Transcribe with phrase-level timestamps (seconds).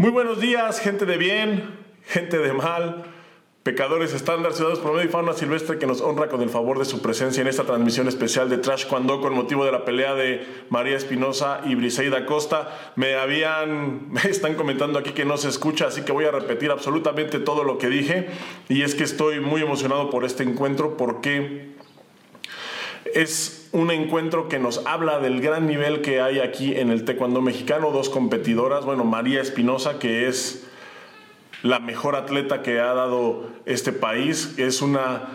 [0.00, 3.04] Muy buenos días, gente de bien, gente de mal,
[3.62, 7.02] pecadores estándar, ciudadanos promedio y fauna silvestre que nos honra con el favor de su
[7.02, 10.96] presencia en esta transmisión especial de Trash Cuando con motivo de la pelea de María
[10.96, 12.94] Espinosa y Briseida Costa.
[12.96, 16.70] Me habían, me están comentando aquí que no se escucha, así que voy a repetir
[16.70, 18.30] absolutamente todo lo que dije
[18.70, 21.74] y es que estoy muy emocionado por este encuentro porque
[23.12, 27.40] es un encuentro que nos habla del gran nivel que hay aquí en el taekwondo
[27.40, 27.90] mexicano.
[27.90, 30.66] Dos competidoras, bueno, María Espinosa, que es
[31.62, 35.28] la mejor atleta que ha dado este país, es una,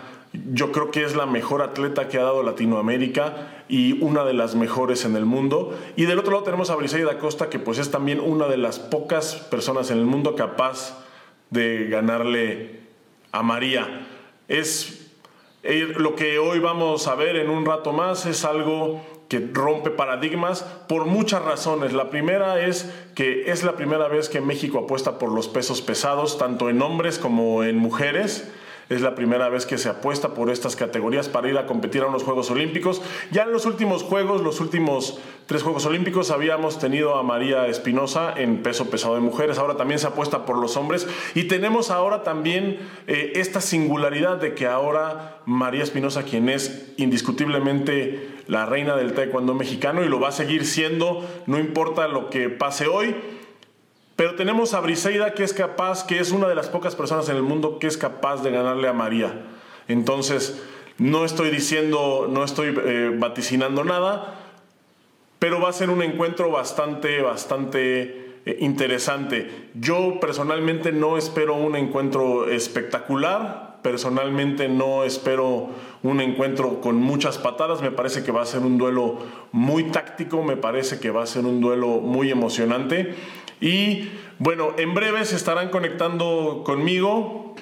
[0.52, 4.54] yo creo que es la mejor atleta que ha dado Latinoamérica y una de las
[4.54, 5.78] mejores en el mundo.
[5.96, 8.78] Y del otro lado tenemos a Briseida Costa, que pues es también una de las
[8.78, 11.04] pocas personas en el mundo capaz
[11.50, 12.80] de ganarle
[13.32, 14.06] a María.
[14.48, 14.95] Es
[15.96, 20.62] lo que hoy vamos a ver en un rato más es algo que rompe paradigmas
[20.88, 21.92] por muchas razones.
[21.92, 26.38] La primera es que es la primera vez que México apuesta por los pesos pesados,
[26.38, 28.48] tanto en hombres como en mujeres.
[28.88, 32.06] Es la primera vez que se apuesta por estas categorías para ir a competir a
[32.06, 33.02] unos Juegos Olímpicos.
[33.32, 38.32] Ya en los últimos Juegos, los últimos tres Juegos Olímpicos, habíamos tenido a María Espinosa
[38.36, 39.58] en peso pesado de mujeres.
[39.58, 41.08] Ahora también se apuesta por los hombres.
[41.34, 48.36] Y tenemos ahora también eh, esta singularidad de que ahora María Espinosa, quien es indiscutiblemente
[48.46, 52.48] la reina del taekwondo mexicano y lo va a seguir siendo, no importa lo que
[52.50, 53.16] pase hoy,
[54.16, 57.36] pero tenemos a Briseida que es capaz, que es una de las pocas personas en
[57.36, 59.42] el mundo que es capaz de ganarle a María.
[59.88, 60.62] Entonces,
[60.98, 64.40] no estoy diciendo, no estoy eh, vaticinando nada,
[65.38, 69.68] pero va a ser un encuentro bastante, bastante eh, interesante.
[69.74, 75.68] Yo personalmente no espero un encuentro espectacular, personalmente no espero
[76.02, 79.18] un encuentro con muchas patadas, me parece que va a ser un duelo
[79.52, 83.14] muy táctico, me parece que va a ser un duelo muy emocionante
[83.60, 87.54] y bueno, en breve se estarán conectando conmigo.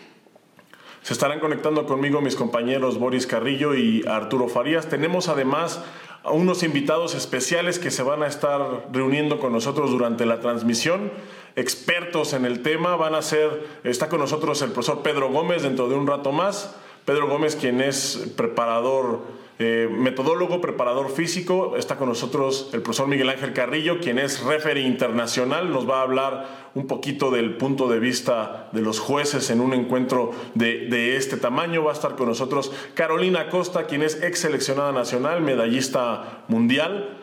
[1.02, 4.88] Se estarán conectando conmigo mis compañeros Boris Carrillo y Arturo Farías.
[4.88, 5.84] Tenemos además
[6.22, 11.12] a unos invitados especiales que se van a estar reuniendo con nosotros durante la transmisión.
[11.54, 15.88] Expertos en el tema van a ser, está con nosotros el profesor Pedro Gómez dentro
[15.88, 16.74] de un rato más.
[17.04, 19.20] Pedro Gómez, quien es preparador
[19.58, 21.76] eh, metodólogo, preparador físico.
[21.76, 25.70] Está con nosotros el profesor Miguel Ángel Carrillo, quien es referee internacional.
[25.70, 29.72] Nos va a hablar un poquito del punto de vista de los jueces en un
[29.74, 31.84] encuentro de, de este tamaño.
[31.84, 37.20] Va a estar con nosotros Carolina Costa, quien es ex seleccionada nacional, medallista mundial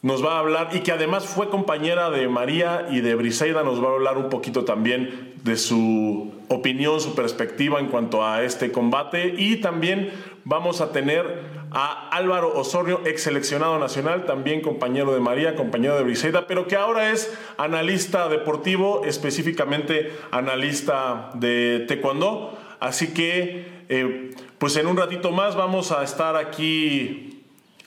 [0.00, 3.82] nos va a hablar y que además fue compañera de María y de Briseida, nos
[3.82, 8.70] va a hablar un poquito también de su opinión, su perspectiva en cuanto a este
[8.70, 10.12] combate y también
[10.44, 16.02] vamos a tener a Álvaro Osorio, ex seleccionado nacional, también compañero de María, compañero de
[16.02, 22.58] Briseida, pero que ahora es analista deportivo, específicamente analista de taekwondo.
[22.80, 27.28] Así que, eh, pues en un ratito más vamos a estar aquí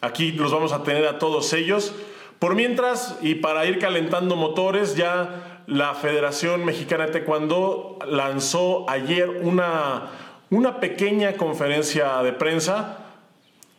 [0.01, 1.93] Aquí los vamos a tener a todos ellos.
[2.39, 9.29] Por mientras, y para ir calentando motores, ya la Federación Mexicana de Taekwondo lanzó ayer
[9.29, 10.09] una,
[10.49, 13.00] una pequeña conferencia de prensa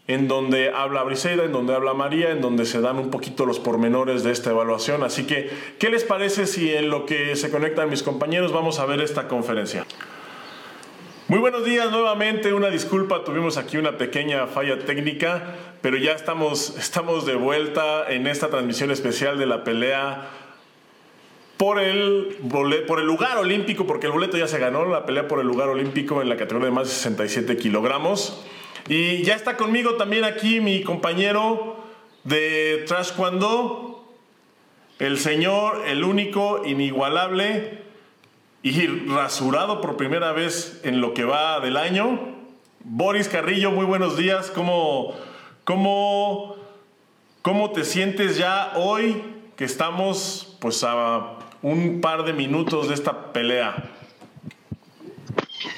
[0.08, 3.60] en donde habla Briseida, en donde habla María, en donde se dan un poquito los
[3.60, 5.04] pormenores de esta evaluación.
[5.04, 8.86] Así que, ¿qué les parece si en lo que se conectan mis compañeros vamos a
[8.86, 9.86] ver esta conferencia?
[11.28, 16.76] Muy buenos días nuevamente, una disculpa, tuvimos aquí una pequeña falla técnica, pero ya estamos,
[16.76, 20.28] estamos de vuelta en esta transmisión especial de la pelea
[21.56, 22.36] por el,
[22.88, 25.68] por el lugar olímpico, porque el boleto ya se ganó, la pelea por el lugar
[25.68, 28.44] olímpico en la categoría de más de 67 kilogramos.
[28.88, 31.76] Y ya está conmigo también aquí mi compañero
[32.24, 34.12] de Trash Cuando,
[34.98, 37.82] el señor, el único, inigualable,
[38.62, 42.36] y rasurado por primera vez en lo que va del año.
[42.84, 44.50] Boris Carrillo, muy buenos días.
[44.50, 45.14] ¿Cómo,
[45.64, 46.56] cómo,
[47.42, 49.22] cómo te sientes ya hoy
[49.56, 53.91] que estamos pues a un par de minutos de esta pelea?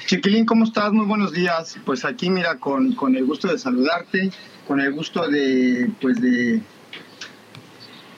[0.05, 0.91] Chiquilín, ¿cómo estás?
[0.93, 1.77] Muy buenos días.
[1.83, 4.31] Pues aquí, mira, con, con, el gusto de saludarte,
[4.67, 6.61] con el gusto de, pues de,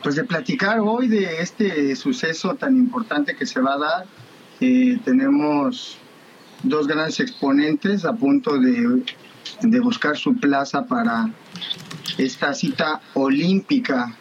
[0.04, 4.06] pues de platicar hoy de este suceso tan importante que se va a dar
[4.60, 5.98] eh, tenemos
[6.63, 9.04] dos grandes exponentes a punto de,
[9.80, 11.30] buscar su plaza para
[12.18, 14.13] esta cita olímpica.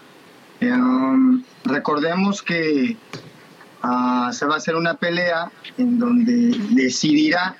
[0.60, 2.96] Eh, um, recordemos que
[3.82, 7.56] ah, se va a hacer una pelea en donde decidirá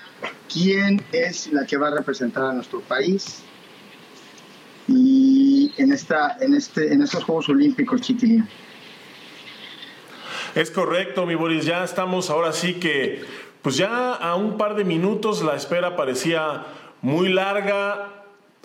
[0.53, 3.43] quién es la que va a representar a nuestro país
[4.89, 8.49] y en esta en este en estos Juegos Olímpicos chiquilín.
[10.55, 11.67] Es correcto, mi Boris.
[11.67, 13.23] Ya estamos ahora sí que,
[13.61, 16.65] pues ya a un par de minutos la espera parecía
[17.03, 18.13] muy larga.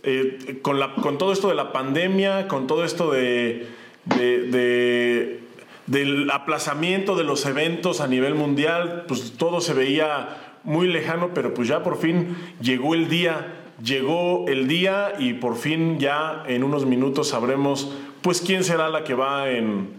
[0.04, 3.68] Eh, con, la, con todo esto de la pandemia, con todo esto de,
[4.06, 5.44] de,
[5.92, 11.54] del aplazamiento de los eventos a nivel mundial, pues todo se veía muy lejano, pero
[11.54, 16.64] pues ya por fin llegó el día llegó el día y por fin ya en
[16.64, 17.92] unos minutos sabremos
[18.22, 19.90] pues quién será la que va en,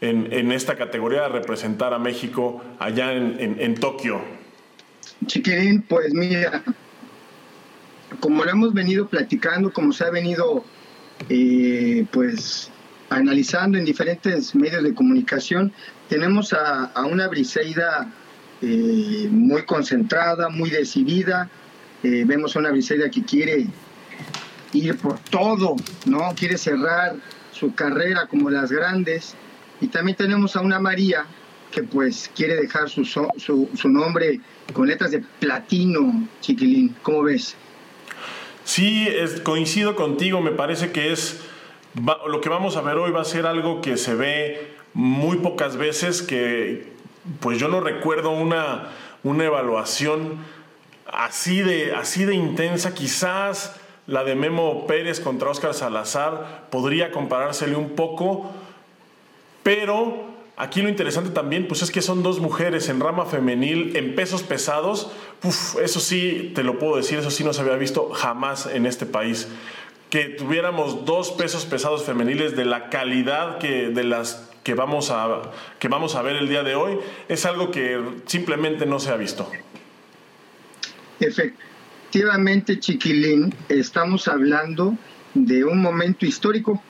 [0.00, 4.20] en, esta categoría a representar a México allá en, en, Tokio.
[5.26, 6.62] Chiquirín, pues mira,
[8.20, 10.64] como lo hemos venido platicando, como se ha venido
[11.28, 12.70] eh, pues
[13.10, 15.72] analizando en diferentes medios de comunicación,
[16.08, 18.10] tenemos a, una Briseida
[18.62, 21.48] eh, muy concentrada, muy decidida,
[22.02, 23.66] eh, vemos a una Briseida que quiere
[24.72, 25.76] ir por todo,
[26.06, 26.34] ¿no?
[26.34, 27.16] Quiere cerrar
[27.52, 29.34] su carrera como las grandes.
[29.80, 31.24] Y también tenemos a una María
[31.70, 33.28] que pues quiere dejar su, su,
[33.74, 34.40] su nombre
[34.72, 36.94] con letras de platino, chiquilín.
[37.02, 37.56] ¿Cómo ves?
[38.64, 39.08] Sí,
[39.44, 41.40] coincido contigo, me parece que es
[42.26, 45.76] lo que vamos a ver hoy va a ser algo que se ve muy pocas
[45.76, 46.92] veces, que
[47.40, 48.88] pues yo no recuerdo una,
[49.22, 50.38] una evaluación
[51.06, 57.76] así de, así de intensa, quizás la de Memo Pérez contra Óscar Salazar podría comparársele
[57.76, 58.50] un poco,
[59.62, 64.14] pero aquí lo interesante también pues es que son dos mujeres en rama femenil en
[64.14, 65.10] pesos pesados,
[65.82, 69.06] eso sí, te lo puedo decir, eso sí no se había visto jamás en este
[69.06, 69.48] país.
[70.10, 75.50] Que tuviéramos dos pesos pesados femeniles de la calidad que de las que vamos a,
[75.78, 79.16] que vamos a ver el día de hoy es algo que simplemente no se ha
[79.16, 79.50] visto.
[81.20, 84.96] Efectivamente Chiquilín, estamos hablando
[85.34, 86.82] de un momento histórico.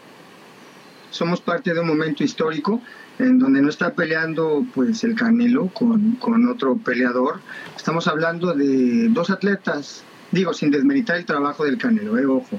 [1.11, 2.83] Somos parte de un momento histórico
[3.19, 7.41] en donde no está peleando pues el Canelo con, otro peleador.
[7.77, 12.57] Estamos hablando de dos atletas, digo, sin desmeritar el trabajo del Canelo, eh, ojo.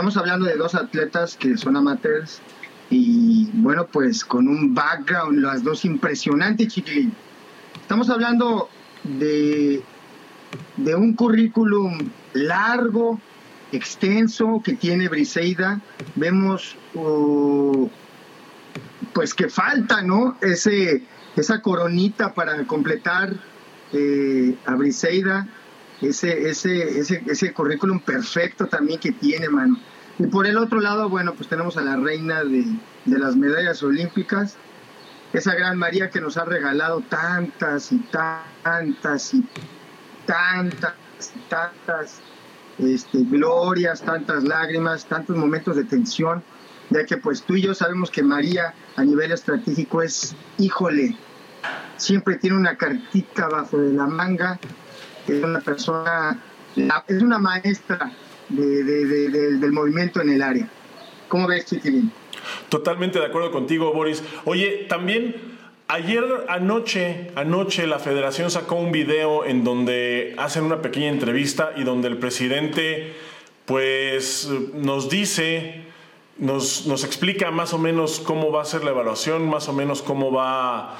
[0.00, 2.40] Estamos hablando de dos atletas que son amateurs
[2.88, 7.12] y bueno, pues con un background, las dos impresionantes, Chiquilín.
[7.82, 8.70] Estamos hablando
[9.04, 9.82] de
[10.78, 11.98] de un currículum
[12.32, 13.20] largo,
[13.72, 15.82] extenso que tiene Briseida,
[16.16, 17.86] vemos uh,
[19.12, 20.38] pues que falta, ¿no?
[20.40, 21.02] Ese,
[21.36, 23.34] esa coronita para completar
[23.92, 25.46] eh, a Briseida,
[26.00, 29.78] ese, ese, ese, ese currículum perfecto también que tiene, mano.
[30.18, 32.64] Y por el otro lado, bueno, pues tenemos a la reina de,
[33.04, 34.56] de las medallas olímpicas,
[35.32, 39.46] esa gran María que nos ha regalado tantas y tantas y
[40.26, 40.94] tantas,
[41.48, 42.20] tantas
[42.78, 46.42] este, glorias, tantas lágrimas, tantos momentos de tensión,
[46.90, 51.16] ya que pues tú y yo sabemos que María a nivel estratégico es, híjole,
[51.96, 54.58] siempre tiene una cartita bajo de la manga,
[55.28, 56.38] es una persona,
[56.76, 58.12] es una maestra
[58.48, 60.68] del movimiento en el área.
[61.28, 62.12] ¿Cómo ves, Chiquilín?
[62.68, 64.22] Totalmente de acuerdo contigo, Boris.
[64.44, 65.50] Oye, también
[65.92, 71.82] Ayer anoche, anoche la federación sacó un video en donde hacen una pequeña entrevista y
[71.82, 73.12] donde el presidente
[73.66, 75.82] pues nos dice,
[76.38, 80.00] nos, nos explica más o menos cómo va a ser la evaluación, más o menos
[80.00, 80.96] cómo va,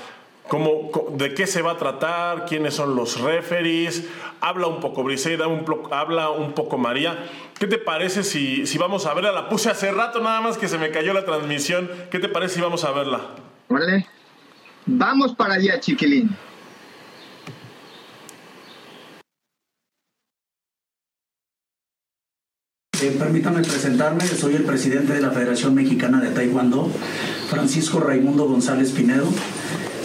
[0.50, 4.08] cómo, de qué se va a tratar, quiénes son los referees,
[4.40, 7.24] habla un poco Briseida, un, habla un poco María.
[7.56, 9.30] ¿Qué te parece si, si vamos a verla?
[9.30, 11.88] La puse hace rato nada más que se me cayó la transmisión.
[12.10, 13.20] ¿Qué te parece si vamos a verla?
[13.68, 14.08] Vale.
[14.86, 16.36] Vamos para allá, chiquilín.
[23.00, 26.90] Eh, permítanme presentarme, soy el presidente de la Federación Mexicana de Taekwondo,
[27.48, 29.28] Francisco Raimundo González Pinedo.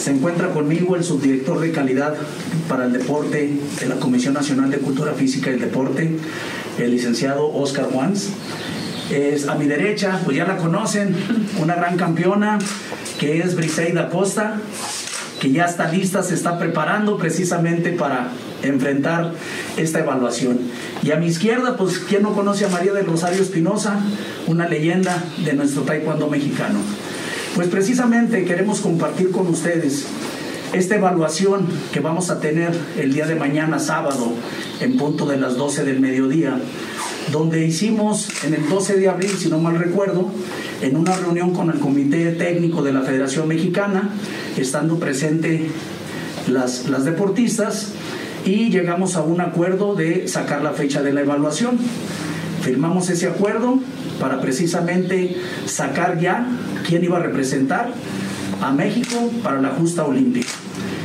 [0.05, 2.13] Se encuentra conmigo el subdirector de calidad
[2.69, 6.15] para el deporte de la Comisión Nacional de Cultura Física y el Deporte,
[6.77, 8.29] el licenciado Oscar Juans.
[9.09, 11.15] Es a mi derecha, pues ya la conocen,
[11.59, 12.59] una gran campeona,
[13.19, 14.62] que es Briseida Costa,
[15.41, 18.29] que ya está lista, se está preparando precisamente para
[18.62, 19.31] enfrentar
[19.75, 20.59] esta evaluación.
[21.01, 24.00] Y a mi izquierda, pues, ¿quién no conoce a María del Rosario Espinosa?
[24.45, 26.77] Una leyenda de nuestro taekwondo mexicano.
[27.55, 30.05] Pues precisamente queremos compartir con ustedes
[30.74, 34.33] esta evaluación que vamos a tener el día de mañana, sábado,
[34.81, 36.59] en punto de las 12 del mediodía,
[37.31, 40.29] donde hicimos en el 12 de abril, si no mal recuerdo,
[40.81, 44.09] en una reunión con el Comité Técnico de la Federación Mexicana,
[44.57, 45.69] estando presente
[46.50, 47.93] las, las deportistas,
[48.43, 51.77] y llegamos a un acuerdo de sacar la fecha de la evaluación.
[52.63, 53.79] Firmamos ese acuerdo
[54.19, 56.48] para precisamente sacar ya
[56.88, 57.91] quién iba a representar
[58.62, 60.51] a México para la justa olímpica.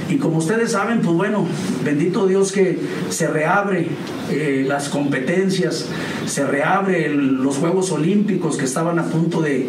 [0.09, 1.47] Y como ustedes saben, pues bueno,
[1.85, 2.79] bendito Dios que
[3.11, 3.89] se reabre
[4.31, 5.87] eh, las competencias,
[6.27, 9.69] se reabre los Juegos Olímpicos que estaban a punto de,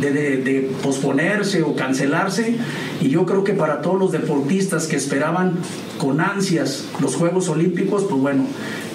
[0.00, 2.56] de, posponerse o cancelarse.
[3.00, 5.54] Y yo creo que para todos los deportistas que esperaban
[5.98, 8.46] con ansias los Juegos Olímpicos, pues bueno,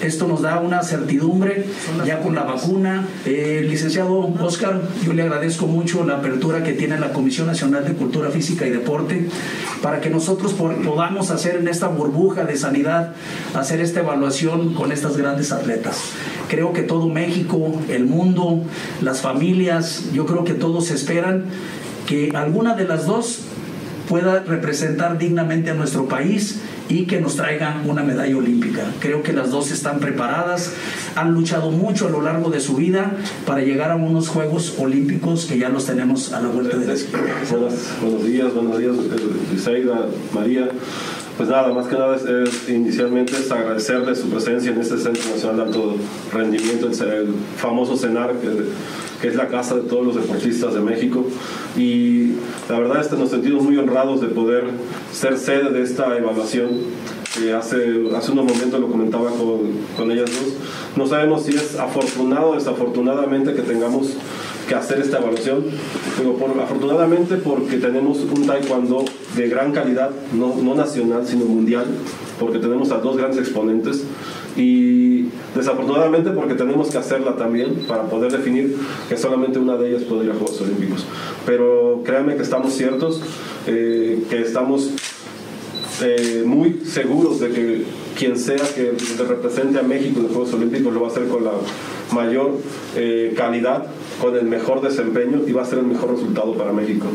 [0.02, 1.64] esto nos da una certidumbre
[2.04, 3.06] ya con la vacuna.
[3.24, 7.94] Eh, licenciado Oscar, yo le agradezco mucho la apertura que tiene la Comisión Nacional de
[7.94, 9.28] Cultura Física y Deporte
[9.82, 13.14] para que nosotros podamos hacer en esta burbuja de sanidad,
[13.54, 16.12] hacer esta evaluación con estas grandes atletas.
[16.48, 18.62] Creo que todo México, el mundo,
[19.00, 21.44] las familias, yo creo que todos esperan
[22.06, 23.40] que alguna de las dos
[24.08, 28.84] pueda representar dignamente a nuestro país y que nos traiga una medalla olímpica.
[29.00, 30.72] Creo que las dos están preparadas,
[31.16, 33.12] han luchado mucho a lo largo de su vida
[33.44, 36.94] para llegar a unos Juegos Olímpicos que ya los tenemos a la vuelta de la
[38.00, 38.94] Buenos días, buenos días,
[39.52, 40.68] Isaida, María.
[41.36, 45.56] Pues nada, más que nada es, inicialmente es agradecerle su presencia en este Centro Nacional
[45.56, 45.96] de Alto
[46.32, 48.36] Rendimiento, el, famoso CENAR,
[49.20, 51.26] que, es la casa de todos los deportistas de México.
[51.76, 52.36] Y
[52.70, 54.64] la verdad es que nos sentimos muy honrados de poder
[55.12, 56.70] ser sede de esta evaluación.
[57.54, 59.60] Hace, hace unos momentos lo comentaba con,
[59.96, 60.54] con ellas dos.
[60.96, 64.16] No sabemos si es afortunado o desafortunadamente que tengamos
[64.66, 65.64] que hacer esta evaluación.
[66.16, 69.04] Pero por, afortunadamente porque tenemos un taekwondo
[69.36, 71.86] de gran calidad, no, no nacional, sino mundial,
[72.40, 74.04] porque tenemos a dos grandes exponentes
[74.56, 78.76] y desafortunadamente porque tenemos que hacerla también para poder definir
[79.08, 81.04] que solamente una de ellas puede ir a Juegos Olímpicos.
[81.44, 83.20] Pero créanme que estamos ciertos,
[83.66, 84.92] eh, que estamos
[86.02, 87.84] eh, muy seguros de que
[88.16, 88.92] quien sea que
[89.26, 91.52] represente a México en los Juegos Olímpicos lo va a hacer con la
[92.12, 92.52] mayor
[92.96, 93.86] eh, calidad
[94.20, 97.06] con el mejor desempeño y va a ser el mejor resultado para México.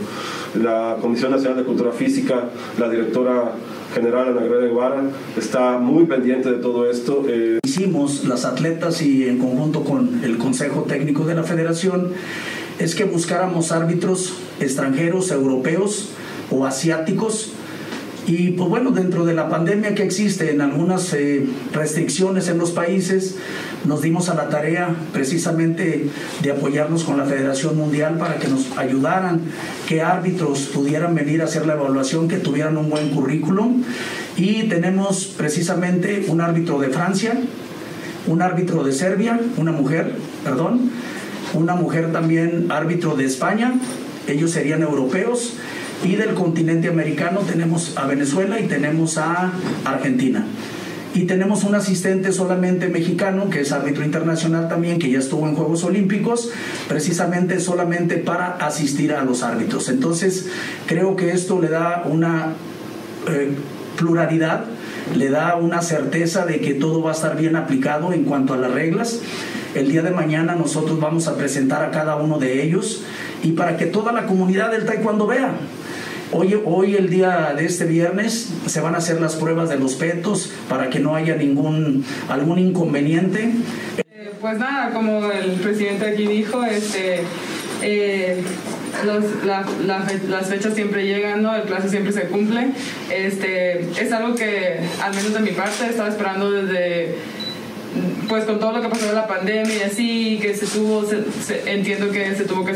[0.62, 3.54] La Comisión Nacional de Cultura Física, la directora
[3.94, 5.04] general Ana Gregoria Guevara,
[5.38, 7.24] está muy pendiente de todo esto.
[7.28, 12.12] Eh, Hicimos las atletas y en conjunto con el Consejo Técnico de la Federación
[12.80, 16.10] es que buscáramos árbitros extranjeros, europeos
[16.52, 17.54] o asiáticos
[18.28, 22.72] y pues bueno, dentro de la pandemia que existe en algunas eh, restricciones en los
[22.72, 23.36] países,
[23.86, 26.08] nos dimos a la tarea precisamente
[26.44, 29.42] de apoyarnos con la Federación Mundial para que nos ayudaran,
[29.88, 33.84] que árbitros pudieran venir a hacer la evaluación, que tuvieran un buen currículum.
[34.38, 37.34] Y tenemos precisamente un árbitro de Francia,
[38.28, 40.14] un árbitro de Serbia, una mujer,
[40.44, 40.92] perdón,
[41.54, 43.74] una mujer también árbitro de España,
[44.28, 45.56] ellos serían europeos
[46.04, 49.52] y del continente americano tenemos a Venezuela y tenemos a
[49.86, 50.46] Argentina.
[51.14, 55.56] Y tenemos un asistente solamente mexicano, que es árbitro internacional también, que ya estuvo en
[55.56, 56.52] Juegos Olímpicos,
[56.88, 59.90] precisamente solamente para asistir a los árbitros.
[59.90, 60.48] Entonces,
[60.88, 62.54] creo que esto le da una
[63.28, 63.52] eh,
[63.98, 64.64] pluralidad,
[65.14, 68.58] le da una certeza de que todo va a estar bien aplicado en cuanto a
[68.58, 69.20] las reglas.
[69.76, 73.04] El día de mañana nosotros vamos a presentar a cada uno de ellos
[73.44, 75.56] y para que toda la comunidad del taekwondo vea
[76.34, 79.96] Hoy, hoy, el día de este viernes, se van a hacer las pruebas de los
[79.96, 83.52] petos para que no haya ningún algún inconveniente.
[83.98, 87.24] Eh, pues nada, como el presidente aquí dijo, este,
[87.82, 88.42] eh,
[89.04, 91.54] las fechas siempre llegan, ¿no?
[91.54, 92.70] el plazo siempre se cumple.
[93.14, 97.16] Este, es algo que, al menos de mi parte, estaba esperando desde
[98.30, 101.06] pues con todo lo que pasó de la pandemia y así, que se tuvo,
[101.66, 102.74] entiendo que se tuvo que,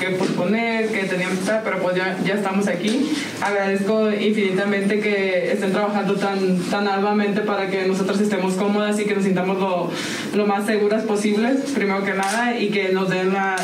[0.00, 3.12] que, posponer, que teníamos que estar, pero pues ya, ya estamos aquí.
[3.40, 9.14] Agradezco infinitamente que estén trabajando tan, tan arduamente para que nosotros estemos cómodas y que
[9.14, 9.90] nos sintamos lo,
[10.34, 13.56] lo más seguras posibles, primero que nada, y que nos den la,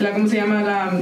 [0.00, 0.62] la ¿cómo se llama?
[0.62, 0.92] La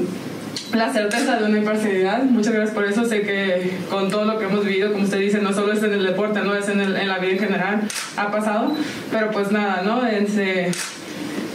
[0.72, 2.22] la certeza de una imparcialidad.
[2.24, 3.04] Muchas gracias por eso.
[3.04, 5.92] Sé que con todo lo que hemos vivido, como usted dice, no solo es en
[5.92, 7.82] el deporte, no es en, en la vida en general,
[8.16, 8.72] ha pasado.
[9.10, 10.06] Pero pues nada, ¿no?
[10.06, 10.70] Ese,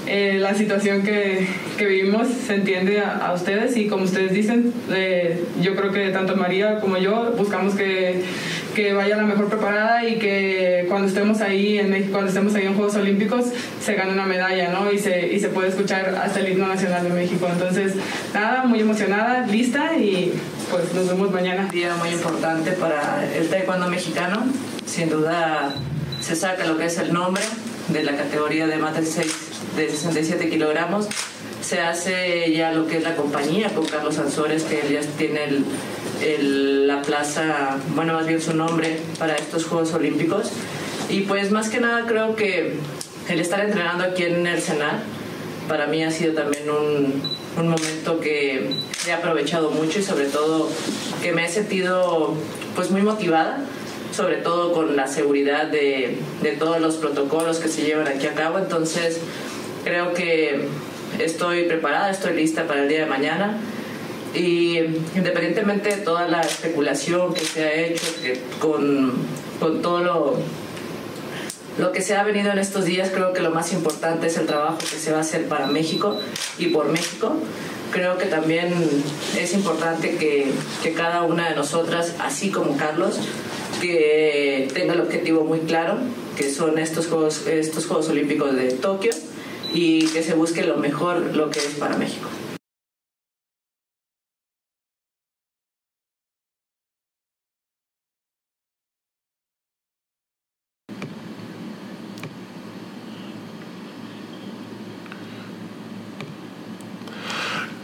[0.08, 1.48] eh, la situación que,
[1.78, 6.36] que, vivimos se entiende a, ustedes y como ustedes dicen, eh, yo creo que tanto
[6.36, 8.24] María como yo buscamos que
[8.74, 12.66] que vaya la mejor preparada y que cuando estemos ahí en México, cuando estemos ahí
[12.66, 13.46] en Juegos Olímpicos,
[13.82, 14.92] se gane una medalla, ¿no?
[14.92, 17.48] Y se, y se puede escuchar hasta el himno nacional de México.
[17.52, 17.96] Entonces,
[18.34, 20.34] nada, muy emocionada, lista y
[20.72, 21.64] pues nos vemos mañana.
[21.64, 24.46] Un día muy importante para el taekwondo mexicano.
[24.86, 25.74] Sin duda
[26.22, 27.44] se saca lo que es el nombre
[27.88, 29.34] de la categoría de más de, 6,
[29.76, 31.08] de 67 kilogramos.
[31.62, 35.66] Se hace ya lo que es la compañía con Carlos Ansores, que ya tiene el
[36.22, 40.52] la plaza, bueno, más bien su nombre para estos Juegos Olímpicos.
[41.10, 42.76] Y pues más que nada creo que
[43.30, 45.02] el estar entrenando aquí en el Senal
[45.68, 47.22] para mí ha sido también un,
[47.58, 48.70] un momento que
[49.08, 50.70] he aprovechado mucho y sobre todo
[51.22, 52.34] que me he sentido
[52.76, 53.60] pues muy motivada,
[54.20, 58.34] sobre todo con la seguridad de, de todos los protocolos que se llevan aquí a
[58.34, 58.58] cabo.
[58.58, 59.18] Entonces,
[59.86, 60.68] creo que
[61.20, 63.58] estoy preparada, estoy lista para el día de mañana.
[64.36, 64.78] Y
[65.16, 69.14] independientemente de toda la especulación que se ha hecho que con,
[69.58, 70.38] con todo lo,
[71.78, 74.48] lo que se ha venido en estos días, creo que lo más importante es el
[74.48, 76.20] trabajo que se va a hacer para México
[76.58, 77.38] y por México.
[77.94, 78.74] Creo que también
[79.38, 80.52] es importante que,
[80.84, 83.18] que cada una de nosotras, así como Carlos,
[83.80, 85.98] que tenga el objetivo muy claro,
[86.38, 89.12] que son estos Juegos, estos Juegos Olímpicos de Tokio,
[89.74, 92.30] y que se busque lo mejor, lo que es para México.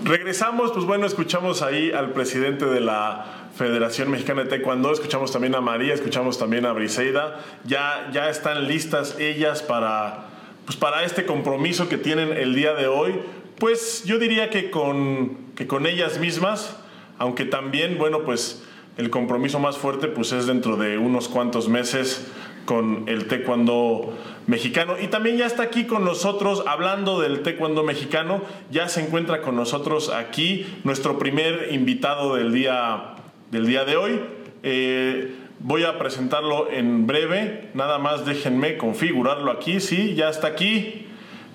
[0.05, 5.55] Regresamos, pues bueno, escuchamos ahí al presidente de la Federación Mexicana de Taekwondo, escuchamos también
[5.55, 7.39] a María, escuchamos también a Briseida.
[7.65, 10.25] Ya, ya están listas ellas para,
[10.65, 13.13] pues para este compromiso que tienen el día de hoy.
[13.57, 16.75] Pues yo diría que con, que con ellas mismas,
[17.17, 18.63] aunque también, bueno, pues
[18.97, 22.27] el compromiso más fuerte pues es dentro de unos cuantos meses
[22.65, 24.95] con el taekwondo mexicano.
[25.01, 28.41] Y también ya está aquí con nosotros hablando del taekwondo mexicano.
[28.71, 33.15] Ya se encuentra con nosotros aquí nuestro primer invitado del día,
[33.51, 34.21] del día de hoy.
[34.63, 37.69] Eh, voy a presentarlo en breve.
[37.73, 39.79] Nada más déjenme configurarlo aquí.
[39.79, 41.07] Sí, ya está aquí.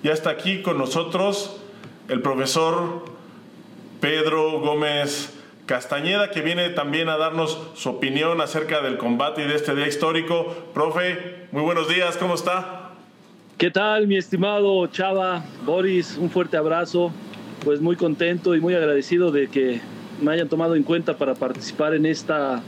[0.03, 1.61] Ya está aquí con nosotros
[2.07, 3.05] el profesor
[3.99, 9.55] Pedro Gómez Castañeda, que viene también a darnos su opinión acerca del combate y de
[9.55, 10.53] este día histórico.
[10.73, 12.89] Profe, muy buenos días, ¿cómo está?
[13.57, 16.17] ¿Qué tal, mi estimado Chava, Boris?
[16.17, 17.13] Un fuerte abrazo.
[17.63, 19.79] Pues muy contento y muy agradecido de que
[20.21, 22.61] me hayan tomado en cuenta para participar en esta,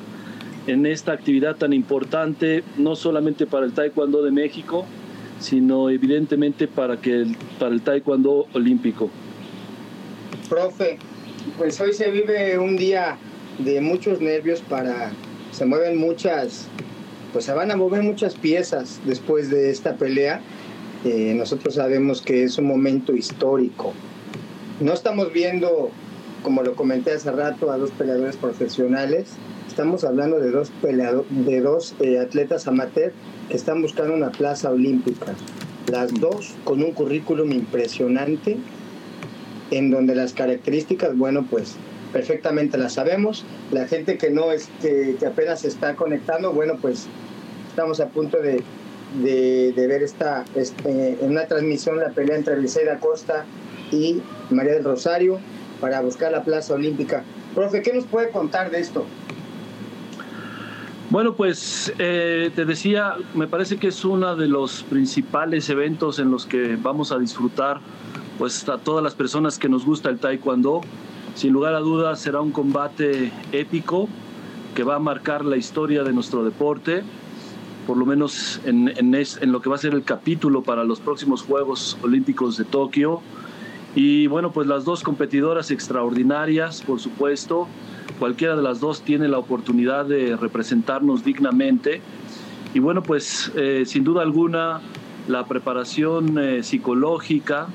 [0.67, 4.85] en esta actividad tan importante, no solamente para el Taekwondo de México,
[5.39, 9.09] sino evidentemente para, que el, para el Taekwondo olímpico.
[10.49, 10.97] Profe,
[11.57, 13.17] pues hoy se vive un día
[13.59, 15.11] de muchos nervios para,
[15.51, 16.67] se mueven muchas,
[17.31, 20.41] pues se van a mover muchas piezas después de esta pelea.
[21.05, 23.93] Eh, nosotros sabemos que es un momento histórico.
[24.79, 25.91] No estamos viendo,
[26.43, 29.29] como lo comenté hace rato, a dos peleadores profesionales.
[29.67, 33.11] Estamos hablando de dos, peleado- de dos eh, atletas amateur
[33.49, 35.33] que están buscando una plaza olímpica.
[35.91, 38.57] Las dos con un currículum impresionante
[39.71, 41.75] en donde las características, bueno, pues
[42.11, 43.45] perfectamente las sabemos.
[43.71, 47.07] La gente que no es, que, apenas se está conectando, bueno, pues
[47.69, 48.63] estamos a punto de,
[49.75, 53.45] ver esta, este, en una transmisión la pelea entre Briseida Costa
[53.91, 55.39] y María del Rosario
[55.83, 57.25] para buscar la plaza olímpica.
[57.53, 59.03] Profe, ¿qué nos puede contar de esto?
[61.09, 66.31] Bueno, pues eh, te decía, me parece que es uno de los principales eventos en
[66.31, 67.81] los que vamos a disfrutar,
[68.37, 70.79] pues a todas las personas que nos gusta el taekwondo.
[71.35, 74.07] Sin lugar a dudas será un combate épico
[74.75, 77.03] que va a marcar la historia de nuestro deporte,
[77.85, 81.41] por lo menos en, en, lo que va a ser el capítulo para los próximos
[81.41, 83.21] Juegos Olímpicos de Tokio.
[83.95, 87.67] Y bueno, pues las dos competidoras extraordinarias, por supuesto,
[88.19, 92.01] cualquiera de las dos tiene la oportunidad de representarnos dignamente.
[92.73, 94.81] Y bueno, pues eh, sin duda alguna
[95.27, 97.67] la preparación eh, psicológica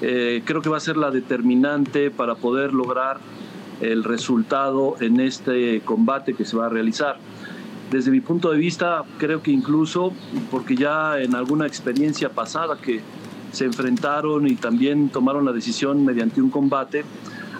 [0.00, 3.18] eh, creo que va a ser la determinante para poder lograr
[3.80, 7.16] el resultado en este combate que se va a realizar.
[7.90, 10.12] Desde mi punto de vista, creo que incluso,
[10.50, 13.00] porque ya en alguna experiencia pasada que
[13.52, 17.04] se enfrentaron y también tomaron la decisión mediante un combate,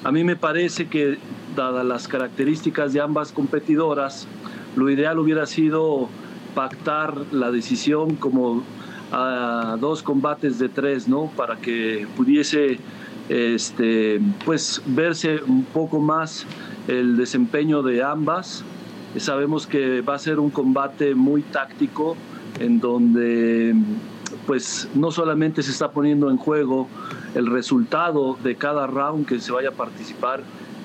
[0.05, 1.19] a mí me parece que,
[1.57, 4.29] dadas las características de ambas competidoras,
[4.77, 6.09] lo ideal hubiera sido
[6.55, 8.63] pactar la decisión como
[9.11, 11.33] a dos combates de tres, ¿no?
[11.37, 12.79] Para que pudiese
[13.29, 16.47] este, pues, verse un poco más
[16.87, 18.65] el desempeño de ambas.
[19.17, 22.17] Sabemos que va a ser un combate muy táctico
[22.61, 23.75] en donde
[24.49, 26.89] pues no solamente se está poniendo en juego
[27.35, 30.41] el resultado de cada round que se vaya a participar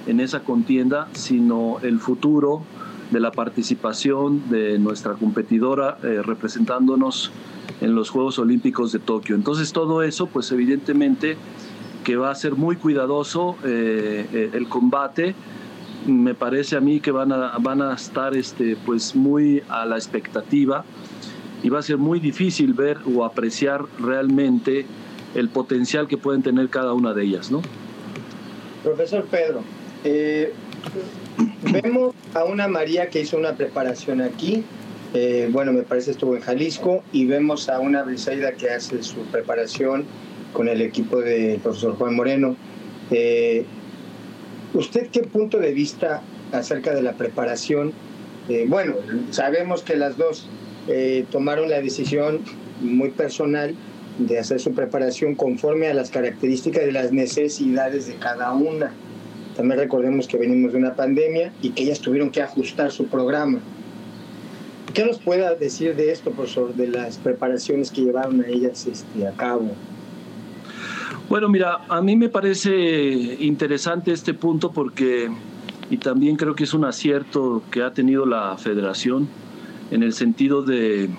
[0.06, 2.64] en esa contienda, sino el futuro
[3.10, 7.32] de la participación de nuestra competidora eh, representándonos
[7.80, 9.34] en los Juegos Olímpicos de Tokio.
[9.34, 11.38] Entonces todo eso, pues evidentemente
[12.04, 15.36] que va a ser muy cuidadoso eh, eh, el combate.
[16.06, 19.96] Me parece a mí que van a, van a estar este, pues muy a la
[19.96, 20.84] expectativa
[21.64, 24.86] y va a ser muy difícil ver o apreciar realmente
[25.34, 27.62] el potencial que pueden tener cada una de ellas, ¿no?
[28.84, 29.62] Profesor Pedro,
[30.04, 30.52] eh,
[31.72, 34.64] vemos a una María que hizo una preparación aquí,
[35.14, 39.22] eh, bueno, me parece estuvo en Jalisco, y vemos a una Briseida que hace su
[39.32, 40.04] preparación
[40.52, 42.58] con el equipo del profesor Juan Moreno.
[43.10, 43.66] Eh,
[44.74, 46.22] ¿Usted qué punto de vista
[46.52, 47.94] acerca de la preparación?
[48.68, 48.96] Bueno,
[49.32, 50.50] sabemos que las dos
[51.32, 52.40] tomaron la decisión
[52.82, 53.76] muy personal
[54.18, 58.92] de hacer su preparación conforme a las características de las necesidades de cada una.
[59.56, 63.60] También recordemos que venimos de una pandemia y que ellas tuvieron que ajustar su programa.
[64.94, 69.28] ¿Qué nos pueda decir de esto, profesor, de las preparaciones que llevaron a ellas este,
[69.28, 69.72] a cabo?
[71.30, 72.72] Bueno, mira, a mí me parece
[73.40, 75.32] interesante este punto porque,
[75.90, 79.28] y también creo que es un acierto que ha tenido la federación
[79.92, 81.10] en el sentido de,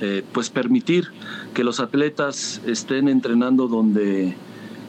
[0.00, 1.08] eh, pues, permitir
[1.54, 4.34] que los atletas estén entrenando donde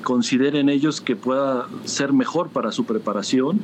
[0.03, 3.61] consideren ellos que pueda ser mejor para su preparación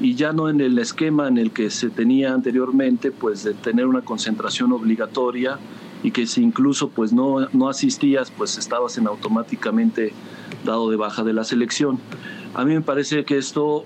[0.00, 3.86] y ya no en el esquema en el que se tenía anteriormente, pues de tener
[3.86, 5.58] una concentración obligatoria
[6.02, 10.12] y que si incluso pues no, no asistías, pues estabas en automáticamente
[10.64, 11.98] dado de baja de la selección.
[12.54, 13.84] A mí me parece que esto,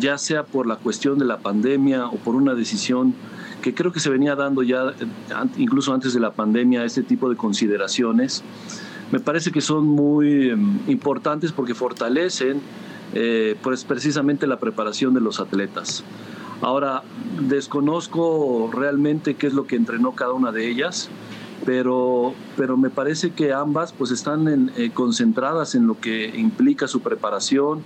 [0.00, 3.14] ya sea por la cuestión de la pandemia o por una decisión
[3.66, 4.94] que creo que se venía dando ya
[5.56, 8.44] incluso antes de la pandemia, este tipo de consideraciones,
[9.10, 12.60] me parece que son muy em, importantes porque fortalecen
[13.12, 16.04] eh, pues precisamente la preparación de los atletas.
[16.60, 17.02] Ahora,
[17.40, 21.08] desconozco realmente qué es lo que entrenó cada una de ellas,
[21.64, 27.00] pero, pero me parece que ambas pues están eh, concentradas en lo que implica su
[27.00, 27.82] preparación.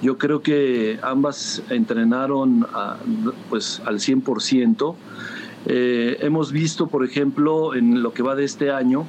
[0.00, 2.66] Yo creo que ambas entrenaron
[3.50, 4.94] pues al 100%.
[5.66, 9.06] Eh, hemos visto, por ejemplo, en lo que va de este año,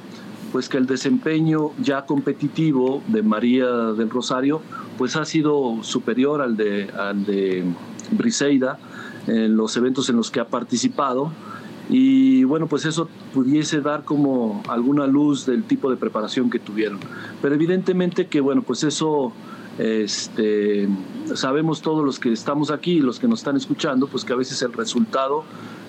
[0.50, 4.60] pues que el desempeño ya competitivo de María del Rosario
[4.98, 7.64] pues ha sido superior al de, al de
[8.10, 8.78] Briseida
[9.26, 11.32] en los eventos en los que ha participado
[11.88, 16.98] y bueno pues eso pudiese dar como alguna luz del tipo de preparación que tuvieron
[17.40, 19.32] pero evidentemente que bueno pues eso
[19.80, 20.86] este,
[21.34, 24.36] sabemos todos los que estamos aquí y los que nos están escuchando pues que a
[24.36, 25.42] veces el resultado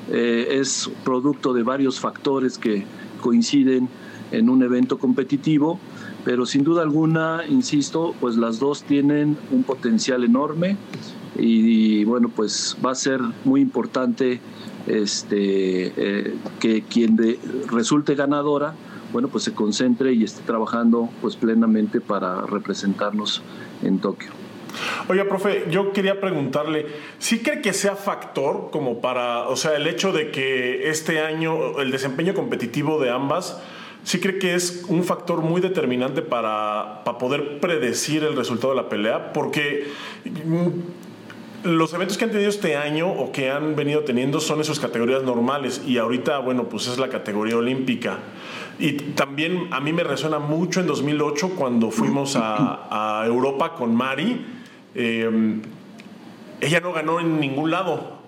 [0.10, 2.86] eh, es producto de varios factores que
[3.20, 3.90] coinciden
[4.32, 5.78] en un evento competitivo,
[6.24, 10.78] pero sin duda alguna, insisto, pues las dos tienen un potencial enorme
[11.38, 14.40] y, bueno, pues va a ser muy importante
[14.88, 17.18] este, eh, que quien
[17.70, 18.74] resulte ganadora,
[19.12, 23.42] bueno, pues se concentre y esté trabajando pues plenamente para representarnos
[23.84, 24.32] en Tokio.
[25.10, 26.86] Oye, profe, yo quería preguntarle,
[27.20, 31.80] ¿sí cree que sea factor como para, o sea, el hecho de que este año
[31.80, 33.62] el desempeño competitivo de ambas
[34.04, 38.90] sí cree que es un factor muy determinante para, poder predecir el resultado de la
[38.90, 39.88] pelea, porque
[40.26, 44.80] mm, los eventos que han tenido este año o que han venido teniendo son esas
[44.80, 48.20] categorías normales y ahorita, bueno, pues es la categoría olímpica.
[48.80, 54.46] Y también a mí me resuena mucho en 2008 cuando fuimos a, Europa con Mari.
[54.96, 55.62] Em,
[56.60, 58.20] ella no ganó en ningún lado.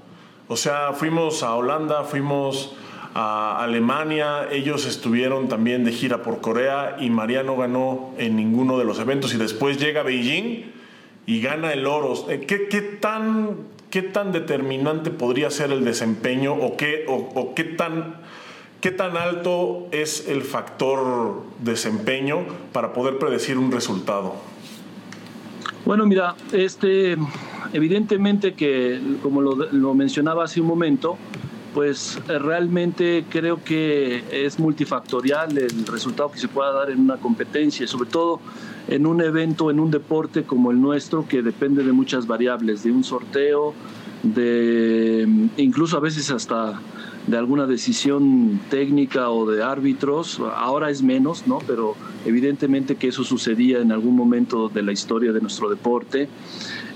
[0.47, 2.75] O sea, fuimos a Holanda, fuimos
[3.15, 8.85] a Alemania, ellos estuvieron también de gira por Corea y Mariano ganó en ninguno de
[8.85, 10.71] los eventos y después llega a Beijing
[11.25, 12.13] y gana el oro.
[12.27, 13.57] ¿Qué, qué tan,
[13.89, 18.15] qué tan determinante podría ser el desempeño o qué, o, qué, tan,
[18.83, 22.39] qué tan alto es el factor desempeño
[22.73, 24.35] para poder predecir un resultado?
[25.85, 27.15] Bueno, mira, este,
[27.71, 31.17] evidentemente que, como lo, lo mencionaba hace un momento,
[31.73, 37.15] pues eh, realmente creo que es multifactorial el resultado que se pueda dar en una
[37.15, 38.41] competencia, sobre todo
[38.89, 42.91] en un evento, en un deporte como el nuestro, que depende de muchas variables, de
[42.91, 43.73] un sorteo,
[44.23, 46.81] de incluso a veces hasta
[47.27, 51.59] de alguna decisión técnica o de árbitros, ahora es menos, ¿no?
[51.65, 56.27] Pero evidentemente que eso sucedía en algún momento de la historia de nuestro deporte.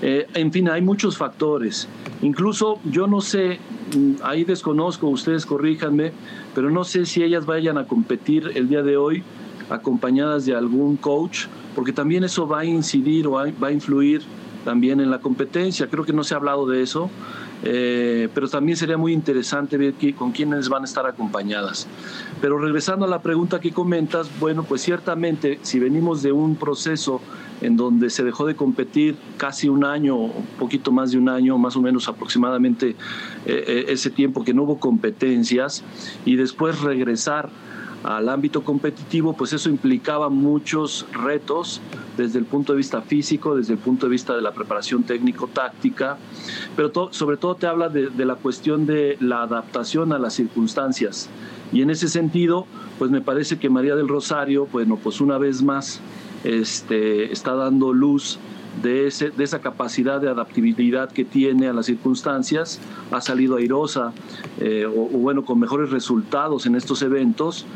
[0.02, 1.88] Eh, en fin, hay muchos factores.
[2.20, 3.58] Incluso yo no sé,
[3.96, 6.12] mm, ahí desconozco, ustedes corríjanme,
[6.54, 9.22] pero no sé si ellas vayan a competir el día de hoy
[9.70, 14.22] acompañadas de algún coach, porque también eso va a incidir o va a influir
[14.64, 15.86] también en la competencia.
[15.88, 17.10] Creo que no se ha hablado de eso.
[17.64, 21.86] Eh, pero también sería muy interesante ver con quiénes van a estar acompañadas.
[22.40, 27.20] Pero regresando a la pregunta que comentas, bueno, pues ciertamente si venimos de un proceso
[27.60, 31.58] en donde se dejó de competir casi un año, un poquito más de un año,
[31.58, 32.94] más o menos aproximadamente eh,
[33.46, 35.82] eh, ese tiempo que no hubo competencias,
[36.24, 37.50] y después regresar
[38.04, 41.80] al ámbito competitivo, pues eso implicaba muchos retos
[42.16, 46.16] desde el punto de vista físico, desde el punto de vista de la preparación técnico-táctica,
[46.76, 51.28] pero sobre todo te habla de, la cuestión de la adaptación a las circunstancias.
[51.72, 52.66] Y en ese sentido,
[52.98, 56.00] pues me parece que María del Rosario, bueno, pues una vez más
[56.44, 58.38] este, está dando luz
[58.82, 62.80] de, ese, de esa capacidad de adaptabilidad que tiene a las circunstancias,
[63.10, 64.12] ha salido airosa
[64.60, 67.66] eh, o, bueno, con mejores resultados en estos eventos.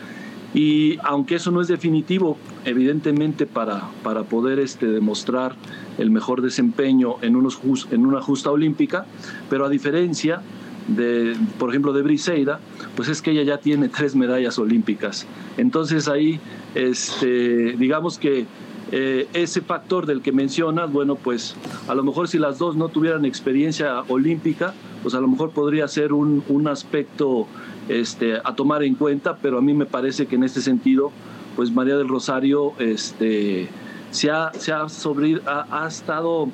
[0.55, 5.55] Y aunque eso no es definitivo, evidentemente para, para poder este, demostrar
[5.99, 7.61] el mejor desempeño en, unos
[7.91, 9.07] en una justa olímpica,
[9.49, 10.43] pero a diferencia
[10.89, 12.61] de, por ejemplo, de Briseida,
[12.97, 15.27] pues es que ella ya tiene tres medallas olímpicas.
[15.57, 16.41] Entonces ahí,
[16.75, 18.47] este, digamos que
[18.91, 21.57] eh, ese factor del que mencionas, bueno, pues
[21.89, 25.89] a lo mejor si las dos no tuvieran experiencia olímpica, pues a lo mejor podría
[25.89, 27.47] ser un, un aspecto
[27.89, 31.11] este, a tomar en cuenta, pero a mí me parece que en este sentido,
[31.57, 33.69] pues María del Rosario este,
[34.11, 36.49] se, ha, se ha, sobre, ha, estado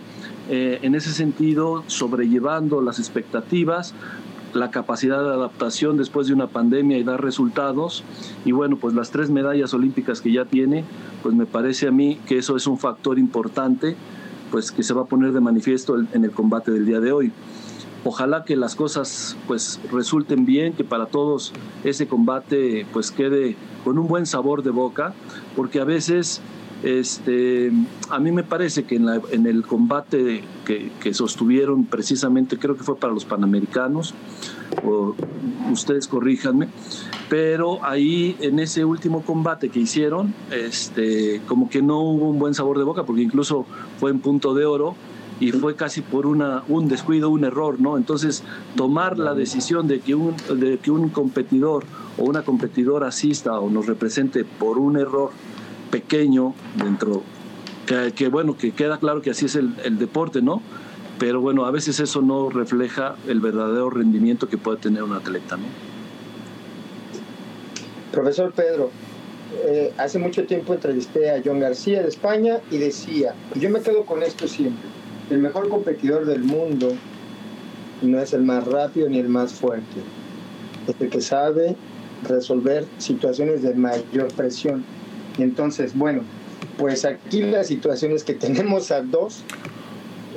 [0.48, 3.94] eh, en ese sentido sobrellevando las expectativas,
[4.54, 8.02] la capacidad de adaptación después de una pandemia y dar resultados.
[8.44, 10.84] Y bueno, pues las tres medallas olímpicas que ya tiene,
[11.22, 13.94] pues me parece a mí que eso es un factor importante,
[14.50, 17.32] pues que se va a poner de manifiesto en el combate del día de hoy.
[18.04, 21.52] Ojalá que las cosas pues resulten bien, que para todos
[21.84, 25.14] ese combate pues quede con un buen sabor de boca,
[25.56, 26.40] porque a veces
[26.82, 27.72] este,
[28.08, 33.12] a mí me parece que en, el combate que, sostuvieron precisamente, creo que fue para
[33.12, 34.14] los Panamericanos,
[34.84, 35.14] o
[35.72, 36.68] ustedes corríjanme,
[37.28, 42.54] pero ahí en ese último combate que hicieron, este, como que no hubo un buen
[42.54, 43.66] sabor de boca, porque incluso
[43.98, 44.94] fue en punto de oro
[45.40, 47.96] y fue casi por una, un descuido, un error, ¿no?
[47.96, 48.42] Entonces,
[48.76, 51.84] tomar la decisión de que, un, de que un competidor
[52.16, 55.30] o una competidora asista o nos represente por un error
[55.90, 57.22] pequeño dentro,
[58.16, 60.60] que, bueno, que queda claro que así es el, deporte, ¿no?
[61.18, 65.56] Pero bueno, a veces eso no refleja el verdadero rendimiento que puede tener un atleta,
[65.56, 65.64] ¿no?
[68.12, 68.90] Profesor Pedro,
[69.64, 73.80] eh, hace mucho tiempo entrevisté a John García de España y decía, y yo me
[73.80, 74.88] quedo con esto siempre,
[75.30, 76.92] el mejor competidor del mundo
[78.02, 80.00] no es el más rápido ni el más fuerte,
[80.86, 81.76] es el que sabe
[82.28, 84.84] resolver situaciones de mayor presión
[85.44, 86.22] entonces, bueno,
[86.78, 89.44] pues aquí la situación es que tenemos a dos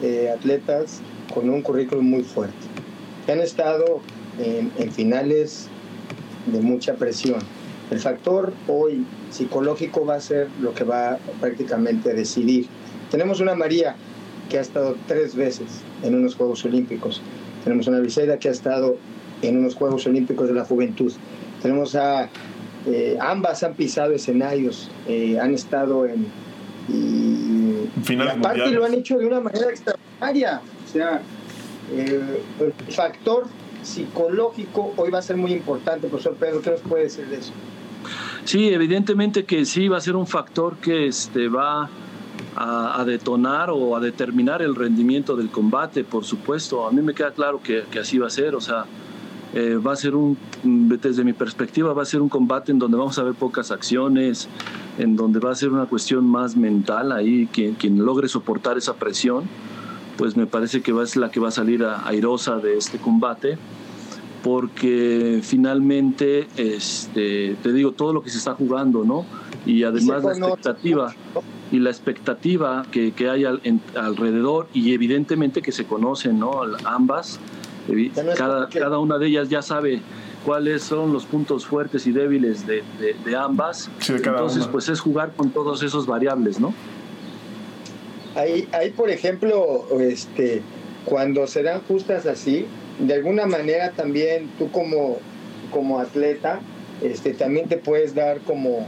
[0.01, 1.01] eh, atletas
[1.34, 2.56] con un currículum muy fuerte,
[3.27, 4.01] han estado
[4.39, 5.67] en, en finales
[6.51, 7.39] de mucha presión.
[7.89, 12.67] El factor hoy psicológico va a ser lo que va prácticamente a decidir.
[13.10, 13.95] Tenemos una María
[14.52, 17.22] que ha estado tres veces en unos Juegos Olímpicos.
[17.64, 18.98] Tenemos una Briseida que ha estado
[19.42, 21.14] en unos Juegos Olímpicos de la Juventud.
[21.62, 22.28] Tenemos a
[22.86, 26.28] eh, ambas han pisado escenarios, eh, han estado en.
[26.90, 30.62] Y, aparte lo han hecho de una manera extraordinaria.
[30.84, 31.22] O sea,
[31.94, 32.22] eh,
[32.60, 33.46] el factor
[33.84, 36.62] psicológico hoy va a ser muy importante, profesor Pedro.
[36.62, 37.54] ¿Qué nos puede decir de eso?
[38.44, 41.90] Sí, evidentemente que sí va a ser un factor que este, va
[42.56, 46.88] a, detonar o a determinar el rendimiento del combate, por supuesto.
[46.88, 48.56] A mí me queda claro que, que así va a ser.
[48.56, 48.86] O sea,
[49.54, 52.98] eh, va a ser un, desde mi perspectiva, va a ser un combate en donde
[52.98, 54.48] vamos a ver pocas acciones,
[54.98, 58.94] en donde va a ser una cuestión más mental ahí, quien, quien logre soportar esa
[58.94, 59.44] presión,
[60.18, 63.58] pues me parece que va, es la que va a salir airosa de este combate,
[64.42, 69.26] porque finalmente, este, te digo, todo lo que se está jugando, ¿no?
[69.66, 71.14] Y además la expectativa
[71.71, 76.62] y la expectativa que, que hay alrededor y evidentemente que se conocen, ¿no?
[76.86, 77.39] Ambas
[78.38, 80.01] cada, cada una de ellas ya sabe
[80.45, 83.89] cuáles son los puntos fuertes y débiles de, de, ambas.
[84.07, 86.73] Entonces, pues es jugar con todos esos variables, ¿no?
[88.36, 90.62] Ahí, ahí, por ejemplo, este,
[91.05, 92.65] cuando se dan justas así,
[92.99, 95.17] de alguna manera también tú como,
[95.71, 96.60] como atleta,
[97.01, 98.88] este, también te puedes dar como,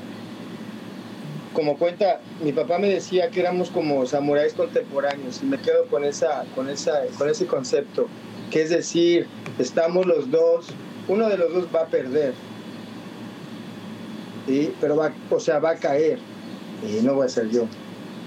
[1.53, 6.03] como cuenta, mi papá me decía que éramos como samuráis contemporáneos y me quedo con,
[6.03, 8.07] esa, con, esa, con ese concepto
[8.53, 10.67] que es decir, estamos los dos,
[11.07, 12.33] uno de los dos va a perder,
[14.79, 16.19] pero va, o sea, va a caer,
[16.87, 17.65] y no voy a ser yo.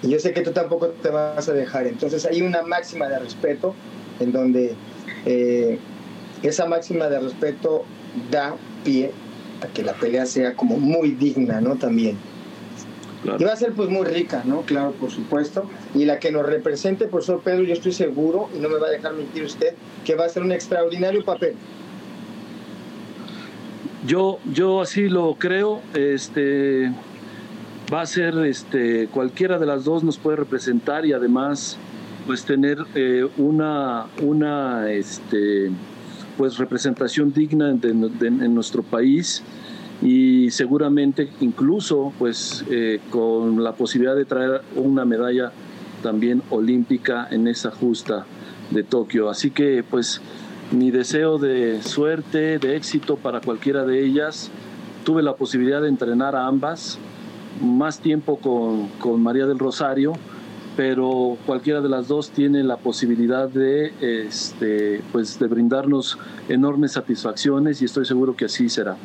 [0.03, 3.21] Y yo sé que tú tampoco te vas a dejar, entonces hay una máxima de
[3.21, 3.75] respeto
[4.19, 4.75] en donde
[5.27, 5.79] eh,
[6.43, 7.85] esa máxima de respeto
[8.31, 9.13] da pie
[9.63, 11.77] a que la pelea sea como muy digna, ¿no?
[11.77, 12.19] También.
[13.39, 14.63] Y va a ser pues muy rica, ¿no?
[14.63, 15.69] Claro, por supuesto.
[15.95, 18.91] Y la que nos represente, profesor Pedro, yo estoy seguro, y no me va a
[18.91, 21.55] dejar mentir usted, que va a ser un extraordinario papel.
[24.07, 25.83] Yo, yo así lo creo.
[25.95, 26.93] Este,
[27.93, 31.77] va a ser este, cualquiera de las dos nos puede representar y además
[32.27, 35.71] pues tener eh, una, una este,
[36.37, 39.45] pues representación digna en nuestro país
[40.03, 45.53] y seguramente incluso pues eh, con la posibilidad de traer una medalla
[46.03, 48.27] también olímpica en esa justa
[48.71, 49.31] de Tokio.
[49.31, 50.21] Así que pues
[50.73, 54.51] mi deseo de suerte, de éxito para cualquiera de ellas.
[55.05, 56.99] Tuve la posibilidad de entrenar a ambas,
[57.63, 60.15] más tiempo con, con María del Rosario,
[60.77, 67.81] pero cualquiera de las dos tiene la posibilidad de, este, pues, de brindarnos enormes satisfacciones
[67.81, 68.97] y estoy seguro que así será.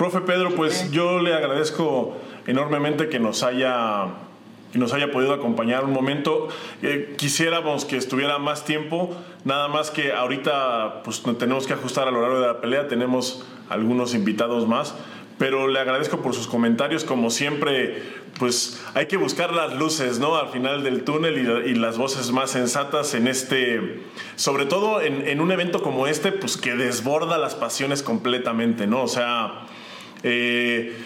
[0.00, 4.06] Profe Pedro, pues yo le agradezco enormemente que nos haya
[4.72, 6.48] que nos haya podido acompañar un momento.
[6.80, 12.12] Eh, quisiéramos que estuviera más tiempo, nada más que ahorita pues tenemos que ajustar a
[12.12, 14.94] lo largo de la pelea, tenemos algunos invitados más,
[15.36, 18.02] pero le agradezco por sus comentarios, como siempre,
[18.38, 20.34] pues hay que buscar las luces, ¿no?
[20.36, 24.00] Al final del túnel y, las voces más sensatas en este,
[24.36, 29.02] sobre todo en, un evento como este, pues que desborda las pasiones completamente, ¿no?
[29.02, 29.66] O sea...
[30.22, 30.96] Eh,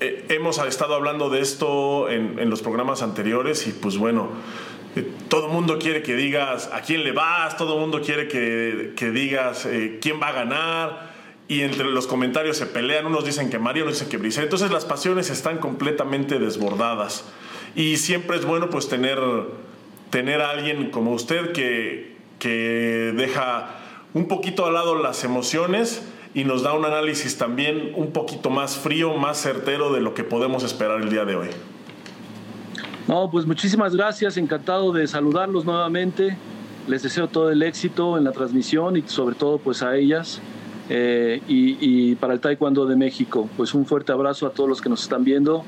[0.00, 4.30] eh, hemos estado hablando de esto en, los programas anteriores y pues bueno,
[4.96, 8.26] eh, todo el mundo quiere que digas a quién le vas, todo el mundo quiere
[8.28, 9.68] que, digas
[10.00, 11.14] quién va a ganar
[11.46, 14.70] y entre los comentarios se pelean, unos dicen que Mario, otros dicen que Brice, entonces
[14.70, 17.24] las pasiones están completamente desbordadas.
[17.76, 19.18] Y siempre es bueno pues tener,
[20.10, 23.80] tener a alguien como usted que, que deja
[24.14, 26.02] un poquito al lado las emociones
[26.34, 30.24] y nos da un análisis también un poquito más frío, más certero de lo que
[30.24, 31.48] podemos esperar el día de hoy.
[33.06, 36.36] No, pues muchísimas gracias, encantado de saludarlos nuevamente.
[36.88, 40.40] Les deseo todo el éxito en la transmisión y sobre todo pues a ellas
[40.90, 43.48] eh, y, para el Taekwondo de México.
[43.56, 45.64] Pues un fuerte abrazo a todos los que nos están viendo.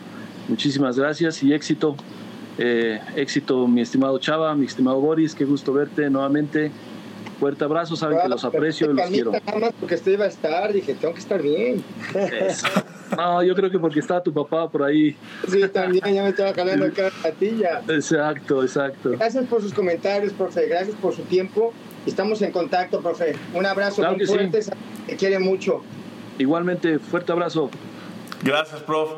[0.49, 1.97] Muchísimas gracias y éxito.
[2.59, 6.73] Eh, éxito, mi estimado Chava, mi estimado Boris, qué gusto verte nuevamente.
[7.39, 9.33] Fuerte abrazo, saben que los aprecio y los quiero.
[9.33, 11.85] Nada más porque usted iba a estar, dije, tengo que estar bien.
[13.17, 15.17] No, yo creo que porque estaba tu papá por ahí.
[15.47, 17.83] Sí, también, ya me estaba jalando acá la patilla.
[17.89, 19.11] Exacto, exacto.
[19.13, 21.73] Gracias por sus comentarios, profe, gracias por su tiempo.
[22.05, 23.37] Estamos en contacto, profe.
[23.55, 24.61] Un abrazo muy fuerte,
[25.07, 25.83] te quiere mucho.
[26.39, 27.71] Igualmente, fuerte abrazo.
[28.43, 29.11] Gracias, prof.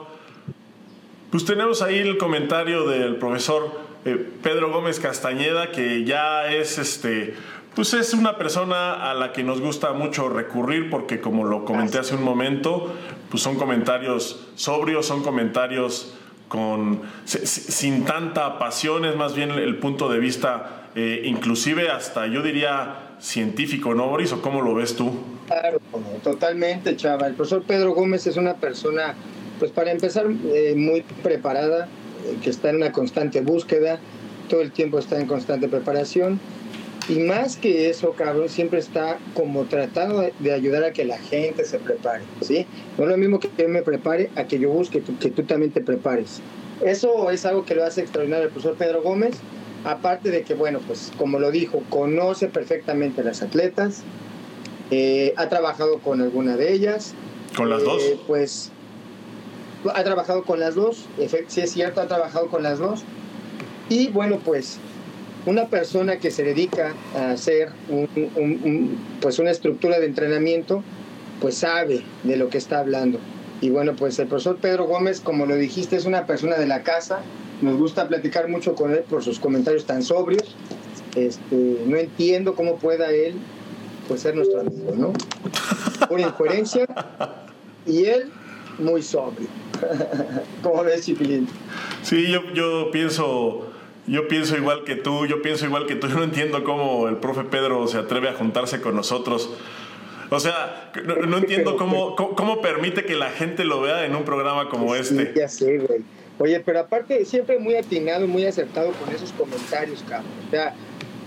[1.31, 3.71] Pues tenemos ahí el comentario del profesor
[4.05, 7.35] eh, Pedro Gómez Castañeda, que ya es este
[7.79, 11.99] pues es una persona a la que nos gusta mucho recurrir porque como lo comenté
[11.99, 12.93] hace un momento,
[13.31, 16.13] pues son comentarios sobrios, son comentarios
[16.49, 22.43] con, sin tanta pasión, es más bien el punto de vista eh, inclusive hasta yo
[22.43, 24.33] diría científico, ¿no, Boris?
[24.33, 25.13] ¿O cómo lo ves tú?
[25.47, 25.79] Claro,
[26.25, 27.29] totalmente, chava.
[27.29, 29.15] El profesor Pedro Gómez es una persona,
[29.61, 31.87] pues para empezar, eh, muy preparada,
[32.27, 34.01] eh, que está en una constante búsqueda,
[34.49, 36.41] todo el tiempo está en constante preparación
[37.09, 41.65] y más que eso, cabrón, siempre está como tratando de ayudar a que la gente
[41.65, 42.67] se prepare, ¿sí?
[42.99, 45.73] No es lo mismo que yo me prepare a que yo busque que tú también
[45.73, 46.41] te prepares.
[46.85, 49.37] Eso es algo que lo hace extraordinario el profesor Pedro Gómez,
[49.85, 54.03] aparte de que, bueno, pues como lo dijo, conoce perfectamente a las atletas,
[54.91, 57.15] eh, ha trabajado con alguna de ellas.
[57.57, 58.03] ¿Con las dos?
[58.03, 58.71] Eh, pues
[59.95, 61.07] ha trabajado con las dos,
[61.47, 63.03] sí es cierto, ha trabajado con las dos.
[63.89, 64.79] Y bueno, pues
[65.49, 67.71] una persona que se dedica a hacer
[69.21, 70.83] pues una estructura de entrenamiento,
[71.41, 73.19] pues sabe de lo que está hablando.
[73.63, 76.83] Y bueno, pues el profesor Pedro Gómez, como lo dijiste, es una persona de la
[76.83, 77.21] casa.
[77.63, 80.55] Nos gusta platicar mucho con él por sus comentarios tan sobrios.
[81.17, 83.35] Este, no entiendo cómo pueda él
[84.07, 85.13] pues, ser nuestro amigo, ¿no?
[86.09, 86.87] Por incoherencia
[87.87, 88.31] y él
[88.79, 89.49] muy sobrio.
[90.63, 91.49] ¿Cómo ves, Chipilín?
[92.03, 93.68] Sí, yo, yo pienso
[94.09, 96.09] yo pienso igual que tú, yo pienso igual que tú.
[96.09, 99.51] Yo no entiendo cómo el profe Pedro se atreve a juntarse con nosotros.
[100.31, 104.69] O sea, no, entiendo cómo, cómo, permite que la gente lo vea en un programa
[104.69, 105.33] como este.
[105.35, 106.03] Ya sé, güey.
[106.39, 110.31] Oye, pero aparte, siempre muy atinado, muy acertado con esos comentarios, cabrón.
[110.47, 110.75] O sea,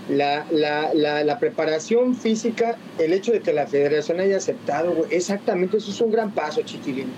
[0.08, 5.14] la, la, la, la, preparación física, el hecho de que la federación haya aceptado, güey,
[5.14, 7.12] exactamente, eso es un gran paso, chiquilín.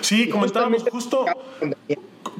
[0.00, 1.24] Sí, comentábamos justo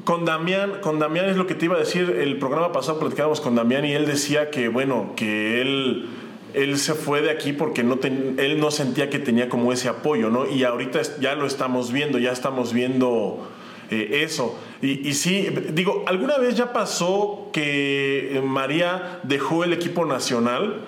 [0.03, 3.41] con Damián, con Damián es lo que te iba a decir, el programa pasado platicábamos
[3.41, 6.09] con Damián y él decía que, bueno, que él,
[6.53, 10.29] él se fue de aquí porque no él no sentía que tenía como ese apoyo,
[10.29, 10.49] ¿no?
[10.49, 13.47] Y ahorita ya lo estamos viendo, ya estamos viendo
[13.89, 14.57] eh, eso.
[14.81, 20.81] Y, y, sí, digo, ¿alguna vez ya pasó que María dejó el equipo nacional?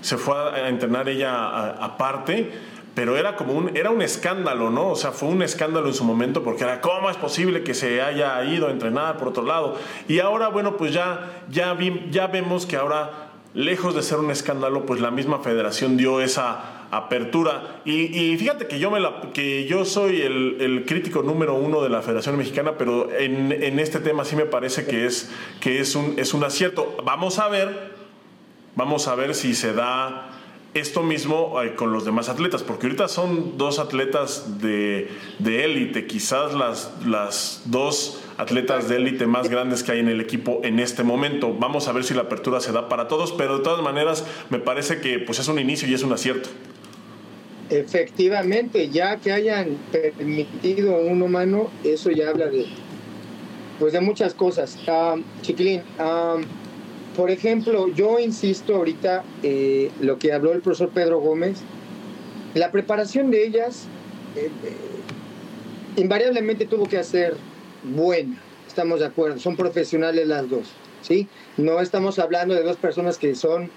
[0.00, 2.50] Se fue a, entrenar ella aparte
[2.98, 4.88] pero era como un, era un escándalo, ¿no?
[4.88, 8.02] O sea, fue un escándalo en su momento porque era, ¿cómo es posible que se
[8.02, 9.76] haya ido a entrenar por otro lado?
[10.08, 11.78] Y ahora, bueno, pues ya, ya,
[12.10, 16.88] ya vemos que ahora, lejos de ser un escándalo, pues la misma federación dio esa
[16.90, 17.82] apertura.
[17.84, 18.98] Y, fíjate que yo, me
[19.32, 24.00] que yo soy el, crítico número uno de la Federación Mexicana, pero en, en, este
[24.00, 25.30] tema sí me parece que es,
[25.60, 26.96] que es, un, es un acierto.
[27.04, 27.92] Vamos a ver,
[28.74, 30.34] vamos a ver si se da
[30.74, 35.08] esto mismo eh, con los demás atletas, porque ahorita son dos atletas de
[35.44, 40.60] élite, quizás las, las dos atletas de élite más grandes que hay en el equipo
[40.62, 41.54] en este momento.
[41.58, 44.58] Vamos a ver si la apertura se da para todos, pero de todas maneras me
[44.58, 46.48] parece que pues es un inicio y es un acierto.
[47.68, 52.66] Efectivamente, ya que hayan permitido un humano, eso ya habla de
[53.78, 54.78] pues de muchas cosas.
[54.86, 56.36] Ah, chiquilín, ah,
[57.18, 61.58] por ejemplo, yo insisto ahorita eh, lo que habló el profesor Pedro Gómez,
[62.54, 63.86] la preparación de ellas
[64.36, 67.34] eh, eh, invariablemente tuvo que ser
[67.82, 70.68] buena, estamos de acuerdo, son profesionales las dos,
[71.02, 71.26] ¿sí?
[71.56, 73.68] No estamos hablando de dos personas que son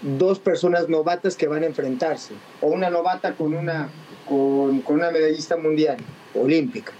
[0.00, 2.32] dos personas novatas que van a enfrentarse,
[2.62, 3.90] o una novata con una,
[4.26, 5.98] con, con una medallista mundial,
[6.34, 6.94] olímpica.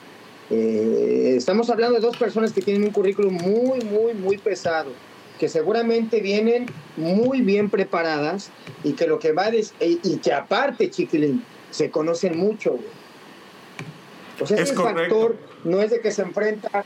[0.51, 4.91] Eh, estamos hablando de dos personas que tienen un currículum muy, muy, muy pesado,
[5.39, 8.51] que seguramente vienen muy bien preparadas
[8.83, 12.79] y que lo que va y que aparte, chiquilín, se conocen mucho.
[14.41, 16.85] O sea, es ese factor no es de que se enfrenta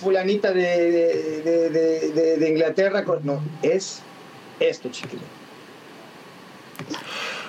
[0.00, 4.02] fulanita de, de, de, Inglaterra, no, es
[4.60, 5.24] esto, chiquilín.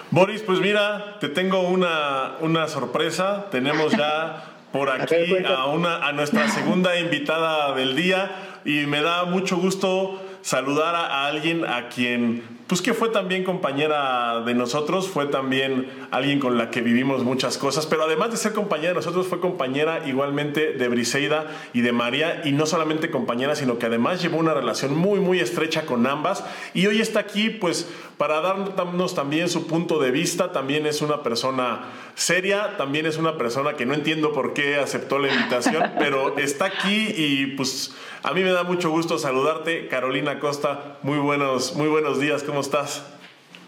[0.10, 3.50] Boris, pues mira, te tengo una, una sorpresa.
[3.52, 5.16] Tenemos ya por aquí
[5.46, 8.32] a, una, a nuestra segunda invitada del día
[8.66, 14.42] y me da mucho gusto saludar a, alguien a quien pues que fue también compañera
[14.42, 18.52] de nosotros, fue también alguien con la que vivimos muchas cosas, pero además de ser
[18.52, 23.56] compañera de nosotros, fue compañera igualmente de Briseida y de María, y no solamente compañera,
[23.56, 26.44] sino que además llevó una relación muy, muy estrecha con ambas,
[26.74, 31.22] y hoy está aquí, pues, para darnos también su punto de vista, también es una
[31.22, 36.38] persona seria, también es una persona que no entiendo por qué aceptó la invitación, pero
[36.38, 41.76] está aquí y pues a mí me da mucho gusto saludarte, Carolina Costa, muy buenos,
[41.76, 43.06] muy buenos días, ¿cómo estás?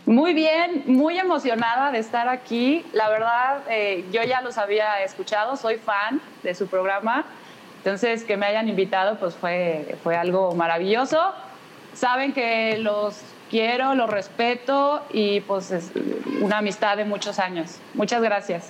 [0.08, 2.84] Muy bien, muy emocionada de estar aquí.
[2.93, 7.26] La verdad, eh, yo ya los había escuchado, soy fan de su programa.
[7.78, 11.32] Entonces, que me hayan invitado, pues fue, fue algo maravilloso.
[11.93, 15.91] Saben que los quiero, los respeto y pues es
[16.41, 17.78] una amistad de muchos años.
[17.93, 18.70] Muchas gracias.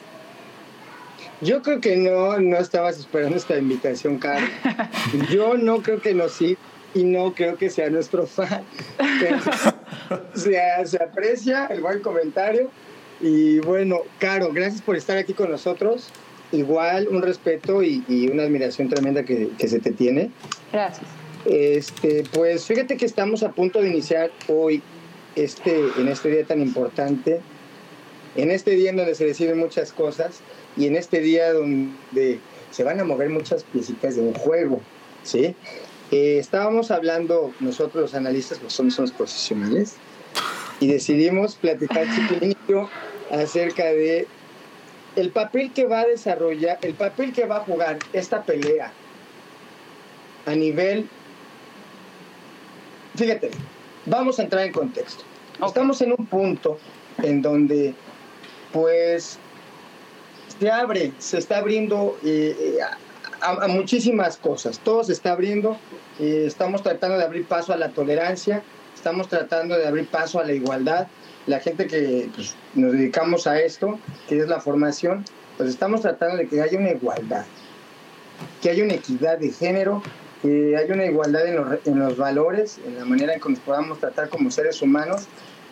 [1.42, 4.46] Yo creo que no, no estabas esperando esta invitación, Caro.
[5.32, 6.58] Yo no creo que nos sí
[6.94, 8.64] y no creo que sea nuestro fan.
[10.34, 12.70] se, aprecia el buen comentario.
[13.22, 16.10] Y bueno, Caro, gracias por estar aquí con nosotros.
[16.52, 20.32] Igual un respeto y, una admiración tremenda que, se te tiene.
[20.72, 21.19] Gracias.
[21.50, 24.84] Este, pues fíjate que estamos a punto de iniciar hoy,
[25.36, 27.41] este, en este día tan importante,
[28.36, 30.41] en este día en donde se deciden muchas cosas
[30.78, 32.39] y en este día donde
[32.70, 34.80] se van a mover muchas piecitas de un juego,
[35.24, 35.56] ¿sí?
[36.12, 39.95] Eh, estábamos hablando nosotros los analistas, pues somos, somos profesionales,
[40.80, 42.89] y decidimos platicar chiquillo
[43.32, 44.28] acerca de
[45.16, 48.93] el papel que va a desarrollar, el papel que va a jugar esta pelea
[50.45, 51.10] a nivel,
[53.20, 53.52] fíjate,
[54.06, 55.24] vamos a entrar en contexto.
[55.66, 56.80] Estamos en un punto
[57.22, 57.94] en donde,
[58.72, 59.38] pues,
[60.58, 62.78] se abre, se está abriendo eh, eh,
[63.42, 64.80] a, muchísimas cosas.
[64.80, 65.78] Todo se está abriendo.
[66.18, 68.64] Eh, estamos tratando de abrir paso a la tolerancia,
[68.96, 71.08] estamos tratando de abrir paso a la igualdad.
[71.46, 74.00] La gente que pues, nos dedicamos a esto,
[74.30, 75.26] que es la formación,
[75.58, 77.46] pues estamos tratando de que haya una igualdad,
[78.62, 80.02] que haya una equidad de género,
[80.42, 83.60] que haya una igualdad en los, en los valores, en la manera en que nos
[83.60, 85.28] podamos tratar como seres humanos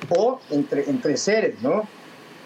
[0.09, 1.87] o entre, entre seres, ¿no?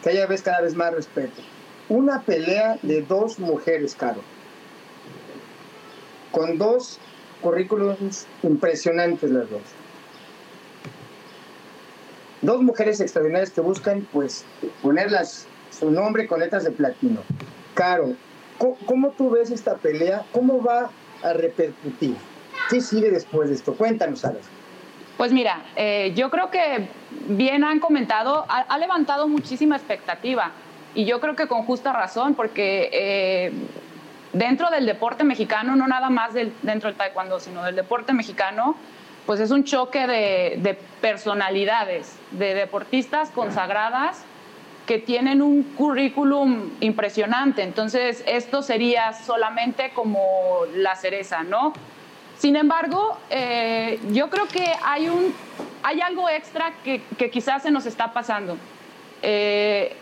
[0.04, 1.42] Que haya vez, cada vez más respeto.
[1.90, 4.22] Una pelea de dos mujeres, Caro
[6.32, 6.98] con dos
[7.42, 9.62] currículums impresionantes las dos.
[12.42, 14.46] Dos mujeres extraordinarias que buscan, pues,
[14.82, 17.22] ponerlas su nombre con letras de platino.
[17.76, 18.16] Caro,
[18.58, 20.26] ¿cómo, tú ves esta pelea?
[20.32, 20.90] ¿Cómo va
[21.24, 22.16] a repercutir?
[22.70, 23.74] ¿Qué sigue después de esto?
[23.74, 24.48] Cuéntanos, Alex.
[25.18, 26.88] Pues mira, eh, yo creo que
[27.28, 30.52] bien han comentado, ha, levantado muchísima expectativa
[30.96, 33.52] y yo creo que con justa razón, porque eh,
[34.34, 38.76] dentro del deporte mexicano, no nada más dentro del taekwondo, sino del deporte mexicano,
[39.26, 44.24] pues es un choque de, personalidades, de deportistas consagradas
[44.92, 47.64] que tienen un currículum impresionante.
[47.64, 51.72] Entonces, esto sería solamente como la cereza, ¿no?
[52.38, 55.34] Sin embargo, eh, yo creo que hay, un,
[55.82, 58.58] hay algo extra que, que quizás se nos está pasando.
[59.22, 59.96] Eh,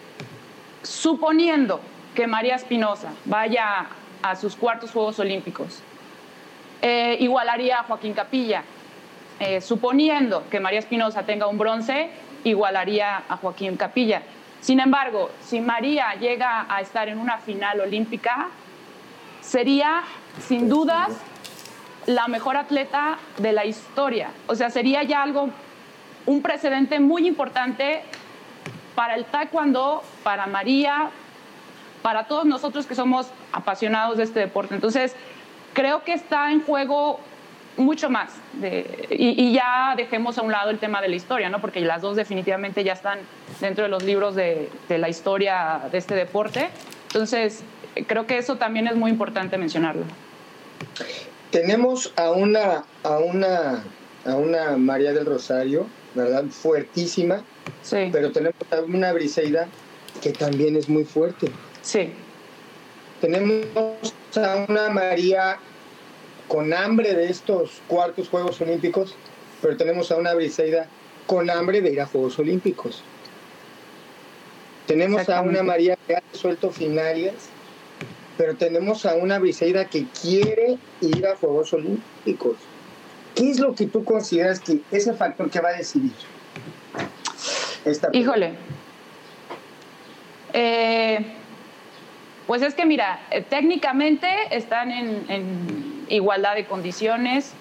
[0.82, 1.82] suponiendo
[2.16, 3.90] que María Espinosa vaya
[4.24, 5.84] a sus cuartos Juegos Olímpicos,
[6.82, 8.64] eh, igualaría a Joaquín Capilla.
[9.62, 12.10] suponiendo que María Espinosa tenga un bronce,
[12.44, 14.24] igualaría a Joaquín Capilla.
[14.62, 18.50] Sin embargo, si María llega a estar en una final olímpica,
[19.42, 20.04] sería
[20.48, 21.10] sin dudas
[22.06, 24.32] la mejor atleta de la historia.
[24.48, 25.50] O sea, sería ya algo,
[26.26, 28.02] un precedente muy importante
[28.96, 31.10] para el taekwondo, para María,
[32.02, 34.76] para todos nosotros que somos apasionados de este deporte.
[34.76, 35.16] Entonces,
[35.74, 37.20] creo que está en juego
[37.78, 38.30] mucho más.
[39.10, 41.60] y, ya dejemos a un lado el tema de la historia, ¿no?
[41.60, 43.20] porque las dos definitivamente ya están
[43.60, 46.70] dentro de los libros de, la historia de este deporte.
[47.08, 47.62] Entonces,
[48.08, 50.04] creo que eso también es muy importante mencionarlo.
[51.52, 53.84] Tenemos a una, a una,
[54.26, 56.46] a una María del Rosario, ¿verdad?
[56.46, 57.44] Fuertísima.
[57.82, 58.10] Sí.
[58.12, 59.68] Pero tenemos a una Briseida
[60.22, 61.52] que también es muy fuerte.
[61.82, 62.12] Sí.
[63.22, 63.66] Tenemos
[64.36, 65.58] a una María
[66.48, 69.16] con hambre de estos cuartos Juegos Olímpicos,
[69.62, 70.88] pero tenemos a una Briseida
[71.26, 73.04] con hambre de ir a Juegos Olímpicos.
[74.90, 77.34] Tenemos a una María que ha resuelto finales,
[78.40, 82.58] pero tenemos a una Briseida que quiere ir a Juegos Olímpicos.
[83.36, 86.14] ¿Qué es lo que tú consideras que es el factor que va a decidir?
[88.14, 88.54] Híjole.
[90.54, 91.24] Eh,
[92.48, 97.54] pues es que mira, eh, técnicamente están en igualdad de condiciones,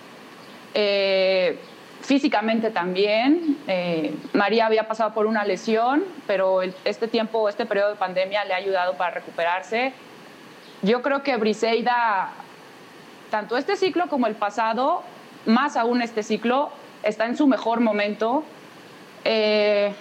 [0.72, 1.58] eh,
[2.00, 3.58] físicamente también.
[3.66, 8.54] Eh, María había pasado por una lesión, pero este tiempo, este periodo de pandemia le
[8.54, 9.92] ha ayudado para recuperarse.
[10.82, 12.30] Yo creo que Briseida,
[13.30, 15.02] tanto este ciclo como el pasado,
[15.46, 16.70] más aún este ciclo,
[17.02, 18.44] está en su mejor momento.
[19.24, 19.92] Eh,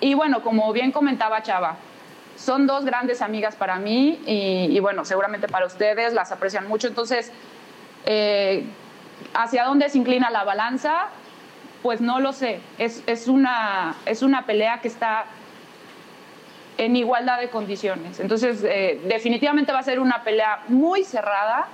[0.00, 1.76] y bueno, como bien comentaba Chava,
[2.36, 6.88] son dos grandes amigas para mí y, bueno, seguramente para ustedes las aprecian mucho.
[6.88, 7.32] Entonces,
[8.06, 8.64] eh,
[9.34, 11.08] ¿hacia dónde se inclina la balanza?
[11.82, 12.60] Pues no lo sé.
[12.78, 15.26] Es, es, una, es una pelea que está
[16.78, 18.20] en igualdad de condiciones.
[18.20, 21.66] Entonces, eh, definitivamente va a ser una pelea muy cerrada.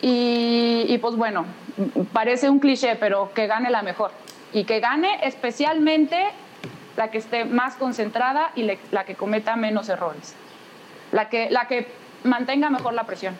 [0.00, 1.44] Y, pues bueno,
[2.12, 4.12] parece un cliché, pero que gane la mejor.
[4.52, 6.24] Y que gane especialmente
[6.96, 10.34] la que esté más concentrada y la que cometa menos errores,
[11.12, 11.88] la que, la que
[12.24, 13.34] mantenga mejor la presión.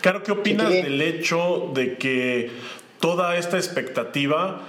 [0.00, 2.50] Claro, ¿qué opinas del hecho de que
[3.00, 4.62] toda esta expectativa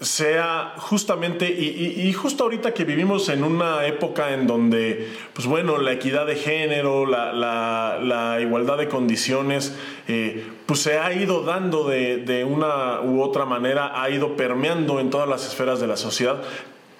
[0.00, 5.92] sea justamente, y, justo ahorita que vivimos en una época en donde, pues bueno, la
[5.92, 9.74] equidad de género, la, igualdad de condiciones,
[10.06, 15.08] eh, pues se ha ido dando de, una u otra manera, ha ido permeando en
[15.08, 16.42] todas las esferas de la sociedad.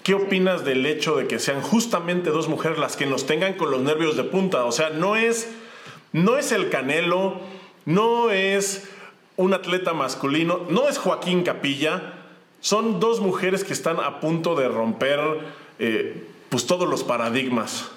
[0.02, 3.70] ¿Qué opinas del hecho de que sean justamente dos mujeres las que nos tengan con
[3.70, 4.64] los nervios de punta?
[4.64, 5.50] O sea, no es,
[6.16, 7.40] no es el Canelo,
[7.84, 8.88] no es
[9.36, 12.14] un atleta masculino, no es Joaquín Capilla,
[12.60, 15.20] son dos mujeres que están a punto de romper
[15.78, 17.90] eh, pues todos los paradigmas.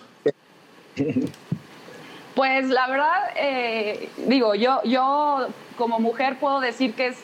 [2.36, 5.48] Pues la verdad, eh, digo, yo, yo
[5.78, 7.18] como mujer puedo decir que es,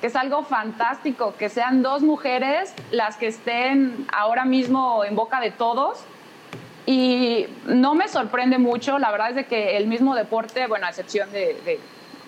[0.00, 5.40] que es algo fantástico, que sean dos mujeres las que estén ahora mismo en boca
[5.40, 6.04] de todos.
[6.90, 10.88] Y no me sorprende mucho, la verdad es de que el mismo deporte, bueno, a
[10.88, 11.78] excepción de,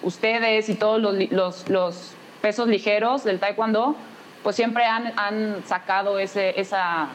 [0.05, 3.97] ustedes y todos los, pesos ligeros del taekwondo,
[4.45, 7.09] pues siempre han, sacado ese, esa,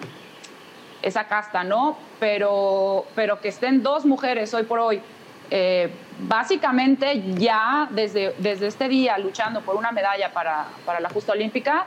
[1.01, 1.97] esa casta, ¿no?
[2.19, 5.01] Pero, pero que estén dos mujeres hoy por hoy,
[5.49, 5.89] eh,
[6.19, 11.85] básicamente ya desde, desde este día luchando por una medalla para, para la justa olímpica,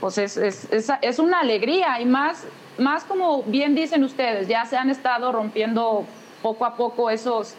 [0.00, 0.68] pues es, es,
[1.00, 2.44] es, una alegría y más,
[2.78, 6.04] más como bien dicen ustedes, ya se han estado rompiendo
[6.42, 7.54] poco a poco esos,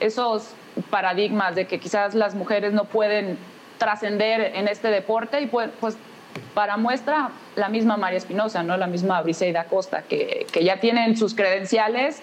[0.00, 0.50] esos
[0.90, 3.38] paradigmas de que quizás las mujeres no pueden
[3.78, 5.96] trascender en este deporte y pues, pues
[6.54, 8.76] para muestra, la misma María Espinosa, ¿no?
[8.76, 12.22] la misma Briseida Costa, que, que, ya tienen sus credenciales,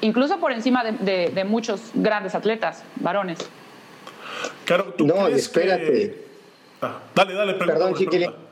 [0.00, 3.38] incluso por encima de, muchos grandes atletas, varones.
[4.64, 6.26] Claro, ¿tú no, espérate.
[6.82, 8.49] Ah, dale, dale, Perdón, pregunta.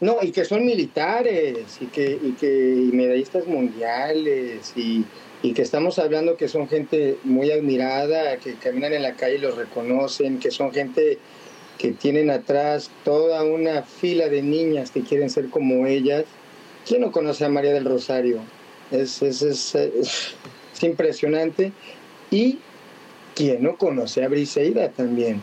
[0.00, 5.04] No, y que son militares, y que, y que medallistas mundiales, y,
[5.42, 9.38] y que estamos hablando que son gente muy admirada, que caminan en la calle y
[9.38, 11.18] los reconocen, que son gente
[11.78, 16.24] que tienen atrás toda una fila de niñas que quieren ser como ellas.
[16.86, 18.40] ¿Quién no conoce a María del Rosario?
[18.90, 20.34] Es, es, es, es,
[20.82, 21.72] impresionante.
[22.30, 22.58] Y
[23.34, 25.42] ¿quién no conoce a Briseida también?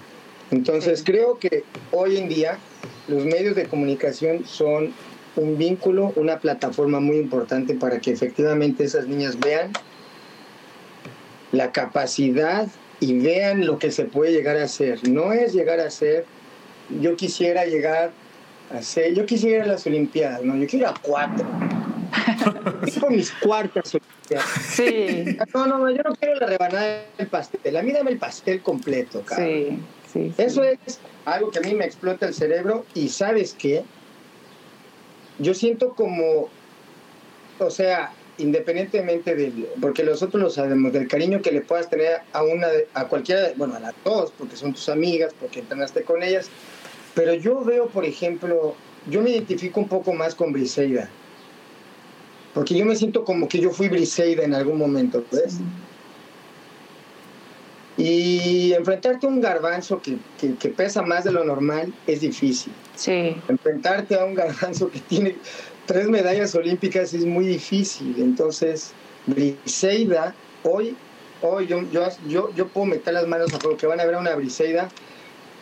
[0.52, 2.60] Entonces creo que hoy en día
[3.08, 4.94] los medios de comunicación son
[5.36, 9.72] un vínculo, una plataforma muy importante para que efectivamente esas niñas vean
[11.52, 12.68] la capacidad
[13.00, 15.08] y vean lo que se puede llegar a hacer.
[15.08, 16.26] No es llegar a ser,
[17.02, 18.12] yo quisiera llegar
[18.72, 21.46] a ser, yo quisiera ir a las Olimpiadas, no, yo quiero ir a cuatro.
[22.86, 24.50] Tipo mis cuartas Olimpiadas.
[24.70, 25.38] Sí.
[25.54, 29.22] No, no, yo no quiero la rebanada del pastel, a mí dame el pastel completo,
[29.22, 29.48] cabrón.
[29.48, 29.80] Sí,
[30.14, 33.84] sí, Eso es algo que a mí me explota el cerebro y sabes qué,
[35.40, 36.50] yo siento como,
[37.60, 42.44] o sea, independientemente del, porque nosotros lo sabemos, del cariño que le puedas tener a
[42.44, 46.50] una, a cualquiera, bueno, a las dos, porque son tus amigas, porque entrenaste con ellas,
[47.14, 48.76] pero yo veo, por ejemplo,
[49.10, 51.10] yo me identifico un poco más con Briseida,
[52.54, 55.58] porque yo me siento como que yo fui Briseida en algún momento, ¿ves?
[57.98, 62.74] Y enfrentarte a un garbanzo que, que, que, pesa más de lo normal es difícil.
[62.96, 63.36] Sí.
[63.48, 65.36] Enfrentarte a un garbanzo que tiene
[65.86, 68.16] tres medallas olímpicas es muy difícil.
[68.18, 68.94] Entonces,
[69.28, 70.34] Briseida,
[70.64, 70.96] hoy,
[71.42, 74.16] hoy yo, yo, yo, yo puedo meter las manos a fuego, que van a ver
[74.16, 74.90] una Briseida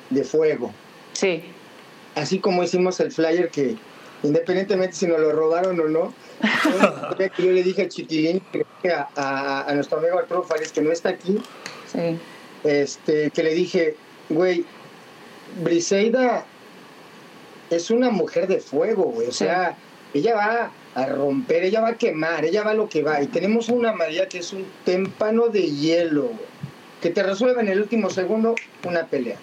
[0.09, 0.73] de fuego.
[1.13, 1.43] Sí.
[2.15, 3.75] Así como hicimos el flyer que,
[4.23, 6.13] independientemente si nos lo robaron o no,
[7.37, 8.41] yo le dije a Chiquilín,
[8.85, 11.39] a, a, a nuestro amigo Arturo Fares, que no está aquí,
[11.91, 12.17] Sí.
[12.63, 13.95] este, que le dije,
[14.29, 14.63] güey,
[15.63, 16.45] Briseida
[17.69, 19.27] es una mujer de fuego, güey.
[19.27, 19.39] O Sí.
[19.45, 19.75] sea,
[20.13, 23.21] ella va a romper, ella va a quemar, ella va a lo que va.
[23.21, 26.37] Y tenemos una María que es un témpano de hielo, güey,
[27.01, 29.37] que te resuelve en el último segundo una pelea.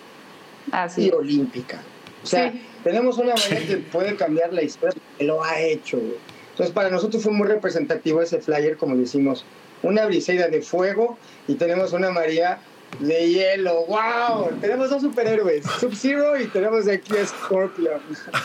[0.71, 1.07] Así.
[1.07, 1.81] Y olímpica.
[2.23, 2.63] O sea, Sí.
[2.85, 6.17] tenemos una María que puede cambiar la historia, que lo ha hecho, güey.
[6.51, 9.45] Entonces, para nosotros fue muy representativo ese flyer, como decimos,
[9.83, 12.59] una Briseida de fuego y tenemos una María
[13.01, 13.85] de hielo.
[13.87, 14.59] ¡Wow!
[14.61, 18.01] Tenemos dos superhéroes, Sub-Zero y tenemos aquí a Scorpion.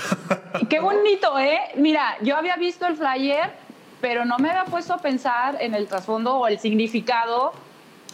[0.70, 1.60] Qué bonito, ¿eh?
[1.76, 3.52] Mira, yo había visto el flyer,
[4.02, 7.54] pero no me había puesto a pensar en el trasfondo o el significado.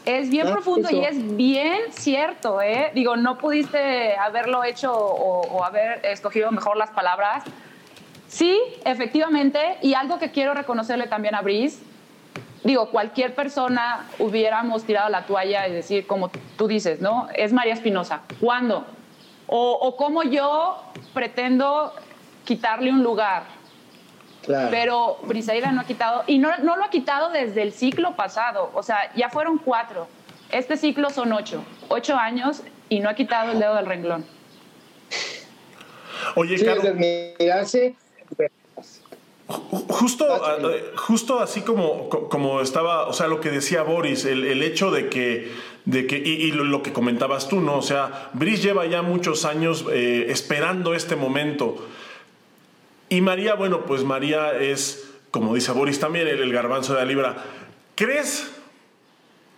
[0.05, 0.97] Es bien profundo eso.
[0.97, 2.91] y es bien cierto, ¿eh?
[2.95, 7.43] Digo, no pudiste haberlo hecho o, o haber escogido mejor las palabras.
[8.29, 11.79] Sí, efectivamente, y algo que quiero reconocerle también a Brice,
[12.63, 17.27] digo, cualquier persona hubiéramos tirado la toalla y decir, como tú dices, ¿no?
[17.35, 18.21] Es María Espinosa.
[18.39, 18.85] ¿Cuándo?
[19.47, 20.81] O, o cómo yo
[21.13, 21.93] pretendo
[22.45, 23.43] quitarle un lugar.
[24.43, 24.69] Claro.
[24.71, 28.71] Pero Briseida no ha quitado, y no, no lo ha quitado desde el ciclo pasado.
[28.73, 30.07] O sea, ya fueron cuatro.
[30.51, 31.63] Este ciclo son ocho.
[31.89, 34.25] Ocho años y no ha quitado el dedo del renglón.
[36.35, 37.95] Oye, Sí, es Caro, admirarse.
[39.49, 40.25] Ju- justo,
[40.71, 44.63] eh, justo así como, co- como estaba, o sea, lo que decía Boris, el, el
[44.63, 45.51] hecho de que,
[45.85, 47.77] de que y, lo que comentabas tú, ¿no?
[47.77, 51.85] O sea, Brice lleva ya muchos años eh, esperando este momento.
[53.09, 57.05] Y María, bueno, pues María es, como dice Boris también, el, el garbanzo de la
[57.05, 57.43] libra.
[57.95, 58.51] ¿Crees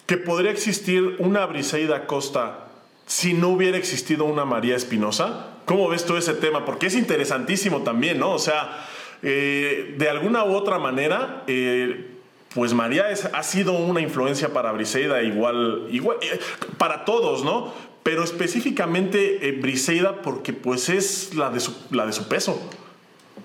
[0.06, 2.68] que podría existir una Briseida Costa
[3.06, 5.48] si no hubiera existido una María Espinosa?
[5.66, 6.64] ¿Cómo ves tú ese tema?
[6.66, 8.32] Porque es interesantísimo también, ¿no?
[8.32, 8.88] O sea,
[9.24, 12.08] eh, de alguna u otra manera, eh,
[12.54, 16.40] pues María es- ha sido una influencia para Briseida igual, igual eh,
[16.78, 17.74] para todos, ¿no?
[18.04, 22.60] Pero específicamente Briseida porque pues es la de su, la de su peso.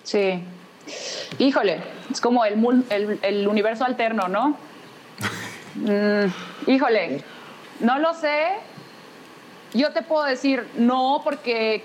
[0.03, 0.41] Sí.
[1.39, 4.57] Híjole, es como el, el universo alterno, ¿no?
[5.75, 7.23] Mm, híjole,
[7.81, 8.45] no lo sé.
[9.75, 11.83] Yo te puedo decir no porque...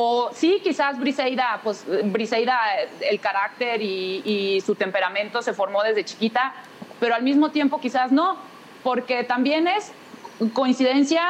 [0.00, 2.56] o sí, quizás Briseida, pues Briseida,
[3.00, 6.52] el carácter y, su temperamento se formó desde chiquita,
[7.00, 8.36] pero al mismo tiempo quizás no,
[8.84, 9.90] porque también es
[10.52, 11.22] coincidencia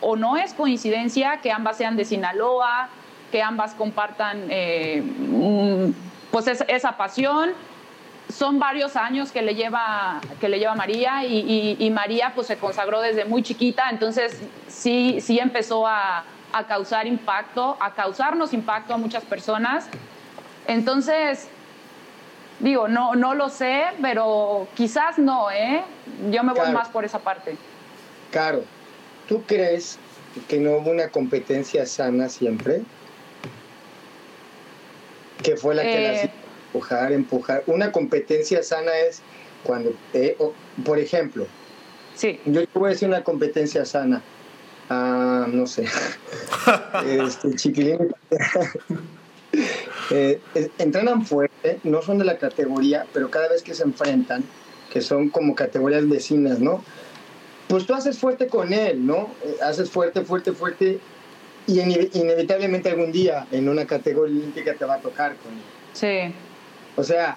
[0.00, 2.90] o no es coincidencia que ambas sean de Sinaloa,
[3.32, 5.02] que ambas compartan eh,
[6.30, 7.50] pues es- esa pasión.
[8.32, 12.46] Son varios años que le lleva, que le lleva María y, y- y María pues
[12.46, 18.52] se consagró desde muy chiquita, entonces sí, sí empezó a, a causar impacto, a causarnos
[18.52, 19.86] impacto a muchas personas.
[20.68, 21.48] Entonces,
[22.60, 25.82] digo, no, no lo sé, pero quizás no, ¿eh?
[26.30, 26.72] Yo me voy Claro.
[26.78, 27.56] más por esa parte.
[28.30, 28.62] Caro,
[29.28, 29.98] ¿tú crees
[30.48, 32.82] que no hubo una competencia sana siempre?
[35.42, 36.08] Que fue la que Eh.
[36.12, 36.32] las hizo
[36.72, 37.62] empujar, empujar.
[37.66, 39.22] Una competencia sana es
[39.64, 40.36] cuando, eh,
[40.84, 41.46] por ejemplo,
[42.14, 42.40] Sí.
[42.44, 44.22] yo te voy a decir una competencia sana.
[44.88, 45.86] Ah, no sé.
[47.06, 48.14] este, chiquilín.
[50.10, 50.40] eh,
[50.78, 54.44] entrenan fuerte, no son de la categoría, pero cada vez que se enfrentan,
[54.92, 56.84] que son como categorías vecinas, ¿no?
[57.68, 59.30] Pues tú haces fuerte con él, ¿no?
[59.42, 61.00] Eh, haces fuerte, fuerte, fuerte,
[61.66, 65.62] y inevitablemente algún día en una categoría olímpica te va a tocar con él.
[65.94, 66.34] Sí.
[66.96, 67.36] O sea,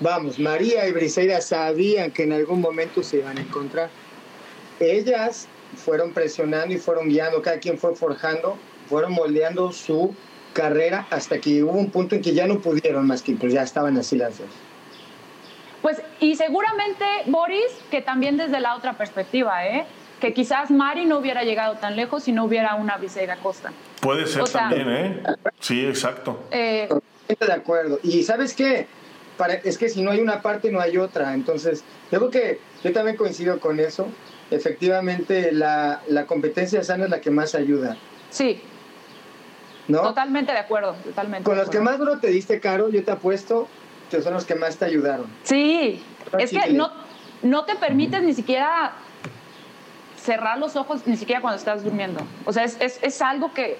[0.00, 3.88] vamos, María y Briseida sabían que en algún momento se iban a encontrar.
[4.80, 5.46] Ellas
[5.76, 8.56] fueron presionando y fueron guiando, cada quien fue forjando,
[8.88, 10.14] fueron moldeando su
[10.52, 13.62] carrera hasta que hubo un punto en que ya no pudieron más que pues ya
[13.62, 14.48] estaban así las dos.
[15.80, 19.86] Pues y seguramente Boris que también desde la otra perspectiva, ¿eh?
[20.22, 23.72] que quizás Mari no hubiera llegado tan lejos si no hubiera una Briseida Costa.
[24.00, 25.22] Puede ser también, ¿eh?
[25.58, 26.44] Sí, exacto.
[26.52, 26.88] Eh,
[27.28, 27.98] de acuerdo.
[28.04, 28.86] Y sabes qué,
[29.36, 31.34] Para, es que si no hay una parte no hay otra.
[31.34, 34.06] Entonces, yo creo que yo también coincido con eso.
[34.52, 37.96] Efectivamente, la, la competencia sana es la que más ayuda.
[38.30, 38.62] Sí,
[39.88, 41.44] Totalmente de acuerdo, totalmente.
[41.44, 43.68] Con los que más duro te diste, Caro, yo te apuesto
[44.10, 45.26] que son los que más te ayudaron.
[45.42, 46.02] Sí,
[46.38, 46.92] es que no,
[47.42, 48.92] no te permites ni siquiera
[50.16, 52.20] cerrar los ojos, ni siquiera cuando estás durmiendo.
[52.44, 53.78] O sea, es, es, es algo que,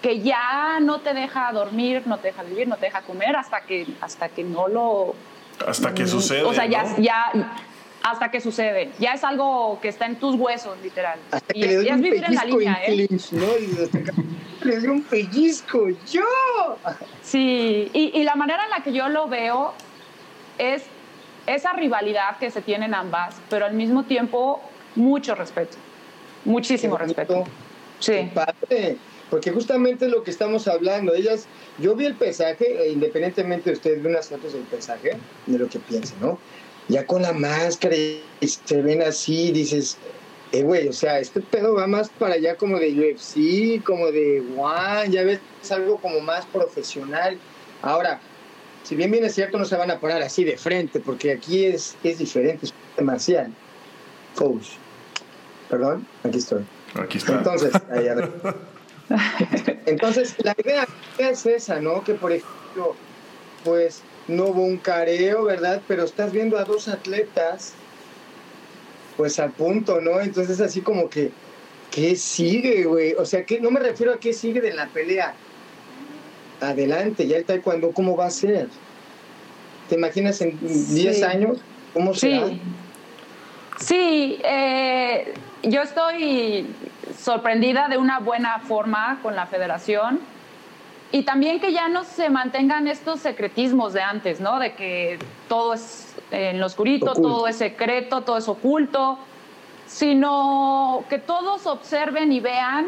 [0.00, 3.60] que ya no te deja dormir, no te deja vivir, no te deja comer hasta
[3.62, 5.14] que, hasta que no lo...
[5.66, 6.44] Hasta que sucede.
[6.44, 7.30] O sea, ya, ya
[8.02, 8.90] hasta que sucede.
[8.98, 11.18] Ya es algo que está en tus huesos, literal.
[11.30, 13.08] Hasta y, que le doy un en la línea, ¿eh?
[14.62, 16.76] le doy un pellizco, yo.
[17.22, 19.72] Sí, y, y, la manera en la que yo lo veo
[20.58, 20.82] es
[21.46, 24.60] esa rivalidad que se tienen ambas, pero al mismo tiempo
[24.94, 25.76] mucho respeto,
[26.44, 27.44] muchísimo respeto.
[27.98, 28.30] Sí.
[28.34, 28.96] Padre,
[29.30, 31.46] porque justamente lo que estamos hablando, ellas,
[31.78, 35.68] yo vi el pesaje, e independientemente de ustedes de unas fotos del pesaje, de lo
[35.68, 36.38] que piensen, ¿no?
[36.90, 39.96] Ya con la máscara y se ven así, dices,
[40.52, 44.42] eh, güey, o sea, este pedo va más para allá como de UFC, como de
[44.56, 47.38] One, ya ves, es algo como más profesional.
[47.82, 48.20] Ahora,
[48.82, 51.64] si bien bien es cierto, no se van a parar así de frente, porque aquí
[51.64, 53.52] es, es diferente, es marcial.
[54.34, 54.70] Coach.
[55.68, 56.64] Perdón, aquí estoy.
[56.94, 57.38] Aquí está.
[57.38, 58.08] Entonces, ahí
[59.86, 60.88] Entonces, la idea
[61.18, 62.02] es esa, ¿no?
[62.02, 62.96] Que por ejemplo,
[63.64, 65.82] pues no hubo un careo, ¿verdad?
[65.86, 67.74] Pero estás viendo a dos atletas,
[69.16, 70.20] pues al punto, ¿no?
[70.20, 71.30] Entonces así como que,
[71.90, 73.14] ¿qué sigue, güey?
[73.14, 75.34] O sea, que no me refiero a qué sigue de la pelea.
[76.60, 78.68] Adelante, ya el taekwondo, ¿cómo va a ser?
[79.88, 81.58] ¿Te imaginas en 10 años
[81.92, 82.46] cómo será?
[82.48, 82.60] Sí,
[83.80, 86.66] sí eh, yo estoy
[87.18, 90.20] sorprendida de una buena forma con la federación
[91.12, 94.58] y también que ya no se mantengan estos secretismos de antes, ¿no?
[94.58, 99.18] De que todo es en lo oscurito, todo es secreto, todo es oculto,
[99.86, 102.86] sino que todos observen y vean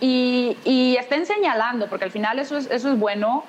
[0.00, 3.44] y, estén señalando, porque al final eso es, eso es bueno,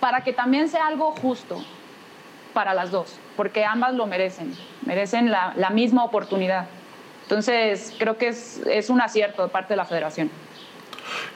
[0.00, 1.64] para que también sea algo justo
[2.52, 4.54] para las dos, porque ambas lo merecen,
[4.84, 6.66] merecen la, la misma oportunidad.
[7.22, 10.30] Entonces, creo que es, es un acierto de parte de la federación.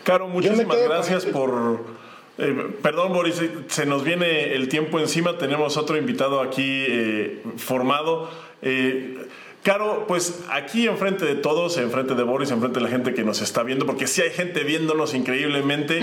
[0.05, 2.01] Caro, muchísimas gracias por...
[2.41, 5.37] Eh, perdón, Boris, se nos viene el tiempo encima.
[5.37, 8.31] Tenemos otro invitado aquí eh, formado.
[8.63, 9.19] Eh,
[9.63, 13.43] Caro, pues aquí enfrente de todos, enfrente de Boris, enfrente de la gente que nos
[13.43, 16.01] está viendo, porque sí hay gente viéndonos increíblemente.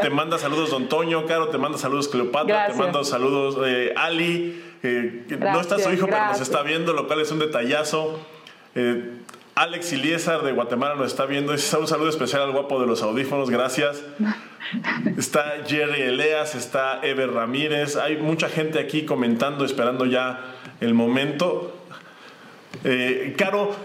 [0.00, 3.58] Te manda saludos Don Toño, Caro, te manda saludos Cleopatra, te manda saludos
[3.96, 4.62] Ali.
[5.40, 8.24] no está su hijo, pero nos está viendo, lo cual es un detallazo.
[9.60, 11.52] Alex Iliesar de Guatemala nos está viendo.
[11.52, 14.02] Un saludo especial al guapo de los audífonos, gracias.
[15.18, 17.96] Está Jerry Eleas, está Ever Ramírez.
[17.96, 21.76] Hay mucha gente aquí comentando, esperando ya el momento.
[22.84, 23.76] Eh, Caro,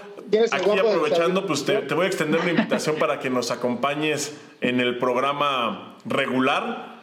[0.51, 4.97] aquí aprovechando, pues te, voy a extender una invitación para que nos acompañes en el
[4.97, 6.99] programa regular,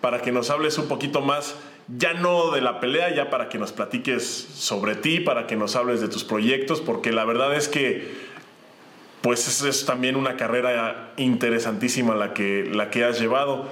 [0.00, 1.54] para que nos hables un poquito más
[1.96, 5.74] ya no de la pelea, ya para que nos platiques sobre ti, para que nos
[5.76, 8.28] hables de tus proyectos, porque la verdad es que
[9.22, 13.66] pues es, también una carrera interesantísima la que, la que has llevado.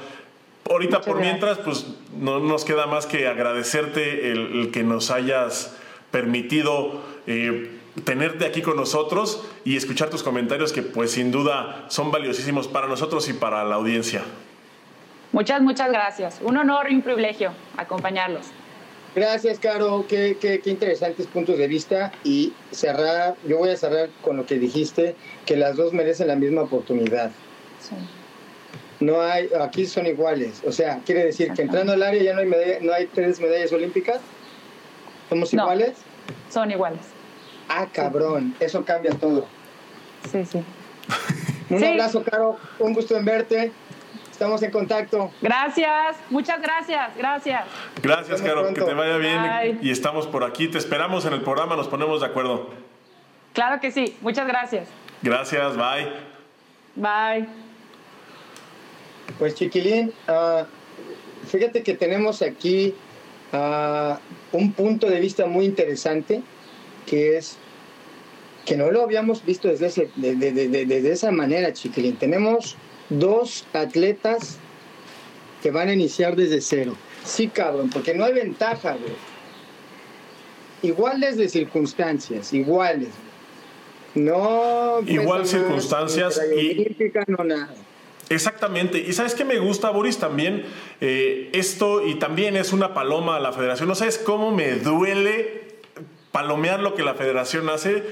[0.68, 1.86] Ahorita por mientras, pues
[2.18, 5.76] no nos queda más que agradecerte el, que nos hayas
[6.10, 7.70] permitido eh,
[8.04, 12.88] tenerte aquí con nosotros y escuchar tus comentarios que pues sin duda son valiosísimos para
[12.88, 14.24] nosotros y para la audiencia.
[15.36, 16.38] Muchas, muchas gracias.
[16.40, 18.46] Un honor y un privilegio acompañarlos.
[19.14, 20.06] Gracias, Caro.
[20.08, 22.10] Qué, qué, qué, interesantes puntos de vista.
[22.24, 25.14] Y cerrar, yo voy a cerrar con lo que dijiste,
[25.44, 27.32] que las dos merecen la misma oportunidad.
[27.80, 27.96] Sí.
[29.00, 30.62] No hay, aquí son iguales.
[30.64, 33.70] O sea, quiere decir que entrando al área ya no hay, no hay tres medallas
[33.74, 34.22] olímpicas.
[35.28, 35.98] ¿Somos iguales?
[36.48, 37.02] Son iguales.
[37.68, 38.54] Ah, cabrón.
[38.58, 39.44] Eso cambia todo.
[40.32, 40.64] Sí, sí.
[41.68, 42.56] Un abrazo, Caro.
[42.78, 43.72] Un gusto en verte.
[44.36, 45.30] Estamos en contacto.
[45.40, 47.64] Gracias, muchas gracias, gracias.
[48.02, 49.78] Gracias, Caro, que te vaya bien.
[49.80, 50.68] Y estamos por aquí.
[50.68, 52.68] Te esperamos en el programa, nos ponemos de acuerdo.
[53.54, 54.88] Claro que sí, muchas gracias.
[55.22, 56.12] Gracias, bye.
[56.96, 57.48] Bye.
[59.38, 60.66] Pues Chiquilín, uh,
[61.48, 62.94] fíjate que tenemos aquí
[63.54, 64.16] uh,
[64.52, 66.42] un punto de vista muy interesante,
[67.06, 67.56] que es
[68.66, 72.16] que no lo habíamos visto desde, ese, de, de, de, de esa manera, Chiquilín.
[72.16, 72.76] Tenemos
[73.08, 74.58] dos atletas
[75.62, 76.96] que van a iniciar desde cero.
[77.24, 79.14] Sí, cabrón, porque no hay ventaja, güey.
[80.82, 83.08] Iguales de circunstancias, iguales.
[84.14, 85.00] No.
[85.06, 86.96] Igual circunstancias y.
[87.26, 87.74] No nada.
[88.28, 88.98] Exactamente.
[88.98, 90.64] Y sabes que me gusta, Boris, también
[91.00, 93.88] eh, esto, y también es una paloma a la federación.
[93.88, 95.66] No sabes cómo me duele
[96.32, 98.02] palomear lo que la federación hace.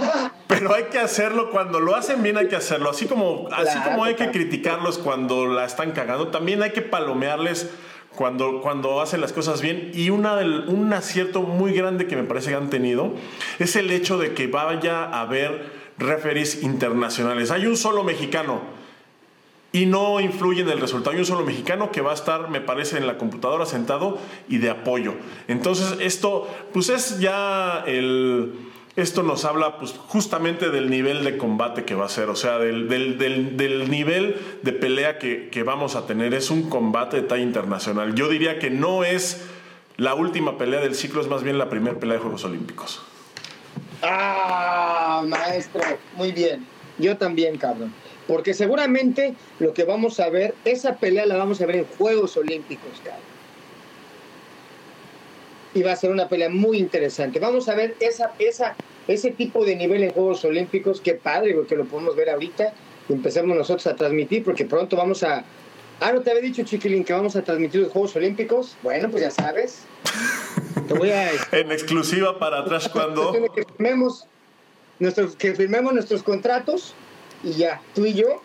[0.46, 2.90] Pero hay que hacerlo cuando lo hacen bien, hay que hacerlo.
[2.90, 7.70] Así como, así como hay que criticarlos cuando la están cagando, también hay que palomearles
[8.14, 9.90] cuando, cuando hacen las cosas bien.
[9.94, 13.12] Y una del, un acierto muy grande que me parece que han tenido
[13.58, 17.50] es el hecho de que vaya a haber referees internacionales.
[17.50, 18.60] Hay un solo mexicano
[19.72, 21.12] y no influye en el resultado.
[21.12, 24.18] Hay un solo mexicano que va a estar, me parece, en la computadora sentado
[24.48, 25.14] y de apoyo.
[25.48, 31.84] Entonces, esto, pues es ya el esto nos habla pues, justamente del nivel de combate
[31.84, 33.16] que va a ser, o sea, del, del,
[33.56, 36.34] del, nivel de pelea que, que, vamos a tener.
[36.34, 38.14] Es un combate de talla internacional.
[38.14, 39.46] Yo diría que no es
[39.96, 43.02] la última pelea del ciclo, es más bien la primera pelea de Juegos Olímpicos.
[44.02, 45.82] Ah, maestro,
[46.16, 46.66] muy bien.
[46.98, 47.94] Yo también, cabrón.
[48.26, 52.36] Porque seguramente lo que vamos a ver, esa pelea la vamos a ver en Juegos
[52.36, 53.31] Olímpicos, cabrón
[55.74, 57.38] y va a ser una pelea muy interesante.
[57.38, 58.76] Vamos a ver esa, esa,
[59.08, 61.00] ese tipo de nivel en Juegos Olímpicos.
[61.00, 62.72] Qué padre, que lo podemos ver ahorita
[63.08, 65.44] y empecemos nosotros a transmitir, porque pronto vamos a.
[66.00, 68.76] Ah, ¿no te había dicho, Chiquilín, que vamos a transmitir los Juegos Olímpicos?
[68.82, 69.84] Bueno, pues ya sabes.
[70.88, 71.30] Te voy a...
[71.52, 73.32] en exclusiva para atrás cuando.
[73.54, 74.26] Que firmemos,
[74.98, 76.94] nuestros, que firmemos nuestros contratos
[77.44, 78.42] y ya, tú y yo,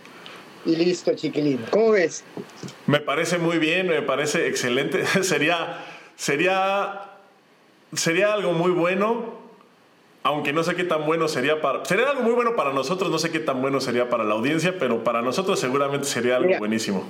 [0.66, 1.64] y listo, Chiquilín.
[1.72, 2.24] ¿Cómo ves?
[2.86, 5.06] Me parece muy bien, me parece excelente.
[5.24, 5.84] sería,
[6.16, 7.07] sería
[7.94, 9.34] sería algo muy bueno,
[10.24, 11.86] aunque no sé qué tan bueno sería para...
[11.86, 14.78] Sería algo muy bueno para nosotros, no sé qué tan bueno sería para la audiencia,
[14.78, 17.06] pero para nosotros seguramente sería algo buenísimo.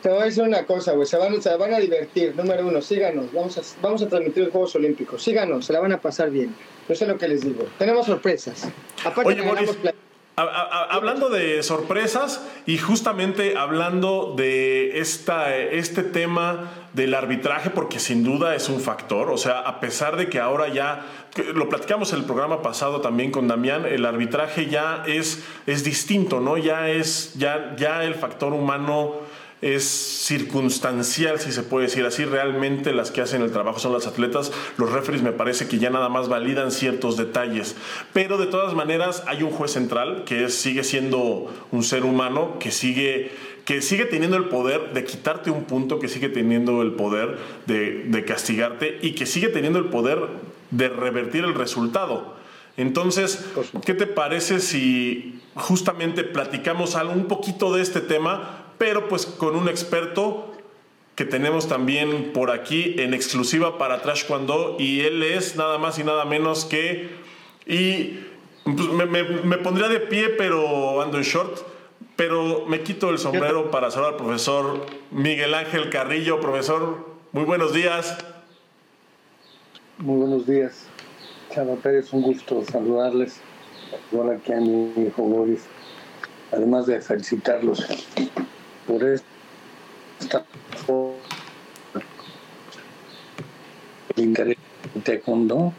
[0.00, 2.36] Te voy a decir una cosa, güey, se van, se van a divertir.
[2.36, 5.22] Número uno, síganos, vamos a, vamos a transmitir los Juegos Olímpicos.
[5.22, 6.54] Síganos, se la van a pasar bien.
[6.88, 7.64] Yo sé lo que les digo.
[7.78, 8.68] Tenemos sorpresas.
[9.04, 9.76] Aparte, Oye, Boris,
[10.36, 18.54] hablando de sorpresas y justamente hablando de esta, este tema del arbitraje, porque sin duda
[18.54, 21.06] es un factor, o sea, a pesar de que ahora ya,
[21.54, 26.40] lo platicamos en el programa pasado también con Damián, el arbitraje ya es, es distinto,
[26.40, 26.58] ¿no?
[26.58, 29.22] Ya es, ya, ya el factor humano
[29.62, 32.24] es circunstancial, si se puede decir así.
[32.24, 34.52] Realmente las que hacen el trabajo son las atletas.
[34.76, 37.76] Los referees me parece que ya nada más validan ciertos detalles.
[38.12, 42.72] Pero de todas maneras hay un juez central que sigue siendo un ser humano, que
[42.72, 43.30] sigue,
[43.64, 48.04] que sigue teniendo el poder de quitarte un punto, que sigue teniendo el poder de,
[48.04, 50.20] de castigarte y que sigue teniendo el poder
[50.70, 52.34] de revertir el resultado.
[52.76, 53.44] Entonces,
[53.84, 59.54] ¿qué te parece si justamente platicamos algo, un poquito de este tema pero pues con
[59.54, 60.52] un experto
[61.14, 66.00] que tenemos también por aquí en exclusiva para Trash Cuando y él es nada más
[66.00, 67.10] y nada menos que
[67.64, 68.18] y
[68.64, 68.88] pues,
[69.44, 71.60] me, pondría de pie pero ando en short
[72.16, 76.40] pero me quito el sombrero para saludar al profesor Miguel Ángel Carrillo.
[76.40, 78.18] Profesor muy buenos días.
[79.98, 80.86] Muy buenos días.
[81.50, 83.40] Chava Pérez un gusto saludarles.
[84.10, 85.64] Igual aquí a mi hijo Boris.
[86.52, 87.86] Además de felicitarlos
[88.86, 90.44] por esta
[94.16, 94.56] interés
[95.04, 95.72] taekwondo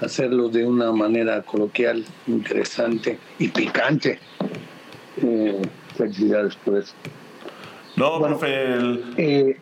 [0.00, 4.18] hacerlo de una manera coloquial, interesante y picante.
[5.22, 5.62] Eh,
[5.96, 6.94] felicidades por eso.
[7.96, 8.48] No, profe.
[9.16, 9.56] Eh,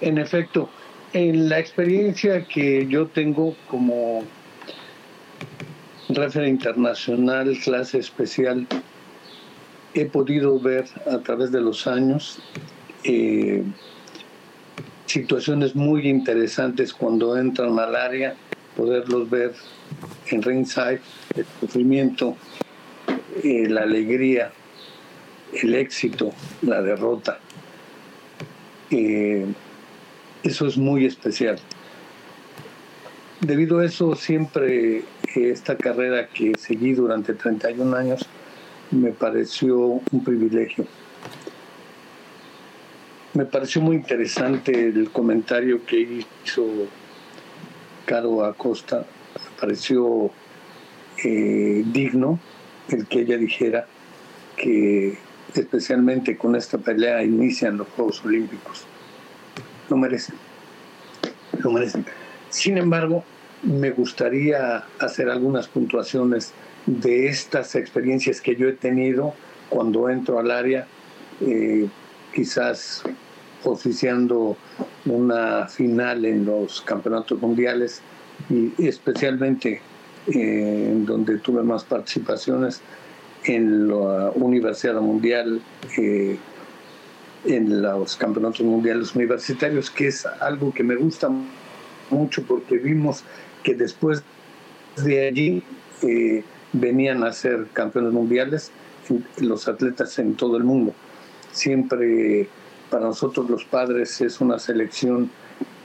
[0.00, 0.68] en, efecto,
[1.12, 4.24] en la experiencia que yo tengo como
[6.08, 8.66] referente internacional, clase especial
[9.94, 12.38] he podido ver a través de los años
[13.04, 13.62] eh,
[15.06, 18.34] situaciones muy interesantes cuando entran al área,
[18.76, 19.52] poderlos ver
[20.30, 21.00] en ringside,
[21.34, 22.36] el sufrimiento,
[23.42, 24.52] eh, la alegría,
[25.52, 27.38] el éxito, la derrota.
[28.90, 29.46] Eh,
[30.42, 31.58] eso es muy especial.
[33.40, 35.04] Debido a eso, siempre
[35.34, 38.26] esta carrera que seguí durante 31 años,
[38.90, 40.86] me pareció un privilegio.
[43.34, 46.66] Me pareció muy interesante el comentario que hizo
[48.04, 49.06] Caro Acosta.
[49.34, 50.30] Me pareció
[51.24, 52.38] eh, digno
[52.88, 53.86] el que ella dijera
[54.56, 55.16] que
[55.54, 58.84] especialmente con esta pelea inician los Juegos Olímpicos.
[59.88, 60.34] Lo merecen.
[61.58, 62.04] Lo merecen.
[62.48, 63.24] Sin embargo,
[63.62, 66.52] me gustaría hacer algunas puntuaciones
[66.86, 69.34] de estas experiencias que yo he tenido
[69.68, 70.86] cuando entro al área,
[71.40, 71.88] eh,
[72.34, 73.04] quizás
[73.64, 74.56] oficiando
[75.06, 78.02] una final en los campeonatos mundiales
[78.50, 79.80] y especialmente
[80.26, 82.80] en donde tuve más participaciones
[83.44, 85.60] en la Universidad Mundial,
[85.98, 86.38] eh,
[87.44, 91.28] en los campeonatos mundiales universitarios, que es algo que me gusta
[92.10, 93.24] mucho porque vimos
[93.64, 94.22] que después
[94.96, 95.62] de allí
[96.02, 98.70] eh, venían a ser campeones mundiales
[99.38, 100.94] los atletas en todo el mundo.
[101.50, 102.48] Siempre
[102.90, 105.30] para nosotros los padres es una selección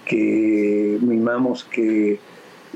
[0.06, 2.20] que mimamos, que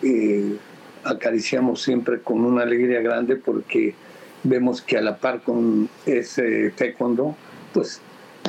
[0.02, 0.58] eh,
[1.04, 3.96] acariciamos siempre con una alegría grande porque
[4.44, 7.36] vemos que a la par con ese taekwondo,
[7.74, 8.02] pues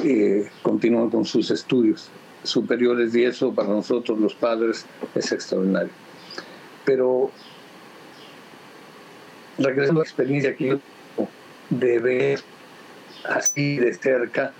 [0.04, 2.10] eh, continúan con sus estudios
[2.42, 5.92] superiores y eso para nosotros los padres es extraordinario.
[6.84, 7.30] Pero
[9.58, 10.78] regresando a la experiencia que yo
[11.70, 12.40] de ver
[13.28, 14.52] así de cerca,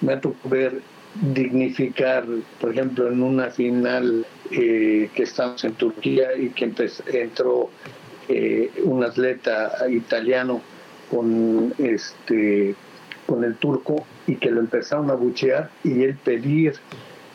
[0.00, 0.80] me ha tocado ver
[1.20, 2.24] dignificar,
[2.60, 6.72] por ejemplo, en una final eh, que estamos en Turquía y que
[7.12, 7.70] entró
[8.28, 10.62] eh, un atleta italiano
[11.10, 12.74] con este
[13.26, 16.74] con el turco y que lo empezaron a buchear y él pedir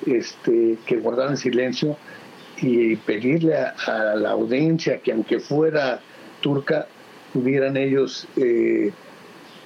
[0.06, 1.98] este que guardaran silencio
[2.62, 6.00] y pedirle a, la audiencia que aunque fuera
[6.42, 6.88] turca
[7.34, 8.92] pudieran ellos eh,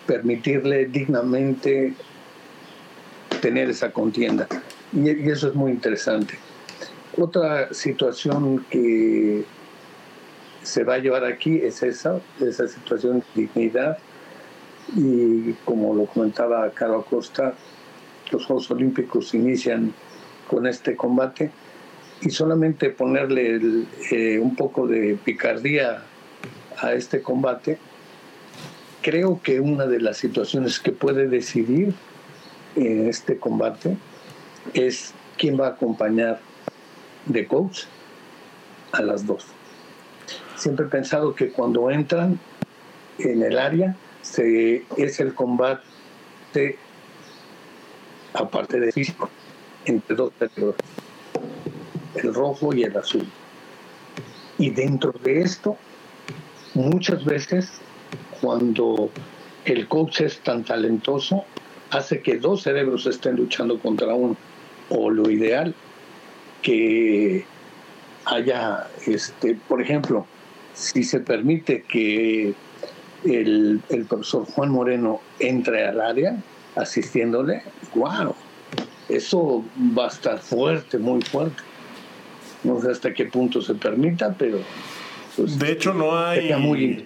[0.05, 1.93] permitirle dignamente
[3.41, 4.47] tener esa contienda.
[4.93, 6.35] Y eso es muy interesante.
[7.17, 9.43] Otra situación que
[10.63, 13.97] se va a llevar aquí es esa, esa situación de dignidad.
[14.95, 17.53] Y como lo comentaba Caro Acosta,
[18.31, 19.93] los Juegos Olímpicos inician
[20.47, 21.51] con este combate.
[22.21, 23.59] Y solamente ponerle
[24.11, 26.03] eh, un poco de picardía
[26.79, 27.79] a este combate,
[29.01, 31.93] creo que una de las situaciones que puede decidir
[32.75, 33.97] en este combate
[34.73, 36.39] es quién va a acompañar
[37.25, 37.83] de coach
[38.91, 39.45] a las dos
[40.61, 42.39] siempre he pensado que cuando entran
[43.17, 46.77] en el área es el combate,
[48.33, 49.29] aparte de físico,
[49.85, 50.31] entre dos
[52.15, 53.27] el rojo y el azul.
[54.59, 55.77] Y dentro de esto,
[56.75, 57.71] muchas veces,
[58.39, 59.09] cuando
[59.65, 61.45] el coach es tan talentoso,
[61.91, 64.35] hace que dos cerebros estén luchando contra uno.
[64.89, 65.73] O lo ideal,
[66.61, 67.45] que
[68.25, 70.25] haya, este, por ejemplo,
[70.73, 72.53] si se permite que
[73.23, 76.35] el, profesor Juan Moreno entre al área
[76.75, 77.61] asistiéndole,
[77.95, 78.35] wow,
[79.09, 79.63] eso
[79.97, 81.61] va a estar fuerte, muy fuerte.
[82.63, 84.59] No sé hasta qué punto se permita, pero...
[85.35, 86.53] Pues, de hecho, no hay...
[86.55, 87.05] Muy,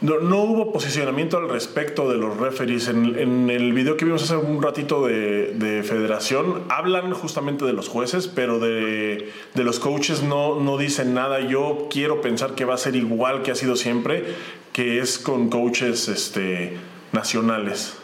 [0.00, 2.88] no, hubo posicionamiento al respecto de los referees.
[2.88, 8.28] En, el video que vimos hace un ratito de, Federación, hablan justamente de los jueces,
[8.28, 11.40] pero de, los coaches no, no dicen nada.
[11.40, 14.24] Yo quiero pensar que va a ser igual que ha sido siempre,
[14.72, 16.76] que es con coaches este,
[17.12, 17.96] nacionales.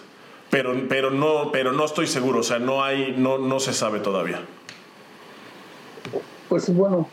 [0.51, 4.01] Pero, pero, no, pero no estoy seguro, o sea, no, hay, no, no se sabe
[4.01, 4.41] todavía.
[6.49, 7.09] Pues bueno,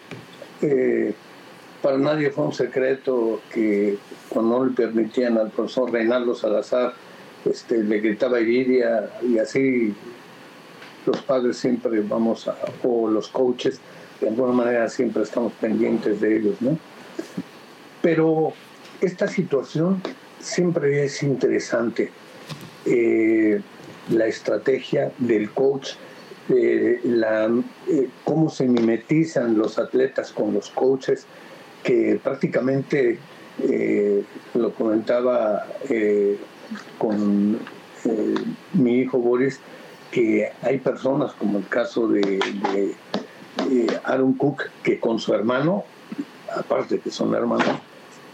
[0.61, 1.13] eh,
[1.87, 6.93] para nadie fue un secreto que cuando no le permitían al profesor Reinaldo Salazar,
[7.45, 9.95] este, le gritaba Iridia y así
[11.05, 13.79] los padres siempre vamos a, o los coaches,
[14.19, 16.77] de alguna manera siempre estamos pendientes de ellos, ¿no?
[18.01, 18.51] Pero
[18.99, 20.01] esta situación
[20.41, 22.11] siempre es interesante.
[22.85, 23.61] Eh,
[24.09, 25.91] la estrategia del coach,
[26.49, 27.49] eh, la,
[27.87, 31.25] eh, cómo se mimetizan los atletas con los coaches,
[31.87, 33.17] que prácticamente
[33.63, 34.21] eh,
[34.53, 36.37] lo comentaba eh,
[36.97, 37.57] con
[38.03, 38.35] eh,
[38.73, 39.61] mi hijo Boris,
[40.11, 42.41] que hay personas como el caso de,
[44.03, 45.85] Aaron Cook, que con su hermano,
[46.53, 47.69] aparte de que son hermanos,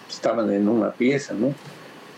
[0.10, 1.54] estaban en una pieza, ¿no?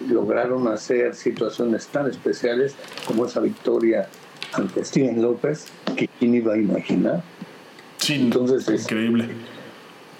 [0.07, 2.75] Lograron hacer situaciones tan especiales
[3.05, 4.07] como esa victoria
[4.53, 5.67] ante Steven López,
[5.97, 7.23] que quién iba a imaginar.
[7.97, 9.54] Sí, Entonces, increíble.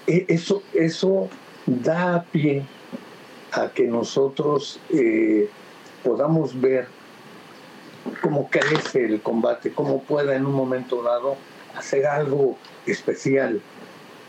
[0.06, 1.28] Eso, eso
[1.66, 2.64] da pie
[3.52, 5.48] a que nosotros eh,
[6.04, 6.86] podamos ver
[8.22, 11.36] cómo crece el combate, cómo pueda en un momento dado
[11.76, 13.60] hacer algo especial,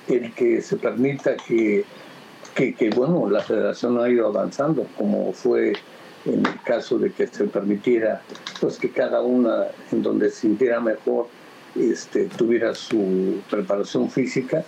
[0.07, 1.86] el que se permita que,
[2.55, 5.73] que, bueno, la federación ha ido avanzando, como fue
[6.25, 8.21] en el caso de que se permitiera,
[8.59, 11.28] pues que cada una en donde se sintiera mejor
[11.75, 14.65] este, tuviera su preparación física.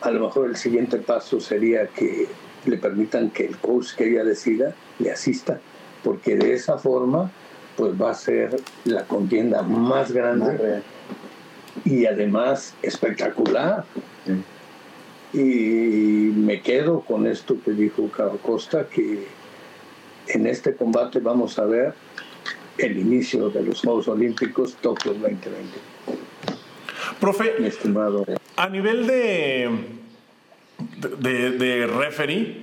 [0.00, 2.26] A lo mejor el siguiente paso sería que
[2.66, 5.60] le permitan que el coach que ella decida le asista,
[6.02, 7.30] porque de esa forma
[7.76, 10.82] pues va a ser la contienda más grande
[11.84, 13.84] y además espectacular.
[15.32, 19.26] Y me quedo con esto que dijo Carlos Costa, que
[20.28, 21.94] en este combate vamos a ver
[22.78, 25.78] el inicio de los Juegos Olímpicos Tokio 2020.
[27.20, 28.24] Profe, estimado.
[28.60, 29.70] A nivel de,
[31.18, 32.56] de, de referee,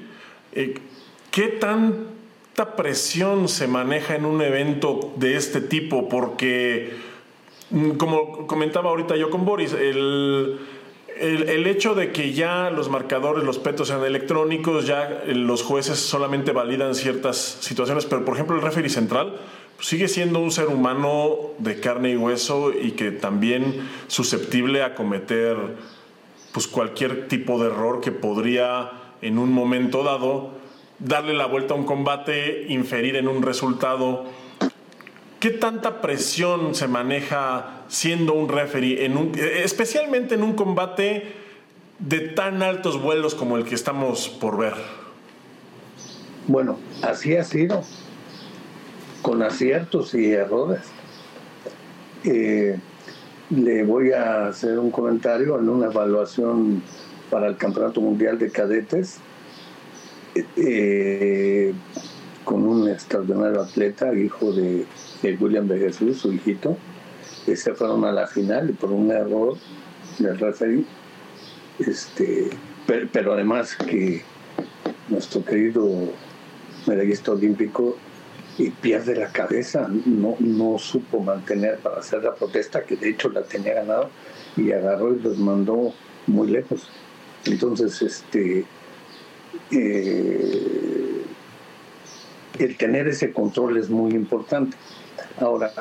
[0.54, 0.76] eh,
[1.32, 6.08] ¿qué tanta presión se maneja en un evento de este tipo?
[6.08, 6.94] Porque,
[7.72, 10.60] mm, como comentaba ahorita yo con Boris, el,
[11.20, 16.52] el, hecho de que ya los marcadores, los petos sean electrónicos, ya los jueces solamente
[16.52, 19.36] validan ciertas situaciones, pero por ejemplo el referee central
[19.80, 25.58] sigue siendo un ser humano de carne y hueso y que también susceptible a cometer
[26.52, 30.52] pues cualquier tipo de error que podría en un momento dado
[31.00, 34.26] darle la vuelta a un combate, inferir en un resultado.
[35.40, 41.34] ¿Qué tanta presión se maneja siendo un referee, un, especialmente en un combate
[42.00, 44.74] de tan altos vuelos como el que estamos por ver?
[46.48, 47.84] Bueno, así ha sido
[49.28, 50.80] con aciertos y errores.
[52.24, 52.80] Eh,
[53.50, 56.82] le voy a hacer un comentario en una evaluación
[57.30, 59.18] para el Campeonato Mundial de Cadetes
[60.56, 61.74] eh,
[62.46, 64.86] con un extraordinario atleta, hijo de,
[65.42, 66.78] William de Jesús, su hijito,
[67.46, 69.58] que se fueron a la final por un error
[70.20, 70.86] del referee.
[71.80, 72.50] Este,
[72.86, 74.22] pero, pero además que
[75.10, 75.86] nuestro querido
[76.86, 77.98] medallista olímpico
[78.58, 83.30] y pierde la cabeza, no, no supo mantener para hacer la protesta, que de hecho
[83.30, 84.10] la tenía ganado,
[84.56, 85.94] y agarró y los mandó
[86.26, 86.90] muy lejos.
[87.46, 88.66] Entonces, este,
[89.72, 91.24] eh,
[92.58, 94.76] el tener ese control es muy importante.
[95.40, 95.72] Ahora,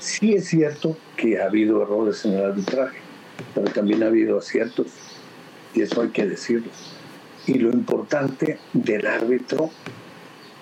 [0.00, 2.98] sí es cierto que ha habido errores en el arbitraje,
[3.54, 4.88] pero también ha habido aciertos,
[5.74, 6.70] y eso hay que decirlo.
[7.46, 9.70] Y lo importante del árbitro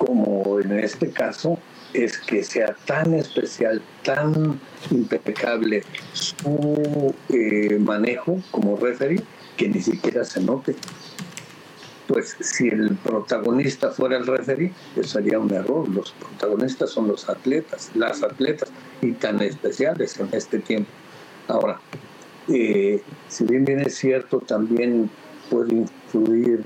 [0.04, 1.58] como en este caso,
[1.92, 9.22] es que sea tan especial, tan impecable su eh, manejo como referee
[9.56, 10.74] que ni siquiera se note.
[12.08, 15.88] Pues si el protagonista fuera el referee, eso sería un error.
[15.88, 20.90] Los protagonistas son los atletas, las atletas, y tan especiales en este tiempo.
[21.48, 21.80] Ahora,
[22.48, 25.08] eh, si bien bien es cierto, también
[25.48, 26.64] puede influir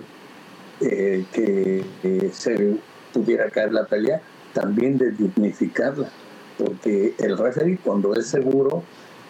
[0.80, 2.78] eh, que se
[3.18, 4.20] pudiera caer la pelea,
[4.52, 6.08] también de dignificarla,
[6.56, 8.82] porque el referee cuando es seguro,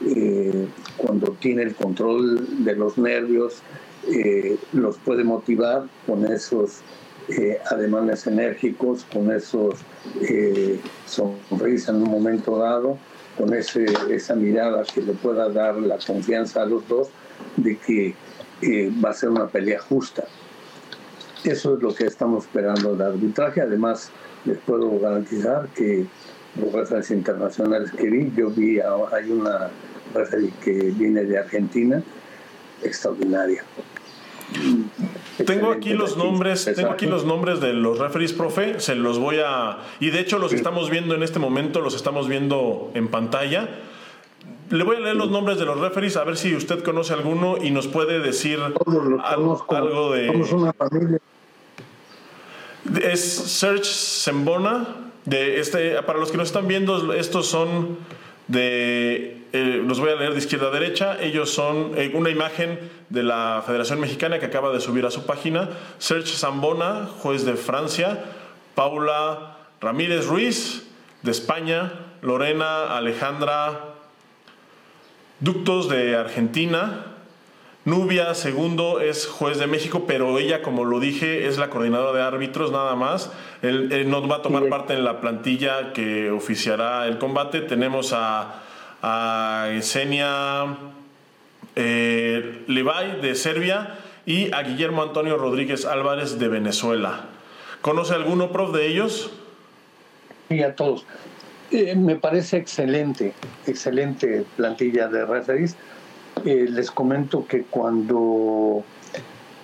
[0.07, 0.66] eh,
[0.97, 3.62] cuando tiene el control de los nervios,
[4.09, 6.80] eh, los puede motivar con esos
[7.28, 9.74] eh, ademanes enérgicos, con esos
[11.07, 12.99] sonrisas en un momento dado,
[13.36, 17.09] con ese, esa mirada que le pueda dar la confianza a los dos
[17.56, 18.15] de que
[19.05, 20.24] va a ser una pelea justa.
[21.44, 23.60] Eso es lo que estamos esperando del arbitraje.
[23.60, 24.10] Además,
[24.44, 26.06] les puedo garantizar que
[26.60, 29.70] los referees internacionales que vi, yo vi, hay una
[30.15, 32.02] referee que viene de Argentina,
[32.82, 33.65] extraordinaria.
[35.44, 39.36] Tengo aquí los nombres, tengo aquí los nombres de los referees, profe, se los voy
[39.44, 43.69] a y de hecho los estamos viendo en este momento, los estamos viendo en pantalla.
[44.70, 47.57] Le voy a leer los nombres de los referees a ver si usted conoce alguno
[47.62, 50.28] y nos puede decir algo, algo, de.
[50.31, 51.19] una familia.
[53.03, 54.86] Es Serge Sembona.
[55.24, 57.99] De este, para los que nos están viendo, estos son
[58.47, 59.36] de.
[59.53, 61.19] Eh, los voy a leer de izquierda a derecha.
[61.20, 62.78] Ellos son eh, una imagen
[63.09, 65.70] de la Federación Mexicana que acaba de subir a su página.
[65.99, 68.24] Serge Sambona, juez de Francia.
[68.74, 70.89] Paula Ramírez Ruiz,
[71.23, 71.93] de España.
[72.20, 73.98] Lorena Alejandra
[75.40, 77.05] Ductos de Argentina,
[77.85, 82.24] Nubia Segundo es juez de México, pero ella, como lo dije, es la coordinadora de
[82.24, 83.32] árbitros nada más.
[83.62, 87.60] Él, no va a tomar parte en la plantilla que oficiará el combate.
[87.60, 88.62] Tenemos a,
[89.01, 90.77] a Esenia
[91.77, 93.97] eh, de Serbia
[94.27, 97.27] y a Guillermo Antonio Rodríguez Álvarez de Venezuela.
[97.81, 99.31] ¿Conoce alguno, prof, de ellos?
[100.48, 101.06] Sí, a todos.
[101.70, 103.35] Eh, me parece excelente,
[103.66, 105.77] excelente plantilla de referees.
[106.45, 108.82] Eh, les comento que cuando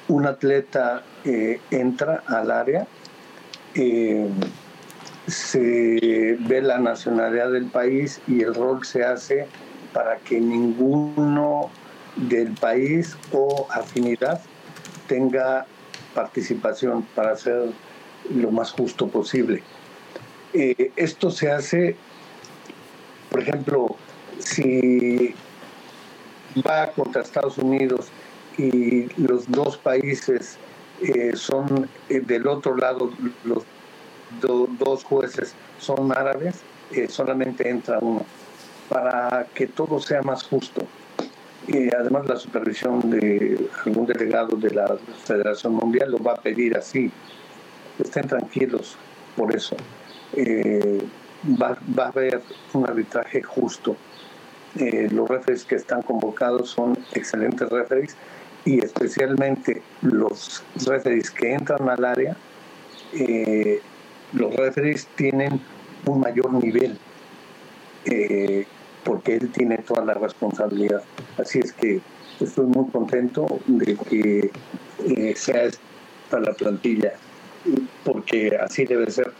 [0.08, 2.86] un atleta eh, entra al área,
[5.26, 9.46] se ve la nacionalidad del país y el rol se hace
[9.92, 11.70] para que ninguno
[12.16, 14.40] del país o afinidad
[15.08, 15.66] tenga
[16.14, 17.70] participación para hacer
[18.32, 19.62] lo más justo posible.
[20.56, 21.96] Eh, esto se hace,
[23.28, 23.96] por ejemplo,
[24.38, 25.34] si
[26.64, 28.06] va contra Estados Unidos
[28.56, 30.56] y los dos países
[31.02, 33.10] eh, son eh, del otro lado,
[33.42, 33.64] los
[34.78, 36.60] dos jueces son árabes,
[37.08, 38.24] solamente entra uno,
[38.88, 40.86] para que todo sea más justo.
[41.66, 46.76] Y además la supervisión de algún delegado de la Federación Mundial lo va a pedir
[46.76, 47.10] así.
[47.98, 48.96] Estén tranquilos
[49.36, 49.76] por eso.
[50.36, 51.00] Eh,
[51.60, 52.40] va, a haber
[52.72, 53.96] un arbitraje justo.
[54.76, 58.16] Eh, los referees que están convocados son excelentes referees
[58.64, 62.36] y especialmente los referees que entran al área,
[63.12, 63.80] eh,
[64.32, 65.60] los referees tienen
[66.06, 66.98] un mayor nivel
[69.04, 71.02] porque él tiene toda la responsabilidad.
[71.38, 72.00] Así es que
[72.40, 77.12] estoy muy contento de que sea esta la plantilla,
[78.04, 79.32] porque así debe ser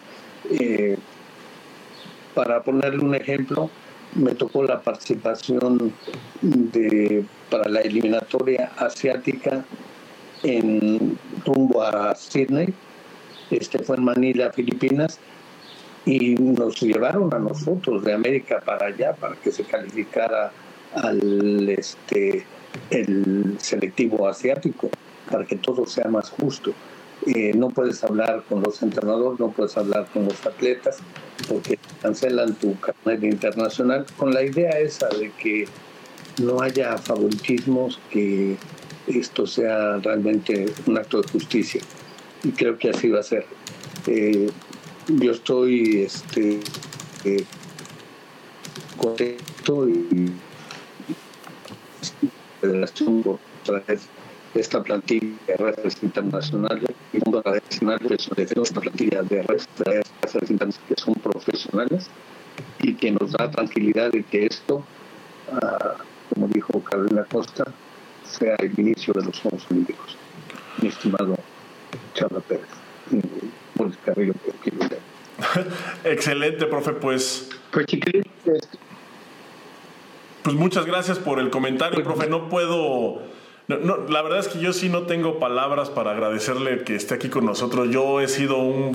[0.51, 0.97] eh,
[2.35, 3.71] para ponerle un ejemplo,
[4.15, 5.93] me tocó la participación
[7.51, 9.65] para la eliminatoria asiática
[10.43, 12.73] en rumbo a Sydney,
[13.51, 15.19] este fue en Manila, Filipinas,
[16.05, 20.53] y nos llevaron a nosotros de América para allá para que se calificara
[20.95, 22.45] al este
[22.91, 24.91] el selectivo asiático
[25.31, 26.75] para que todo sea más justo.
[27.26, 30.98] Eh, no puedes hablar con los entrenadores, no puedes hablar con los atletas,
[31.48, 35.66] porque cancelan tu carnet internacional, con la idea esa de que
[36.42, 38.56] no haya favoritismos, que
[39.06, 41.80] esto sea realmente un acto de justicia.
[42.42, 43.46] Y creo que así va a ser.
[44.06, 44.51] Eh,
[45.09, 46.60] yo estoy este,
[47.24, 47.44] eh,
[48.98, 50.30] contento y
[52.60, 53.38] federación por
[54.55, 60.94] esta plantilla de redes internacionales y mundo tradicional de esta plantilla de redes internacionales que
[60.97, 62.09] son profesionales
[62.81, 64.85] y que nos da tranquilidad de que esto,
[65.52, 65.97] ah,
[66.32, 67.64] como dijo Carolina Costa,
[68.24, 70.16] sea el inicio de los Juegos Olímpicos.
[70.81, 71.36] Mi estimado
[72.14, 72.68] Chava Pérez,
[74.05, 74.35] Carrillo,
[76.05, 77.51] Excelente, profe, pues.
[77.72, 77.86] Pues,
[80.43, 82.28] pues muchas gracias por el comentario, profe.
[82.28, 83.22] No puedo
[83.66, 87.31] no, la verdad es que yo sí no tengo palabras para agradecerle que esté aquí
[87.31, 87.89] con nosotros.
[87.91, 88.95] Yo he sido un...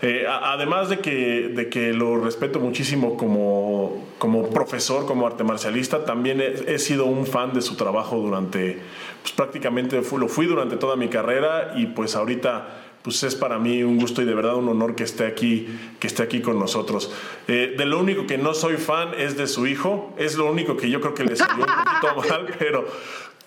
[0.00, 6.06] Eh, además de que, de que lo respeto muchísimo como, como profesor, como arte marcialista,
[6.06, 8.78] también he, sido un fan de su trabajo durante,
[9.20, 13.82] pues prácticamente lo fui durante toda mi carrera y pues ahorita pues es para mí
[13.82, 15.66] un gusto y de verdad un honor que esté aquí,
[15.98, 17.12] que esté aquí con nosotros.
[17.48, 20.76] Eh, de lo único que no soy fan es de su hijo, es lo único
[20.76, 22.86] que yo creo que le salió un poquito mal, pero,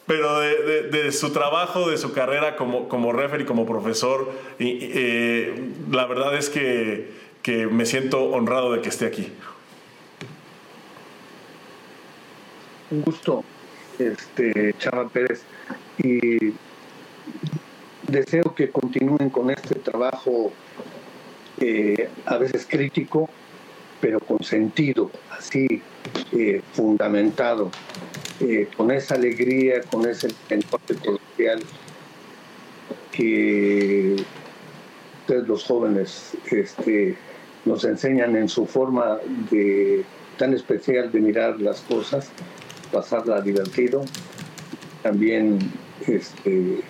[0.06, 6.06] pero de, su trabajo, de su carrera como, como referee, como profesor, y, eh, la
[6.06, 7.12] verdad es que,
[7.42, 9.32] que, me siento honrado de que esté aquí.
[12.92, 13.44] Un gusto,
[13.98, 15.44] este, Chava Pérez,
[15.98, 16.54] y
[18.08, 20.52] deseo que continúen con este trabajo
[21.60, 23.30] eh, a veces crítico,
[24.02, 25.82] pero con sentido, así
[26.34, 27.72] eh, fundamentado
[28.46, 31.62] eh, con esa alegría, con ese enfoque coloquial
[33.14, 34.18] que
[35.22, 37.16] ustedes los jóvenes este,
[37.64, 40.04] nos enseñan en su forma de
[40.38, 42.32] tan especial de mirar las cosas,
[42.92, 44.04] pasarla divertido,
[45.04, 45.60] también
[46.06, 46.82] este,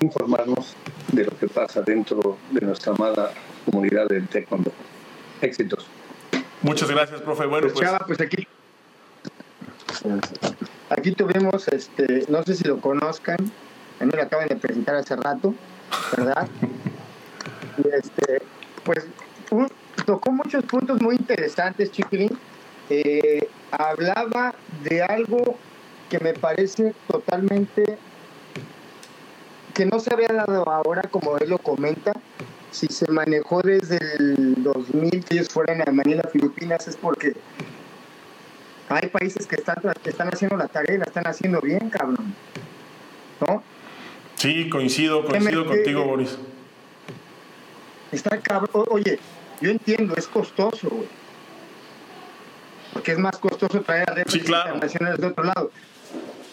[0.00, 0.74] informarnos
[1.12, 3.32] de lo que pasa dentro de nuestra amada
[3.66, 4.72] comunidad del taekwondo.
[5.42, 5.86] Éxitos.
[6.62, 7.44] Muchas gracias, profe.
[7.44, 8.46] Bueno, pues, pues, pues aquí
[10.90, 13.36] Aquí tuvimos, este, no sé si lo conozcan,
[14.00, 15.54] a mí me acaban de presentar hace rato,
[16.16, 16.48] ¿verdad?
[17.78, 18.42] Y este,
[18.84, 19.06] pues
[20.04, 22.36] tocó muchos puntos muy interesantes, Chiquilín.
[22.90, 25.56] Eh, hablaba de algo
[26.10, 27.98] que me parece totalmente
[29.74, 32.12] que no se había dado ahora, como él lo comenta,
[32.70, 37.34] si se manejó desde el 2000 que ellos fueran a Manila, Filipinas, es porque
[38.88, 42.34] hay países que están, que están haciendo la tarea y la están haciendo bien, cabrón.
[43.40, 43.62] ¿No?
[44.36, 46.38] Sí, coincido, coincido contigo, Boris.
[48.12, 48.84] Está cabrón.
[48.90, 49.18] Oye,
[49.60, 51.08] yo entiendo, es costoso, güey.
[52.92, 54.74] Porque es más costoso traer a sí, claro.
[54.74, 55.70] internacionales de otro lado.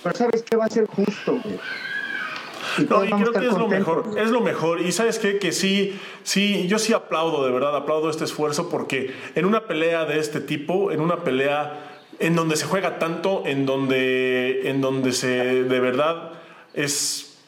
[0.04, 1.60] Pero ¿sabes qué va a ser justo, güey?
[2.90, 4.82] no, y creo que es lo mejor, es lo mejor.
[4.82, 9.14] Y sabes qué, que sí, sí, yo sí aplaudo, de verdad, aplaudo este esfuerzo porque
[9.36, 11.91] en una pelea de este tipo, en una pelea
[12.22, 16.34] en donde se juega tanto, en donde, en donde se, de verdad,
[16.74, 17.40] es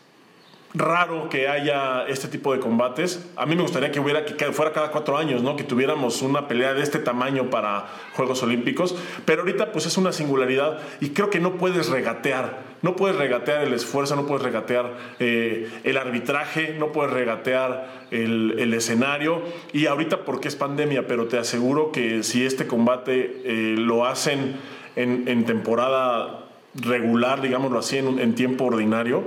[0.73, 3.25] raro que haya este tipo de combates.
[3.35, 5.55] A mí me gustaría que hubiera que fuera cada cuatro años, ¿no?
[5.55, 7.85] Que tuviéramos una pelea de este tamaño para
[8.15, 8.95] Juegos Olímpicos.
[9.25, 12.72] Pero ahorita pues es una singularidad y creo que no puedes regatear.
[12.83, 18.73] No puedes regatear el esfuerzo, no puedes regatear eh, el arbitraje, no puedes regatear el,
[18.73, 19.41] escenario.
[19.71, 24.57] Y ahorita porque es pandemia, pero te aseguro que si este combate eh, lo hacen
[24.97, 26.45] en, temporada
[26.75, 29.23] regular, digámoslo así, en, en tiempo ordinario,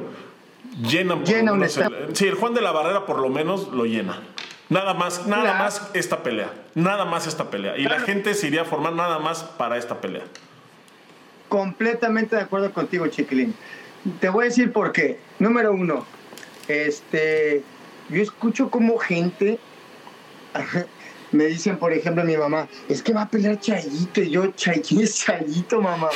[0.83, 1.71] llenan llena un el,
[2.13, 4.21] sí, el Juan de la Barrera por lo menos lo llena.
[4.69, 6.53] Nada más, nada más esta pelea.
[6.75, 7.79] Nada más esta pelea.
[7.79, 10.25] Y la gente se iría a formar nada más para esta pelea.
[11.49, 13.55] Completamente de acuerdo contigo, Chiquilín.
[14.21, 15.19] Te voy a decir por qué.
[15.39, 16.07] Número uno,
[16.69, 17.63] este,
[18.09, 19.59] yo escucho como gente
[21.33, 24.23] me dicen, por ejemplo, mi mamá, es que va a pelear Chayito.
[24.23, 26.09] Y yo, Chay, ¿quién es Chayito, mamá?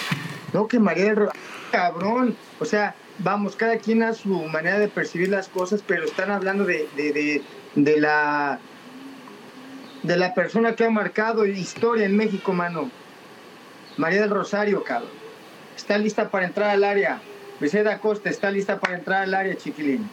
[0.53, 1.29] No, que María del
[1.71, 2.37] Cabrón.
[2.59, 6.65] O sea, vamos, cada quien a su manera de percibir las cosas, pero están hablando
[6.65, 6.89] de,
[7.75, 8.59] de, la
[10.03, 12.91] de la persona que ha marcado historia en México, mano.
[13.97, 15.20] María del Rosario, cabrón.
[15.81, 17.23] Está lista para entrar al área.
[17.59, 20.07] Briseida Costa está lista para entrar al área, chiquilín.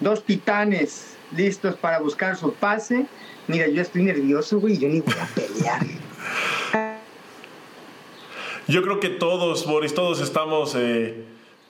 [0.00, 3.06] Dos titanes listos para buscar su pase.
[3.46, 4.76] Mira, yo estoy nervioso, güey.
[4.76, 5.86] Yo ni voy a pelear.
[8.66, 11.24] Yo creo que todos, Boris, todos estamos eh,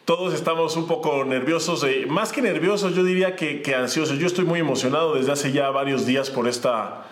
[0.06, 4.18] todos estamos un poco nerviosos, eh, más que nerviosos, yo diría que, ansiosos.
[4.18, 7.06] Yo estoy muy emocionado desde hace ya varios días por esta,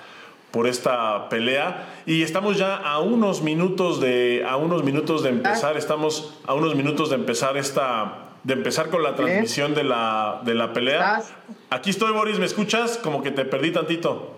[0.53, 5.77] por esta pelea y estamos ya a unos minutos de, a unos minutos de empezar,
[5.77, 10.55] estamos a unos minutos de empezar esta, de empezar con la transmisión de la, de
[10.55, 11.23] la pelea.
[11.71, 12.99] Aquí estoy, Boris, ¿me escuchas?
[12.99, 14.37] Como que te perdí tantito.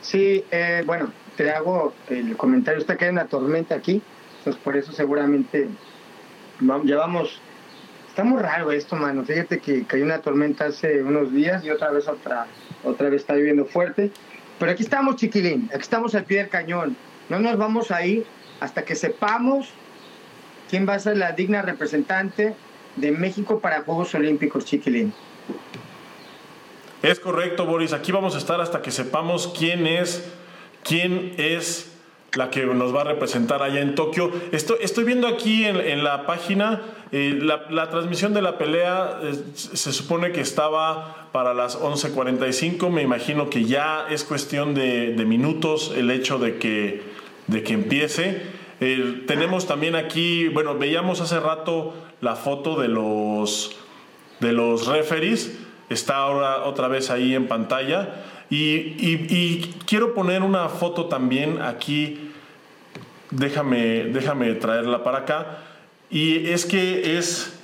[0.00, 2.80] Sí, eh, bueno, te hago el comentario.
[2.80, 4.02] Está que hay una tormenta aquí,
[4.44, 5.68] pues por eso seguramente
[6.84, 7.40] llevamos,
[8.08, 9.24] está muy raro esto, mano.
[9.24, 12.46] Fíjate que cayó una tormenta hace unos días y otra vez otra,
[12.86, 14.10] otra vez está lloviendo fuerte.
[14.58, 16.96] Pero aquí estamos, chiquilín, aquí estamos al pie del cañón.
[17.28, 18.24] No nos vamos a ir
[18.60, 19.68] hasta que sepamos
[20.70, 22.54] quién va a ser la digna representante
[22.96, 25.12] de México para Juegos Olímpicos, chiquilín.
[27.02, 27.92] Es correcto, Boris.
[27.92, 30.24] Aquí vamos a estar hasta que sepamos quién es,
[30.82, 31.95] quién es
[32.36, 34.30] la que nos va a representar allá en Tokio.
[34.52, 40.32] Estoy, viendo aquí en, la página eh, la, transmisión de la pelea, eh, se supone
[40.32, 46.38] que estaba para las 11.45, me imagino que ya es cuestión de, minutos el hecho
[46.38, 47.02] de que,
[47.46, 48.42] de que empiece.
[48.80, 53.76] Eh, tenemos también aquí, bueno, veíamos hace rato la foto de los,
[54.40, 55.58] de los referees,
[55.88, 58.22] está ahora otra vez ahí en pantalla.
[58.48, 62.25] Y, quiero poner una foto también aquí,
[63.30, 65.58] déjame, déjame traerla para acá.
[66.10, 67.58] Y es que es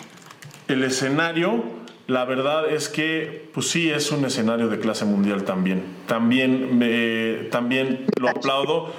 [0.68, 1.64] el escenario,
[2.06, 5.82] la verdad es que, pues sí, es un escenario de clase mundial también.
[6.06, 8.92] También, me, también lo aplaudo.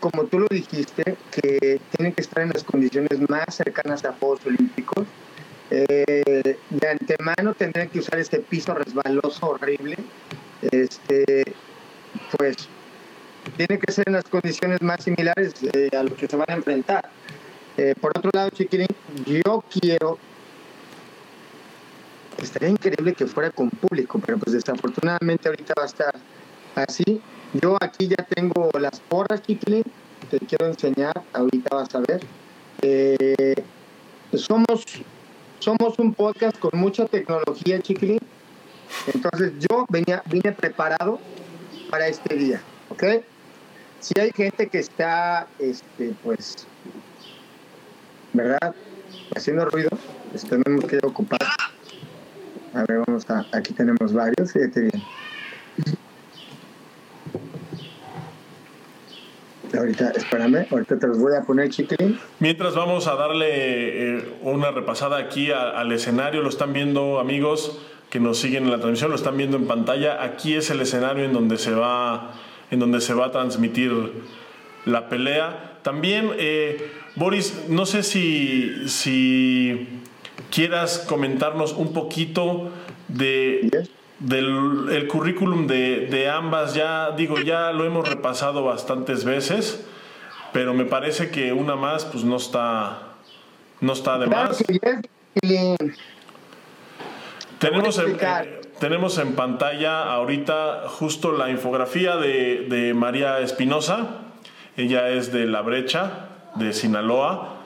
[0.00, 4.40] como tú lo dijiste, que tienen que estar en las condiciones más cercanas a Juegos
[4.46, 5.06] Olímpicos
[5.70, 9.96] eh, de antemano tendrían que usar este piso resbaloso horrible.
[10.62, 11.54] Este,
[12.36, 12.68] pues
[13.56, 16.54] tiene que ser en las condiciones más similares eh, a lo que se van a
[16.54, 17.08] enfrentar.
[17.76, 18.88] Eh, por otro lado, Chiquilín,
[19.26, 20.18] yo quiero,
[22.38, 26.14] estaría increíble que fuera con público, pero pues desafortunadamente ahorita va a estar
[26.74, 27.20] así.
[27.54, 29.84] Yo aquí ya tengo las porras, Chiquilín,
[30.30, 32.20] te quiero enseñar, ahorita vas a ver.
[34.34, 34.84] somos
[35.60, 38.18] somos un podcast con mucha tecnología, Chiquilín.
[39.12, 41.20] Entonces yo venía, vine preparado
[41.90, 43.04] para este día, ¿ok?
[44.00, 46.66] Si hay gente que está, este, pues,
[48.32, 48.74] ¿verdad?
[49.36, 49.90] Haciendo ruido,
[50.48, 51.40] tenemos que ocupar.
[52.74, 55.02] A ver, vamos a, aquí tenemos varios, fíjate bien.
[59.76, 62.18] Ahorita, espérame, ahorita te los voy a poner, chiquilín.
[62.40, 68.18] Mientras vamos a darle eh, una repasada aquí al escenario, lo están viendo amigos que
[68.18, 70.24] nos siguen en la transmisión, lo están viendo en pantalla.
[70.24, 72.32] Aquí es el escenario en donde se va,
[72.70, 73.92] en donde se va a transmitir
[74.86, 75.78] la pelea.
[75.82, 79.88] También, eh, Boris, no sé si, si
[80.50, 82.70] quieras comentarnos un poquito
[83.08, 83.88] de
[84.20, 89.84] del el currículum de, de, ambas, ya digo, ya lo hemos repasado bastantes veces,
[90.52, 93.14] pero me parece que una más, pues no está,
[93.80, 94.62] no está de más.
[97.58, 104.22] Tenemos en, eh, tenemos en pantalla ahorita justo la infografía de, María Espinosa.
[104.76, 107.56] Ella es de La Brecha, de Sinaloa.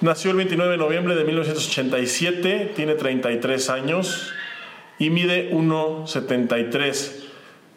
[0.00, 4.32] Nació el 29 de noviembre de 1987, tiene 33 años
[4.98, 7.20] y mide 1,73.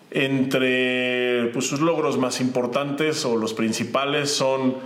[0.10, 4.78] Entre pues, sus logros más importantes o los principales son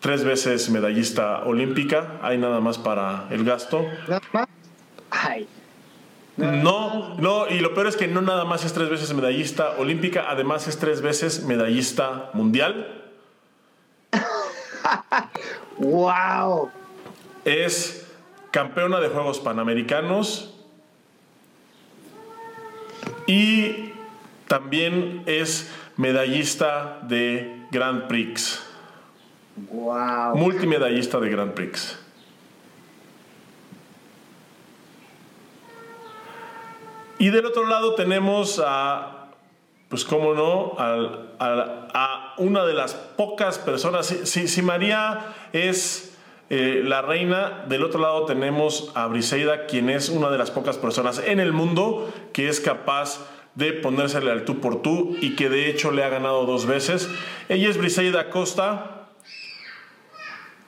[0.00, 3.86] tres veces medallista olímpica, hay nada más para el gasto.
[6.36, 10.28] No, no, y lo peor es que no nada más es tres veces medallista olímpica,
[10.28, 13.02] además es tres veces medallista mundial.
[15.78, 16.70] ¡Wow!
[17.44, 18.06] Es
[18.50, 20.54] campeona de Juegos Panamericanos
[23.26, 23.92] y
[24.48, 28.64] también es medallista de Grand Prix.
[29.70, 30.36] ¡Wow!
[30.36, 32.03] Multimedallista de Grand Prix.
[37.24, 39.30] Y del otro lado tenemos a,
[39.88, 46.18] pues cómo no, a, una de las pocas personas, si, si María es
[46.50, 50.76] eh, la reina, del otro lado tenemos a Briseida, quien es una de las pocas
[50.76, 55.48] personas en el mundo que es capaz de ponérsele al tú por tú y que
[55.48, 57.08] de hecho le ha ganado dos veces.
[57.48, 59.08] Ella es Briseida Costa,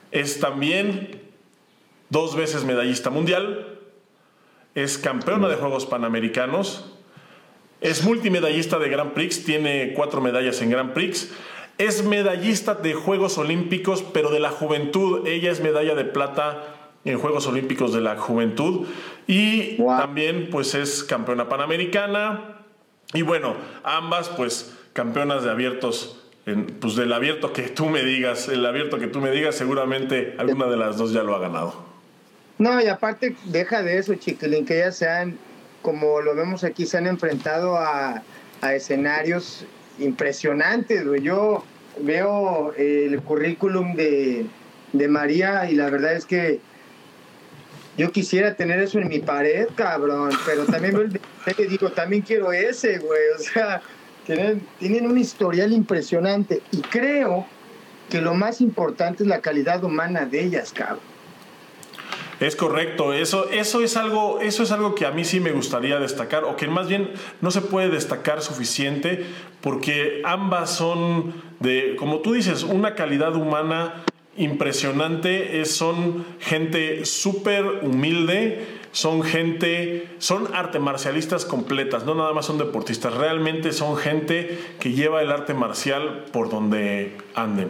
[0.09, 1.21] es también
[2.09, 3.76] dos veces medallista mundial,
[4.77, 6.93] es campeona de Juegos Panamericanos,
[7.81, 11.31] es multimedallista de Grand Prix, tiene cuatro medallas en Grand Prix,
[11.79, 17.17] es medallista de Juegos Olímpicos, pero de la juventud, ella es medalla de plata en
[17.17, 18.85] Juegos Olímpicos de la Juventud
[19.25, 22.59] y también pues es campeona panamericana.
[23.15, 26.23] Y bueno, ambas pues campeonas de abiertos
[26.79, 30.67] pues del abierto que tú me digas, el abierto que tú me digas, seguramente alguna
[30.67, 31.86] de las dos ya lo ha ganado.
[32.59, 35.37] No, y aparte, deja de eso, Chiquilín, que ya sean,
[35.81, 38.23] como lo vemos aquí, se han enfrentado a,
[38.73, 39.65] escenarios
[39.99, 41.63] impresionantes, Yo
[41.99, 44.47] veo el currículum de,
[45.07, 46.59] María y la verdad es que
[47.97, 52.97] yo quisiera tener eso en mi pared, cabrón, pero también te digo, también quiero ese,
[52.97, 53.21] güey.
[53.35, 53.81] O sea,
[54.25, 57.45] tienen, tienen un historial impresionante y creo
[58.09, 61.16] que lo más importante es la calidad humana de ellas, cabrón.
[62.39, 65.99] Es correcto, eso, eso, es algo, eso es algo que a mí sí me gustaría
[65.99, 67.09] destacar, o que más bien
[67.41, 69.25] no se puede destacar suficiente,
[69.61, 74.03] porque ambas son de, como tú dices, una calidad humana
[74.37, 82.45] impresionante, es, son gente súper humilde, son gente, son arte marcialistas completas, no nada más
[82.45, 87.69] son deportistas, realmente son gente que lleva el arte marcial por donde anden.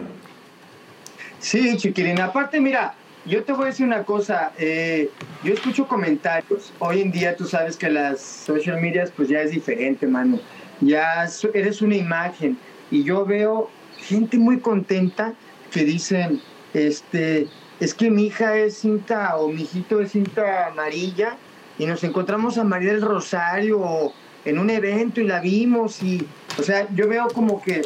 [1.38, 2.94] Sí, chiquilina, aparte mira,
[3.26, 5.10] yo te voy a decir una cosa, eh,
[5.44, 9.50] yo escucho comentarios, hoy en día tú sabes que las social medias pues ya es
[9.50, 10.40] diferente, mano,
[10.80, 12.58] ya eres una imagen.
[12.90, 15.34] Y yo veo gente muy contenta
[15.70, 16.40] que dicen,
[16.72, 17.48] este,
[17.80, 21.36] es que mi hija es cinta o mi hijito es cinta amarilla
[21.78, 24.12] y nos encontramos a María del Rosario
[24.44, 26.26] en un evento y la vimos y,
[26.58, 27.82] o sea, yo veo como que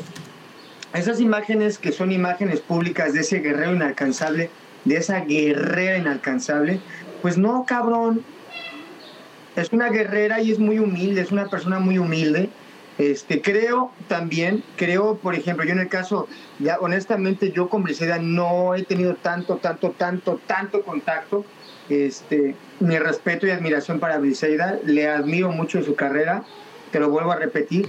[0.94, 4.50] esas imágenes que son imágenes públicas de ese guerrero inalcanzable,
[4.84, 6.80] de esa guerrera inalcanzable,
[7.20, 8.22] pues no, cabrón.
[9.54, 12.48] Es una guerrera y es muy humilde, es una persona muy humilde.
[12.98, 16.28] Este, creo también, creo, por ejemplo, yo en el caso,
[16.59, 21.44] ya honestamente, yo con Briseida no he tenido tanto, tanto, tanto, tanto contacto.
[21.88, 26.44] Este, mi respeto y admiración para Briseida, le admiro mucho en su carrera,
[26.90, 27.88] te lo vuelvo a repetir.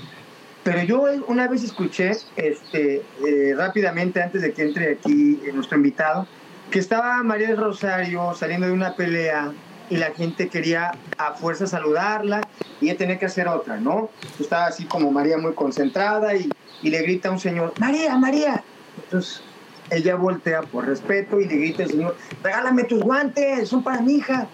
[0.64, 6.28] Pero yo una vez escuché, este, eh, rápidamente, antes de que entre aquí nuestro invitado,
[6.72, 9.52] que estaba María del Rosario saliendo de una pelea
[9.90, 12.42] y la gente quería a fuerza saludarla
[12.82, 14.10] y ella tenía que hacer otra, ¿no?
[14.40, 16.50] Estaba así como María muy concentrada y,
[16.82, 18.64] y le grita a un señor, María, María.
[19.04, 19.44] Entonces
[19.90, 24.16] ella voltea por respeto y le grita al señor, regálame tus guantes, son para mi
[24.16, 24.48] hija.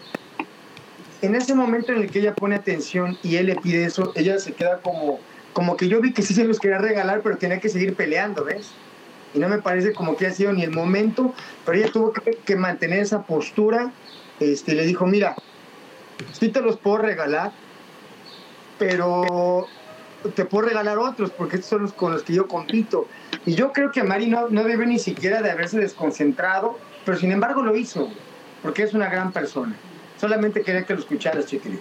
[1.21, 4.39] En ese momento en el que ella pone atención y él le pide eso, ella
[4.39, 5.19] se queda como,
[5.53, 8.45] como que yo vi que sí se los quería regalar, pero tenía que seguir peleando,
[8.45, 8.71] ¿ves?
[9.33, 11.33] Y no me parece como que ha sido ni el momento,
[11.65, 13.91] pero ella tuvo que, mantener esa postura.
[14.39, 15.35] Este, le dijo, mira,
[16.31, 17.51] sí te los puedo regalar,
[18.77, 19.67] pero
[20.35, 23.07] te puedo regalar otros porque estos son los con los que yo compito.
[23.45, 27.31] Y yo creo que Mari no, no debe ni siquiera de haberse desconcentrado, pero sin
[27.31, 28.09] embargo lo hizo,
[28.61, 29.75] porque es una gran persona.
[30.19, 31.79] Solamente quería que lo escucharas, chiquillo.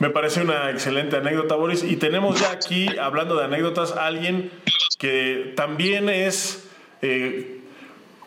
[0.00, 1.84] Me parece una excelente anécdota, Boris.
[1.84, 4.50] Y tenemos ya aquí, hablando de anécdotas, alguien
[4.98, 6.68] que también es
[7.02, 7.60] eh,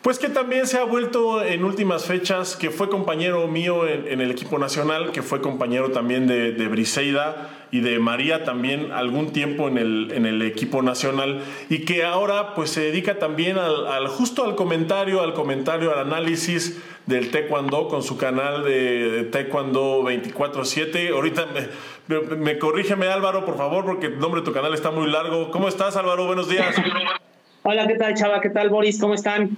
[0.02, 4.30] pues que también se ha vuelto en últimas fechas, que fue compañero mío en, el
[4.30, 9.78] equipo nacional, que fue compañero también de, Briseida y de María también algún tiempo en
[9.78, 14.54] el, en el equipo nacional y que ahora pues se dedica también al, justo al
[14.56, 21.12] comentario, al comentario, al análisis del Taekwondo con su canal de, Taekwondo 24-7.
[21.12, 21.46] Ahorita
[22.08, 25.50] me, me, corrígeme Álvaro, por favor, porque el nombre de tu canal está muy largo.
[25.50, 26.26] ¿Cómo estás Álvaro?
[26.26, 26.74] Buenos días.
[27.62, 28.40] Hola, ¿qué tal Chava?
[28.40, 29.00] ¿Qué tal Boris?
[29.00, 29.50] ¿Cómo están?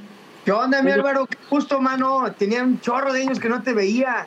[0.44, 1.26] ¿Qué onda, mi Álvaro?
[1.26, 2.32] Qué gusto, mano.
[2.38, 4.26] Tenía un chorro de años que no te veía.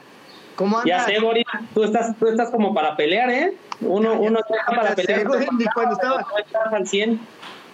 [0.56, 0.86] ¿Cómo andas?
[0.86, 1.46] Ya sé, Boris.
[1.74, 3.54] Tú estás, tú estás como para pelear, ¿eh?
[3.82, 5.28] Uno, uno está para pelear.
[5.58, 6.26] ni cuando estaba...
[6.72, 7.20] al 100.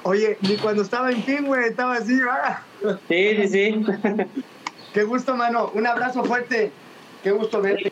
[0.04, 2.60] Oye, ni cuando estaba en fin, güey, estaba así, ¿verdad?
[3.08, 3.86] Sí, sí, sí.
[4.94, 5.72] Qué gusto, mano.
[5.74, 6.72] Un abrazo fuerte.
[7.22, 7.92] Qué gusto verte.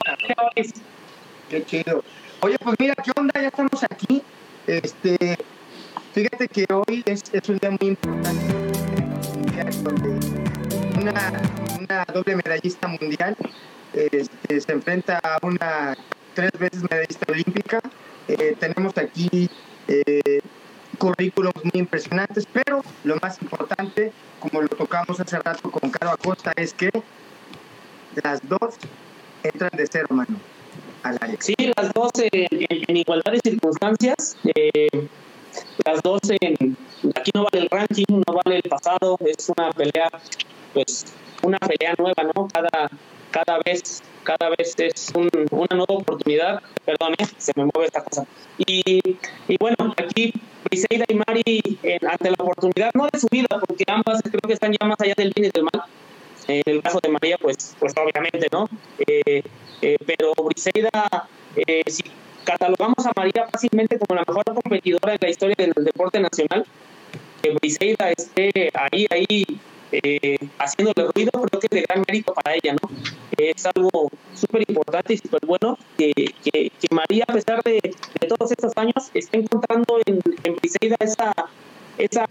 [1.50, 2.04] Qué chido.
[2.42, 3.42] Oye, pues mira, ¿qué onda?
[3.42, 4.24] Ya estamos aquí.
[4.66, 5.38] Este,
[6.14, 8.58] fíjate que hoy es, es un día muy importante
[10.98, 13.36] una, doble medallista mundial
[13.98, 15.98] este, se enfrenta a una
[16.34, 17.82] tres veces medallista olímpica.
[18.28, 19.50] Eh, tenemos aquí
[19.88, 20.40] eh,
[20.98, 26.52] currículums muy impresionantes, pero lo más importante, como lo tocamos hace rato con Caro Acosta,
[26.56, 26.90] es que
[28.24, 28.76] las dos
[29.44, 30.38] entran de cero, mano,
[31.04, 31.38] al área.
[31.40, 34.38] Sí, las dos en, igualdad de circunstancias.
[34.56, 35.08] Eh,
[35.86, 40.10] las dos aquí no vale el ranking, no vale el pasado, es una pelea,
[40.74, 41.06] pues,
[41.42, 42.48] una pelea nueva, ¿no?
[42.48, 42.90] Cada,
[43.46, 47.26] cada vez, cada vez es una nueva oportunidad, perdón, ¿eh?
[47.38, 48.26] se me mueve esta cosa.
[48.58, 49.00] Y,
[49.48, 50.34] y bueno, aquí
[50.64, 54.72] Briseida y Mari, ante la oportunidad, no de su vida, porque ambas creo que están
[54.72, 55.84] ya más allá del bien y del mal.
[56.48, 58.70] En el caso de María, pues, pues obviamente, ¿no?
[59.06, 59.44] Eh,
[59.82, 62.04] eh, pero Briseida, eh, si
[62.46, 66.66] catalogamos a María fácilmente como la mejor competidora en la historia del deporte nacional.
[67.56, 69.46] Briseida esté ahí, ahí,
[69.92, 72.90] eh, haciéndole ruido, creo que es de gran mérito para ella, ¿no?
[73.38, 76.12] Es algo súper importante y súper bueno que,
[76.92, 77.80] María, a pesar de,
[78.28, 81.34] todos estos años, esté encontrando en, en Briseida esa,
[81.98, 82.26] esa,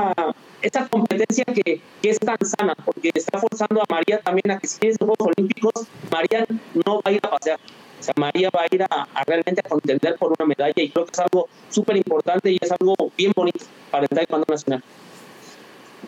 [0.62, 4.66] esa competencia que, que, es tan sana, porque está forzando a María también a que
[4.66, 6.46] si es Juegos Olímpicos, María
[6.84, 7.58] no va a ir a pasear.
[7.98, 11.06] O sea, María va a ir a, realmente a contender por una medalla y creo
[11.06, 14.82] que es algo súper importante y es algo bien bonito para el taekwondo nacional.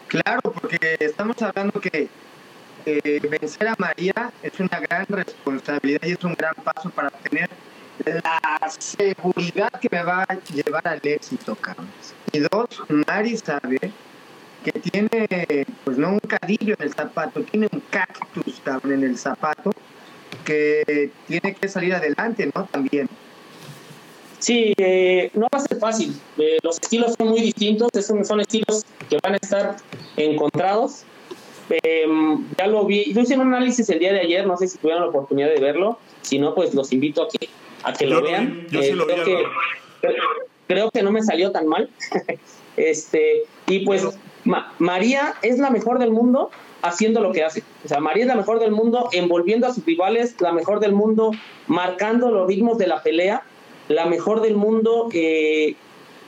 [0.08, 2.08] Claro, porque estamos hablando que
[3.30, 7.50] vencer a María es una gran responsabilidad y es un gran paso para tener
[8.06, 11.88] la seguridad que me va a llevar al éxito, cabrón.
[12.32, 13.78] Y dos, Mari sabe
[14.64, 19.18] que tiene, pues no un cadillo en el zapato, tiene un cactus, cabrón, en el
[19.18, 19.72] zapato
[20.46, 22.64] que tiene que salir adelante, ¿no?
[22.64, 23.10] También.
[24.38, 26.14] Sí, eh, no va a ser fácil.
[26.38, 29.76] Eh, los estilos son muy distintos, son, son estilos que van a estar
[30.16, 31.04] encontrados.
[31.70, 34.78] Em, ya lo vi, yo hice un análisis el día de ayer, no sé si
[34.78, 37.48] tuvieron la oportunidad de verlo, si no, pues los invito a que,
[37.82, 38.66] a que lo vean.
[38.70, 39.44] Yo sí lo creo, que,
[40.66, 41.90] creo que no me salió tan mal.
[42.76, 44.06] este, y pues
[44.78, 46.50] María es la mejor del mundo,
[46.80, 47.62] haciendo lo que hace.
[47.84, 50.92] O sea, María es la mejor del mundo, envolviendo a sus rivales, la mejor del
[50.92, 51.32] mundo,
[51.66, 53.42] marcando los ritmos de la pelea,
[53.88, 55.74] la mejor del mundo, eh,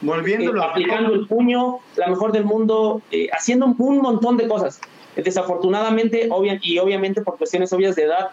[0.02, 0.62] Volviéndolo.
[0.62, 4.80] Eh, aplicando el puño, la mejor del mundo, eh, haciendo un, montón de cosas.
[5.14, 8.30] Desafortunadamente, obvia, y obviamente por cuestiones obvias de edad,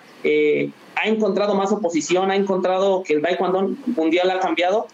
[0.95, 4.88] ha encontrado más oposición, ha encontrado que el Taekwondo mundial ha cambiado,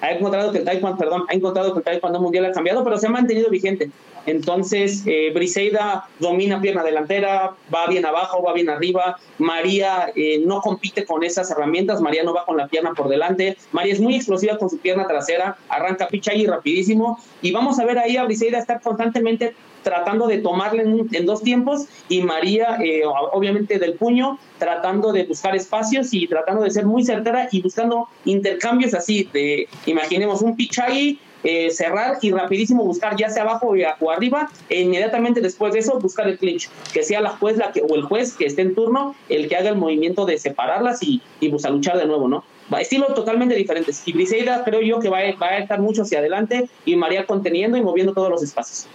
[0.00, 2.98] ha encontrado que el Taekwondo, perdón, ha encontrado que el Taekwondo mundial ha cambiado, pero
[2.98, 3.90] se ha mantenido vigente.
[4.26, 9.18] Entonces, eh, Briseida domina pierna delantera, va bien abajo, va bien arriba.
[9.38, 13.56] María eh, no compite con esas herramientas, María no va con la pierna por delante.
[13.72, 17.18] María es muy explosiva con su pierna trasera, arranca picha rapidísimo.
[17.42, 21.86] Y vamos a ver ahí a Briseida estar constantemente tratando de tomarle en, dos tiempos
[22.08, 23.02] y María, eh,
[23.32, 28.08] obviamente del puño, tratando de buscar espacios y tratando de ser muy certera y buscando
[28.24, 33.74] intercambios así, de, imaginemos un pitch ahí, eh, cerrar y rapidísimo buscar ya sea abajo
[34.00, 37.72] o arriba e inmediatamente después de eso buscar el clinch, que sea la juez la
[37.72, 41.02] que, o el juez que esté en turno el que haga el movimiento de separarlas
[41.02, 42.44] y, y pues a luchar de nuevo, ¿no?
[42.78, 44.02] Estilos totalmente diferentes.
[44.06, 47.26] Y Briseida creo yo que va a, va a estar mucho hacia adelante y María
[47.26, 48.86] conteniendo y moviendo todos los espacios.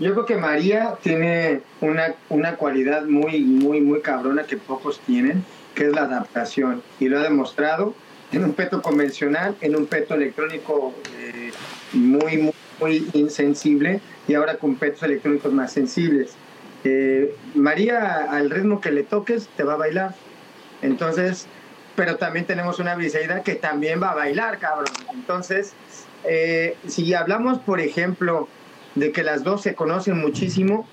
[0.00, 5.44] Yo creo que María tiene una, una cualidad muy, muy, muy cabrona que pocos tienen,
[5.74, 6.82] que es la adaptación.
[6.98, 7.94] Y lo ha demostrado
[8.32, 11.23] en un peto convencional, en un peto electrónico eh,
[11.94, 16.34] muy, muy, muy, insensible y ahora con petos electrónicos más sensibles.
[16.84, 20.14] Eh, María, al ritmo que le toques, te va a bailar.
[20.82, 21.46] Entonces,
[21.96, 24.92] pero también tenemos una Briseida que también va a bailar, cabrón.
[25.12, 25.72] Entonces,
[26.24, 28.48] eh, si hablamos, por ejemplo,
[28.94, 30.86] de que las dos se conocen muchísimo.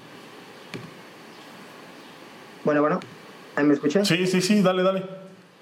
[2.64, 3.00] Bueno, bueno,
[3.62, 4.08] ¿me escuchas?
[4.08, 5.21] Sí, sí, sí, dale, dale.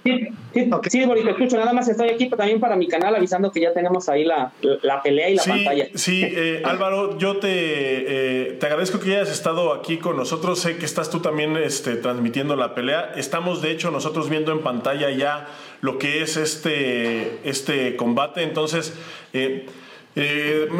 [0.09, 1.57] Sí, sí, sí, Boris, te escucho.
[1.57, 5.01] Nada más estoy aquí también para mi canal avisando que ya tenemos ahí la, la
[5.03, 5.87] pelea y la pantalla.
[5.93, 10.59] Sí, eh, Álvaro, yo te, eh, te agradezco que hayas estado aquí con nosotros.
[10.59, 13.13] Sé que estás tú también este, transmitiendo la pelea.
[13.15, 15.47] Estamos, de hecho, nosotros viendo en pantalla ya
[15.81, 18.43] lo que es este, este combate.
[18.43, 18.97] Entonces,
[19.33, 19.67] eh,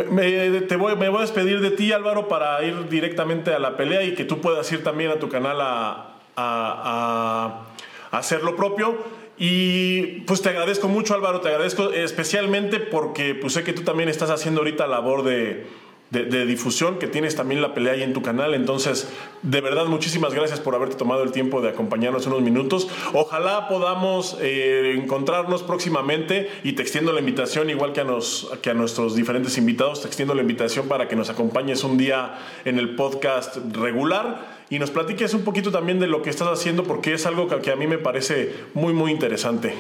[0.10, 3.77] me, te voy, me voy a despedir de ti, Álvaro, para ir directamente a la
[3.77, 7.65] pelea y que tú puedas ir también a tu canal a, a
[8.11, 9.19] hacer lo propio.
[9.40, 14.10] Y pues te agradezco mucho Álvaro, te agradezco especialmente porque pues sé que tú también
[14.10, 15.66] estás haciendo ahorita labor de,
[16.11, 18.53] de, difusión, que tienes también la pelea ahí en tu canal.
[18.53, 19.10] Entonces,
[19.44, 22.90] de verdad, muchísimas gracias por haberte tomado el tiempo de acompañarnos unos minutos.
[23.14, 28.72] Ojalá podamos eh, encontrarnos próximamente y te extiendo la invitación, igual que a, nos, que
[28.72, 32.80] a nuestros diferentes invitados, te extiendo la invitación para que nos acompañes un día en
[32.80, 37.14] el podcast regular y nos platiques un poquito también de lo que estás haciendo porque
[37.14, 39.74] es algo que a mí me parece muy, muy interesante.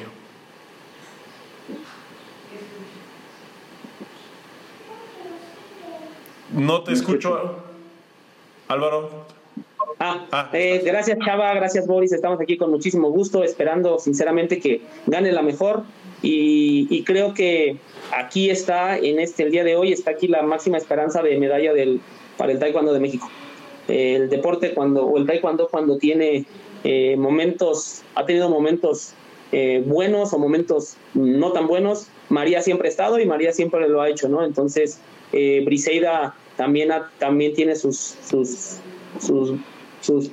[6.51, 7.57] No te escucho,
[8.67, 9.25] Álvaro.
[9.99, 10.49] Ah, ah.
[10.53, 15.41] Eh, gracias Chava, gracias Boris, estamos aquí con muchísimo gusto, esperando sinceramente que gane la
[15.41, 15.83] mejor
[16.21, 17.77] y, creo que
[18.15, 21.73] aquí está, en este el día de hoy, está aquí la máxima esperanza de medalla
[21.73, 22.01] del,
[22.37, 23.29] para el Taekwondo de México
[23.89, 26.45] el deporte cuando, o el taekwondo cuando tiene
[26.83, 29.13] eh, momentos, ha tenido momentos
[29.51, 34.01] eh, buenos o momentos no tan buenos, María siempre ha estado y María siempre lo
[34.01, 34.45] ha hecho, ¿no?
[34.45, 34.99] Entonces,
[35.33, 38.77] eh, Briseida también, también tiene sus, sus,
[39.19, 40.31] sus,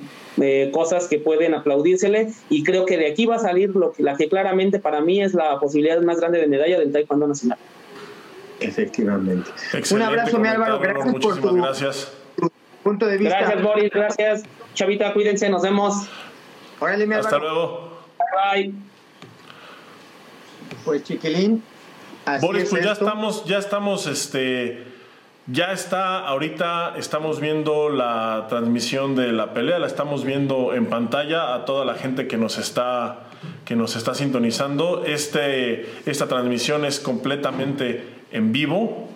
[0.71, 4.17] cosas que pueden aplaudírsele y creo que de aquí va a salir lo que, la
[4.17, 7.59] que claramente para mí es la posibilidad más grande de medalla del taekwondo nacional.
[8.61, 9.51] Efectivamente.
[9.93, 10.79] Un abrazo, mi Álvaro.
[10.79, 12.13] Gracias por tu, gracias
[12.87, 13.39] punto de vista.
[13.41, 14.43] Gracias, Boris, gracias.
[14.75, 16.09] Chavita, cuídense, nos vemos.
[17.19, 17.99] Hasta luego.
[18.53, 18.73] Bye,
[20.85, 21.65] Pues chiquilín.
[22.41, 24.85] Boris, pues ya estamos, ya estamos, este,
[25.47, 31.55] ya está, ahorita estamos viendo la transmisión de la pelea, la estamos viendo en pantalla
[31.55, 33.27] a toda la gente que nos está,
[33.65, 35.05] que nos está sintonizando.
[35.05, 39.09] Este, esta transmisión es completamente en vivo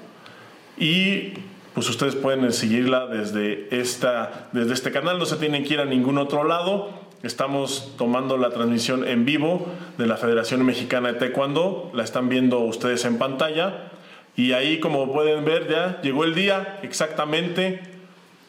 [0.77, 1.35] y
[1.75, 5.85] pues ustedes pueden seguirla desde, esta, desde este canal, no se tienen que ir a
[5.85, 6.91] ningún otro lado.
[7.23, 9.67] Estamos tomando la transmisión en vivo
[9.99, 13.91] de la Federación Mexicana de Taekwondo, la están viendo ustedes en pantalla.
[14.37, 17.81] Y ahí, como pueden ver, ya llegó el día exactamente.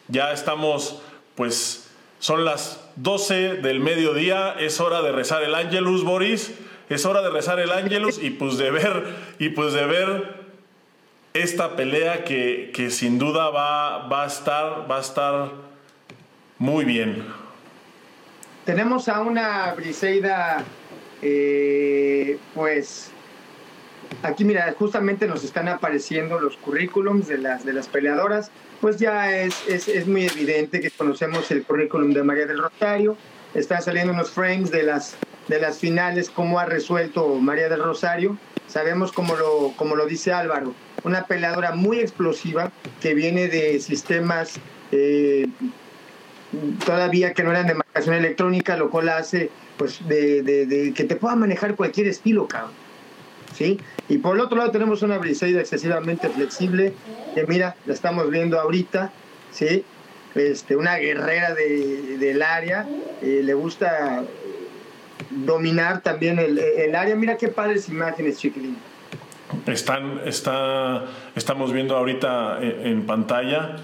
[0.08, 1.02] Ya estamos,
[1.34, 6.54] pues, son las 12 del mediodía, es hora de rezar el Ángelus, Boris.
[6.88, 9.04] Es hora de rezar el Ángelus y pues de ver,
[9.38, 10.41] y pues de ver
[11.34, 15.50] esta pelea que, sin duda va, va, a estar, va a estar
[16.58, 17.24] muy bien.
[18.64, 20.62] Tenemos a una Briseida,
[21.20, 23.10] eh, pues
[24.22, 28.50] aquí mira, justamente nos están apareciendo los currículums de las, de las peleadoras,
[28.80, 33.16] pues ya es, es, es muy evidente que conocemos el currículum de María del Rosario,
[33.54, 35.16] están saliendo unos frames de las,
[35.48, 38.36] de las finales, cómo ha resuelto María del Rosario,
[38.66, 42.70] sabemos como lo, como lo dice Álvaro, una peleadora muy explosiva
[43.00, 44.60] que viene de sistemas
[44.92, 45.46] eh,
[46.84, 51.34] todavía que no eran de marcación electrónica, lo cual hace pues de, que te pueda
[51.34, 52.72] manejar cualquier estilo, cabrón.
[53.54, 53.78] ¿Sí?
[54.08, 56.94] Y por el otro lado tenemos una Briseida excesivamente flexible,
[57.34, 59.12] que mira, la estamos viendo ahorita,
[59.50, 59.84] ¿sí?
[60.34, 62.86] Este, una guerrera del área,
[63.20, 64.24] eh, le gusta
[65.30, 67.14] dominar también el, el, área.
[67.14, 68.78] Mira qué padres imágenes, chiquilín.
[69.66, 71.04] Están, está,
[71.34, 73.76] estamos viendo ahorita en, pantalla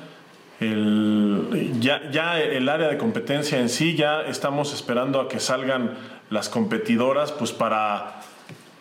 [0.60, 5.96] el, ya, ya el área de competencia en sí, ya estamos esperando a que salgan
[6.30, 8.20] las competidoras, pues para,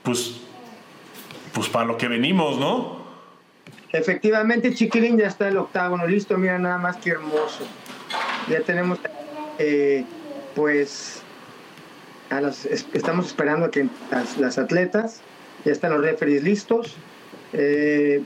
[0.03, 0.41] pues,
[1.53, 3.05] pues para lo que venimos, ¿no?
[3.91, 7.65] Efectivamente, Chiquilín ya está el octágono listo, mira nada más que hermoso.
[8.49, 8.99] Ya tenemos,
[9.59, 10.03] eh,
[10.55, 11.21] pues,
[12.93, 13.87] estamos esperando a que
[14.39, 15.21] las atletas
[15.67, 16.95] ya están los referees listos.
[17.51, 18.23] Eh,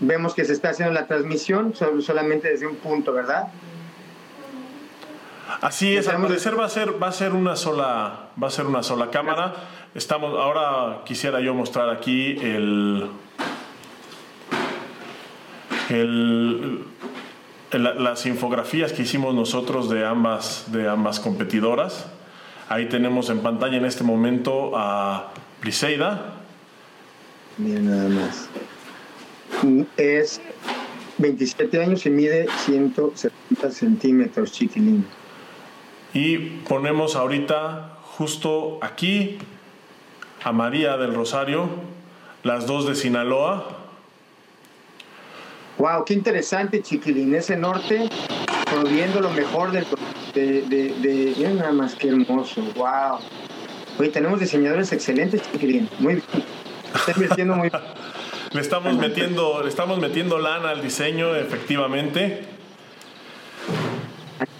[0.00, 3.48] vemos que se está haciendo la transmisión solamente desde un punto, ¿verdad?
[5.60, 8.66] Así es, al parecer va a ser va a ser una sola va a ser
[8.66, 9.54] una sola cámara.
[9.94, 13.10] Estamos ahora quisiera yo mostrar aquí el,
[15.90, 16.84] el
[17.72, 22.06] las infografías que hicimos nosotros de ambas de ambas competidoras.
[22.70, 26.34] Ahí tenemos en pantalla en este momento a Briseida.
[27.58, 28.48] Mira nada más.
[29.96, 30.40] Es
[31.18, 35.06] 27 años y mide 170 centímetros, chiquilín.
[36.14, 39.38] Y ponemos ahorita justo aquí
[40.42, 41.68] a María del Rosario,
[42.42, 43.76] las dos de Sinaloa.
[45.78, 47.34] Wow, qué interesante, chiquilín.
[47.34, 48.08] Ese norte,
[48.70, 49.86] proviendo lo mejor del,
[50.34, 52.62] de, de, de, Mira nada más que hermoso.
[52.74, 53.20] Wow.
[54.00, 55.42] Hoy tenemos diseñadores excelentes.
[55.98, 56.22] Muy bien.
[56.94, 57.70] Está invirtiendo muy
[58.52, 62.46] Le estamos metiendo, le estamos metiendo lana al diseño, efectivamente.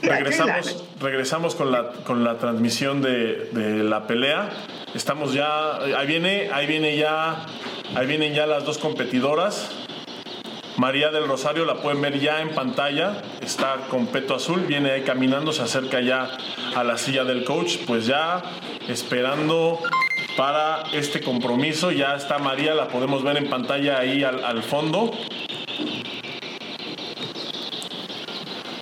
[0.02, 4.50] Regresamos, regresamos con la, con la transmisión de, de, la pelea.
[4.94, 7.46] Estamos ya, ahí viene, ahí viene ya,
[7.96, 9.79] ahí vienen ya las dos competidoras.
[10.76, 15.02] María del Rosario la pueden ver ya en pantalla, está con peto azul, viene ahí
[15.02, 16.36] caminando, se acerca ya
[16.74, 18.42] a la silla del coach, pues ya
[18.88, 19.80] esperando
[20.36, 21.90] para este compromiso.
[21.90, 25.12] Ya está María, la podemos ver en pantalla ahí al, fondo.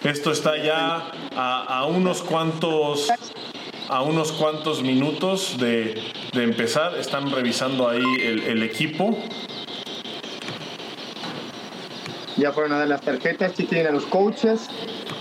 [0.04, 3.08] Esto está ya a, unos cuantos
[3.88, 6.00] a unos cuantos minutos de,
[6.34, 6.96] empezar.
[6.96, 9.18] Están revisando ahí el, equipo.
[12.38, 14.68] Ya fueron a dar las tarjetas, aquí tienen a los coaches.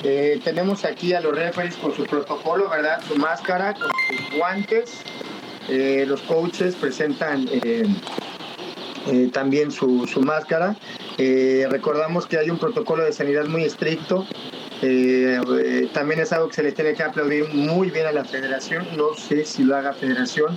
[0.04, 3.02] Eh, tenemos aquí a los referees con su protocolo, ¿verdad?
[3.08, 5.02] Su máscara, con sus guantes.
[5.68, 7.88] Eh, los coaches presentan eh,
[9.34, 10.76] también su, su máscara.
[11.18, 14.28] recordamos que hay un protocolo de sanidad muy estricto.
[15.94, 18.86] también es algo que se le tiene que aplaudir muy bien a la federación.
[18.96, 20.56] No sé si lo haga federación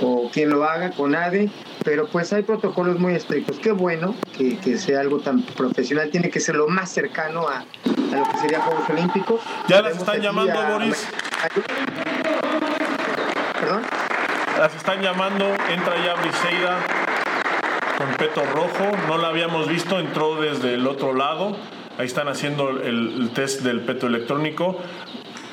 [0.00, 1.50] o quien lo haga con ADE,
[1.84, 3.58] pero pues hay protocolos muy estrictos.
[3.58, 6.10] Qué bueno que, que sea algo tan profesional.
[6.10, 9.40] Tiene que ser lo más cercano a, a lo que sería Juegos Olímpicos.
[9.68, 10.70] Ya las están llamando, a...
[10.70, 11.06] Boris.
[13.60, 13.82] ¿Perdón?
[14.58, 16.78] Las están llamando, entra ya Briseida
[17.98, 21.56] con peto rojo, no la habíamos visto, entró desde el otro lado,
[21.98, 24.78] ahí están haciendo el, el test del peto electrónico.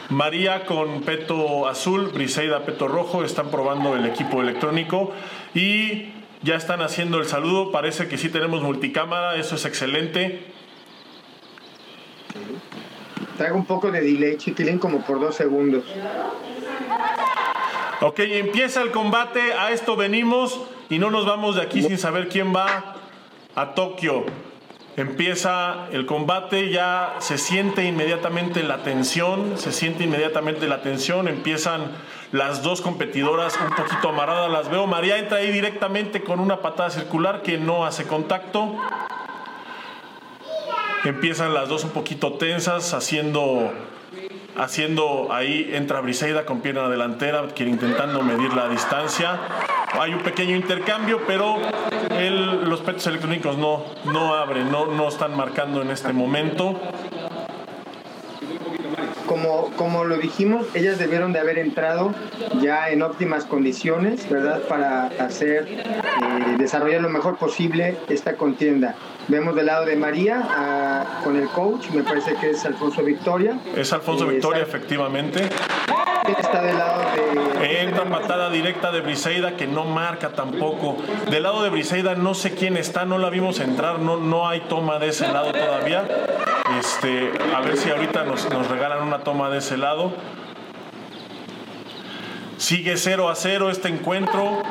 [0.10, 5.14] María con peto azul, Briseida peto rojo, están probando el equipo electrónico
[5.54, 6.10] y
[6.44, 10.46] ya están haciendo el saludo, parece que sí tenemos multicámara, eso es excelente.
[13.38, 15.84] Traigo un poco de delay, chiquilín, como por dos segundos.
[18.02, 20.60] Ok, empieza el combate, a esto venimos
[20.90, 22.96] y no nos vamos de aquí sin saber quién va
[23.56, 24.26] a Tokio.
[24.98, 31.92] Empieza el combate, ya se siente inmediatamente la tensión, se siente inmediatamente la tensión, empiezan
[32.32, 34.88] las dos competidoras un poquito amarradas, las veo.
[34.88, 38.76] María entra ahí directamente con una patada circular que no hace contacto.
[41.04, 43.72] Empiezan las dos un poquito tensas, haciendo
[44.58, 49.40] haciendo ahí entra Briseida con pierna delantera, quiere intentando medir la distancia.
[50.00, 51.58] Hay un pequeño intercambio, pero
[52.12, 56.80] el, los petos electrónicos no, no abren, no, no están marcando en este momento.
[59.82, 62.14] Como, lo dijimos, ellas debieron de haber entrado
[62.62, 64.62] ya en óptimas condiciones, ¿verdad?
[64.70, 65.82] Para hacer, eh,
[66.60, 68.94] desarrollar lo mejor posible esta contienda.
[69.28, 73.58] Vemos del lado de María a, con el coach, me parece que es Alfonso Victoria.
[73.76, 75.50] Es Alfonso eh, Victoria, efectivamente.
[76.38, 77.02] Está del lado
[77.60, 77.82] de.
[77.82, 80.98] Entra patada directa de Briseida que no marca tampoco.
[81.32, 84.62] Del lado de Briseida no sé quién está, no la vimos entrar, no, no hay
[84.62, 86.08] toma de ese lado todavía.
[86.80, 90.14] Este, a ver si ahorita nos, nos regalan una toma de ese lado.
[92.58, 94.62] Sigue 0 a 0 este encuentro.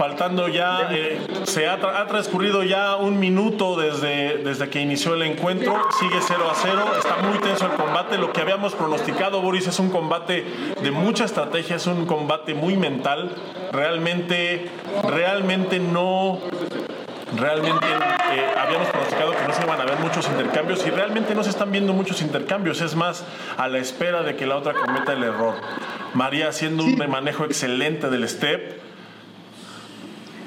[0.00, 5.78] Faltando ya, eh, se ha, transcurrido ya un minuto desde, desde que inició el encuentro,
[5.98, 9.78] sigue 0 a 0, está muy tenso el combate, lo que habíamos pronosticado, Boris, es
[9.78, 10.46] un combate
[10.82, 13.36] de mucha estrategia, es un combate muy mental,
[13.72, 14.70] realmente,
[15.06, 16.38] realmente no,
[17.36, 21.42] realmente eh, habíamos pronosticado que no se iban a ver muchos intercambios y realmente no
[21.42, 23.24] se están viendo muchos intercambios, es más
[23.56, 25.54] a la espera de que la otra cometa el error.
[26.14, 28.80] María haciendo un manejo excelente del step,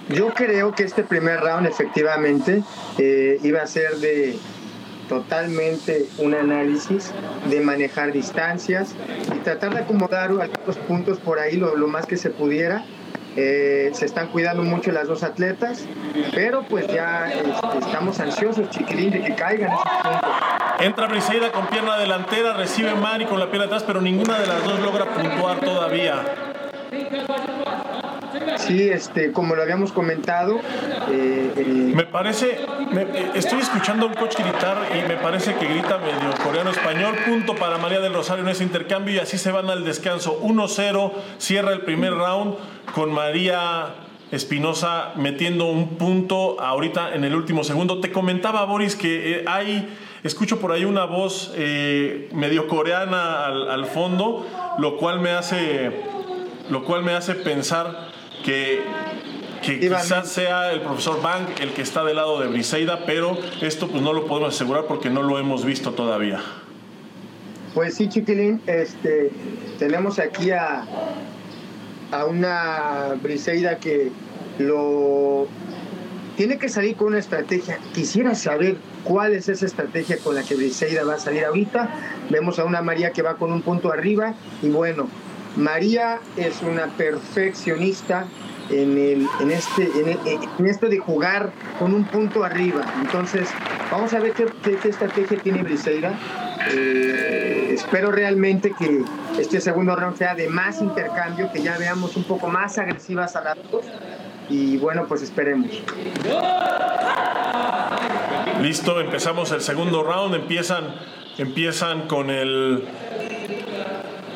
[0.09, 2.61] yo creo que este primer round efectivamente
[2.97, 4.37] eh, iba a ser de
[5.07, 7.11] totalmente un análisis
[7.49, 8.95] de manejar distancias
[9.33, 12.83] y tratar de acomodar algunos puntos por ahí lo, lo más que se pudiera.
[13.35, 15.85] Eh, se están cuidando mucho las dos atletas,
[16.33, 20.29] pero pues ya este, estamos ansiosos, chiquilín, de que caigan esos puntos.
[20.79, 24.63] Entra Briseida con pierna delantera, recibe Mari con la pierna atrás, pero ninguna de las
[24.63, 26.23] dos logra puntuar todavía.
[28.57, 30.59] Sí, este, como lo habíamos comentado.
[31.09, 32.59] Eh, eh, me parece,
[33.35, 37.15] estoy escuchando a un coach gritar y me parece que grita medio coreano-español.
[37.25, 40.39] Punto para María del Rosario en ese intercambio y así se van al descanso.
[40.41, 42.55] 1-0, cierra el primer round
[42.93, 43.95] con María
[44.31, 47.99] Espinosa metiendo un punto ahorita en el último segundo.
[47.99, 53.85] Te comentaba, Boris, que eh, hay, escucho por ahí una voz medio coreana al, al
[53.85, 54.47] fondo,
[54.79, 56.01] lo cual me hace,
[56.69, 58.12] lo cual me hace pensar
[58.43, 58.81] que,
[59.61, 64.03] quizás sea el profesor Bank el que está del lado de Briseida, pero esto pues
[64.03, 66.41] no lo podemos asegurar porque no lo hemos visto todavía.
[67.73, 69.31] Pues sí, Chiquilín, este,
[69.79, 70.85] tenemos aquí a,
[72.11, 74.11] a una Briseida que
[74.59, 75.47] lo
[76.37, 77.79] tiene que salir con una estrategia.
[77.93, 81.89] Quisiera saber cuál es esa estrategia con la que Briseida va a salir ahorita.
[82.29, 85.07] Vemos a una María que va con un punto arriba y bueno,
[85.55, 88.25] María es una perfeccionista
[88.69, 89.89] en, el, en, este,
[90.57, 92.81] en, esto de jugar con un punto arriba.
[93.01, 93.49] Entonces,
[93.91, 96.13] vamos a ver qué, qué, estrategia tiene Briseida.
[96.71, 99.03] Eh, espero realmente que
[99.39, 103.41] este segundo round sea de más intercambio, que ya veamos un poco más agresivas a
[103.41, 103.85] las dos.
[104.49, 105.69] Y bueno, pues esperemos.
[108.61, 110.35] Listo, empezamos el segundo round.
[110.35, 110.95] Empiezan,
[111.37, 112.83] empiezan con el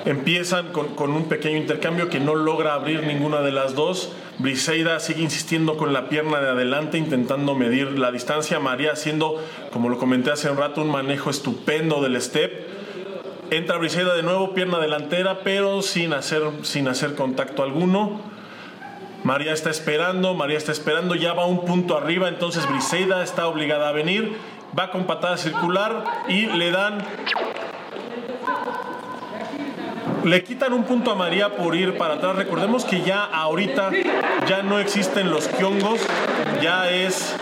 [0.08, 4.14] Empiezan con, un pequeño intercambio que no logra abrir ninguna de las dos.
[4.38, 8.58] Briseida sigue insistiendo con la pierna de adelante, intentando medir la distancia.
[8.62, 9.44] María haciendo,
[9.74, 12.70] como lo comenté hace un rato, un manejo estupendo del step.
[13.52, 18.22] Entra Briseida de nuevo, pierna delantera, pero sin hacer, sin hacer contacto alguno.
[19.26, 23.90] María está esperando, María está esperando, ya va un punto arriba, entonces Briseida está obligada
[23.90, 24.38] a venir,
[24.78, 27.04] va con patada circular y le dan
[30.28, 32.36] le quitan un punto a María por ir para atrás.
[32.36, 33.92] Recordemos que ya ahorita
[34.48, 36.02] ya no existen los kiongos,
[36.62, 37.36] ya es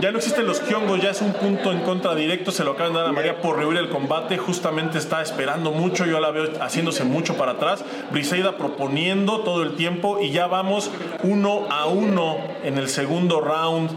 [0.00, 2.92] ya no existen los kiongos, ya es un punto en contra directo, se lo acaban
[2.92, 6.52] de dar a María por rehuir el combate, justamente está esperando mucho, yo la veo
[6.60, 10.92] haciéndose mucho para atrás, Briseida proponiendo todo el tiempo y ya vamos
[11.24, 13.90] uno a uno en el segundo round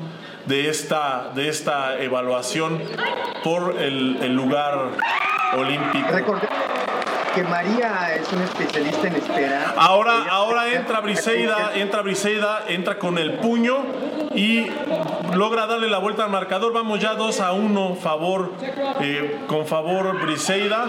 [0.47, 2.81] de esta, de esta evaluación
[3.43, 4.89] por el, el lugar
[5.55, 6.41] olímpico
[7.33, 9.73] que María es una especialista en espera.
[9.77, 13.77] Ahora, ahora entra Briseida, entra Briseida, entra con el puño
[14.33, 14.67] y
[15.33, 16.73] logra darle la vuelta al marcador.
[16.73, 18.53] Vamos ya 2 a 1 favor,
[19.01, 20.87] eh, con favor Briseida.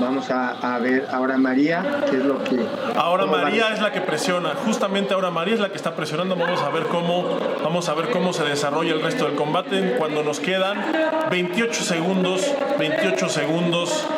[0.00, 2.58] Vamos a, ver ahora María, qué es lo que...
[2.96, 6.34] Ahora María es la que presiona, justamente ahora María es la que está presionando.
[6.34, 10.24] Vamos a ver cómo, vamos a ver cómo se desarrolla el resto del combate cuando
[10.24, 10.82] nos quedan
[11.30, 14.08] 28 segundos, 28 segundos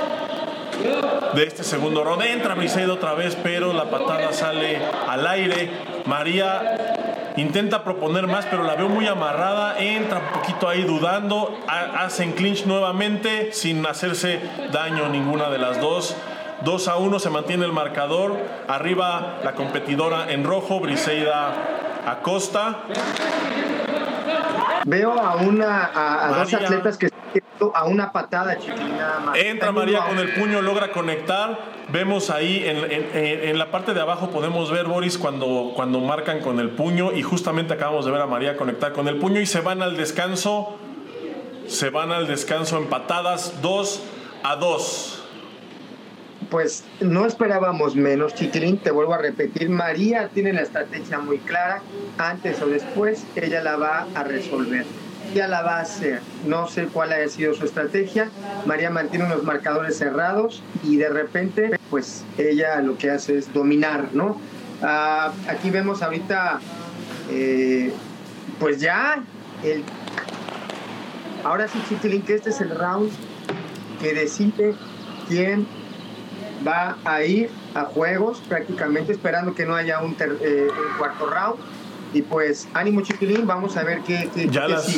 [1.35, 2.23] de este segundo round.
[2.23, 5.71] Entra Briseida otra vez, pero la patada sale al aire.
[6.07, 9.79] María intenta proponer más, pero la veo muy amarrada.
[9.79, 11.57] Entra un poquito ahí dudando.
[11.69, 14.41] Hacen clinch nuevamente sin hacerse
[14.73, 16.17] daño ninguna de las dos.
[16.65, 18.37] 2 a 1 se mantiene el marcador.
[18.69, 21.53] Arriba la competidora en rojo, Briseida
[22.07, 22.81] Acosta.
[24.87, 27.09] Veo a una a, dos atletas que
[27.75, 28.57] a una patada
[29.35, 31.59] Entra María con el puño, logra conectar.
[31.93, 36.71] Vemos ahí en, la parte de abajo podemos ver Boris cuando, cuando marcan con el
[36.71, 39.83] puño y justamente acabamos de ver a María conectar con el puño y se van
[39.83, 40.79] al descanso.
[41.67, 44.03] Se van al descanso empatadas 2
[44.43, 45.21] a 2
[46.51, 51.83] pues no esperábamos menos, Chiquilín, te vuelvo a repetir, María tiene la estrategia muy clara,
[52.19, 54.85] antes o después ella la va a resolver
[55.35, 56.21] la va a hacer.
[56.47, 58.31] No sé cuál haya sido su estrategia.
[58.67, 64.09] María mantiene unos marcadores cerrados y de repente, pues ella lo que hace es dominar,
[64.13, 64.41] ¿no?
[64.83, 66.61] Ah, aquí vemos ahorita,
[67.31, 67.93] eh,
[68.59, 69.23] pues ya,
[69.63, 69.83] el...
[71.43, 73.11] ahora sí, Chiquilín, que este es el round
[74.01, 74.75] que decide
[75.29, 75.67] quién
[76.67, 81.57] va a ir a juegos, prácticamente esperando que no haya un, eh, un cuarto round
[82.15, 84.89] y pues, ánimo chiquilín, vamos a ver qué, ya las,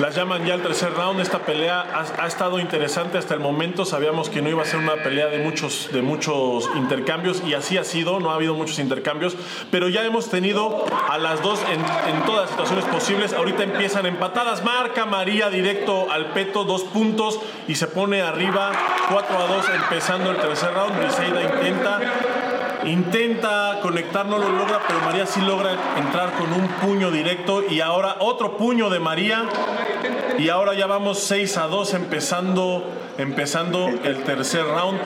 [0.00, 1.20] las, llaman ya al tercer round.
[1.20, 3.84] Esta pelea ha, estado interesante hasta el momento.
[3.84, 7.76] Sabíamos que no iba a ser una pelea de muchos, de muchos intercambios y así
[7.76, 8.20] ha sido.
[8.20, 9.36] No ha habido muchos intercambios,
[9.70, 11.80] pero ya hemos tenido a las dos en,
[12.14, 13.32] en todas las situaciones posibles.
[13.34, 14.64] Ahorita empiezan empatadas.
[14.64, 17.38] Marca María directo al peto, dos puntos
[17.68, 18.72] y se pone arriba
[19.10, 20.98] 4 a 2 empezando el tercer round.
[20.98, 22.00] Briseida intenta
[22.84, 27.80] Intenta conectar, no lo logra, pero María sí logra entrar con un puño directo y
[27.80, 29.44] ahora otro puño de María
[30.38, 34.98] Y ahora ya vamos 6 a 2 empezando, empezando el tercer round.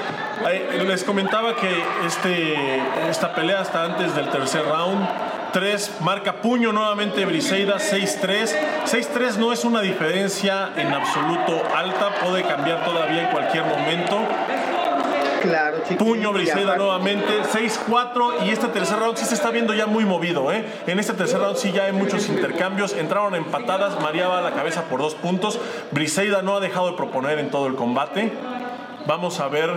[0.86, 1.70] Les comentaba que
[2.06, 2.80] este,
[3.10, 5.06] esta pelea está antes del tercer round.
[5.52, 8.54] 3, marca puño nuevamente Briseida, 6-3.
[8.84, 14.18] 6-3 no es una diferencia en absoluto alta, puede cambiar todavía en cualquier momento.
[15.42, 20.04] Claro, Puño Briseida nuevamente, 6-4 y este tercer round sí se está viendo ya muy
[20.04, 20.52] movido.
[20.52, 20.64] ¿eh?
[20.86, 24.52] En este tercer round sí ya hay muchos intercambios, entraron empatadas, María va a la
[24.52, 25.58] cabeza por dos puntos,
[25.92, 28.32] Briseida no ha dejado de proponer en todo el combate.
[29.06, 29.70] Vamos a ver,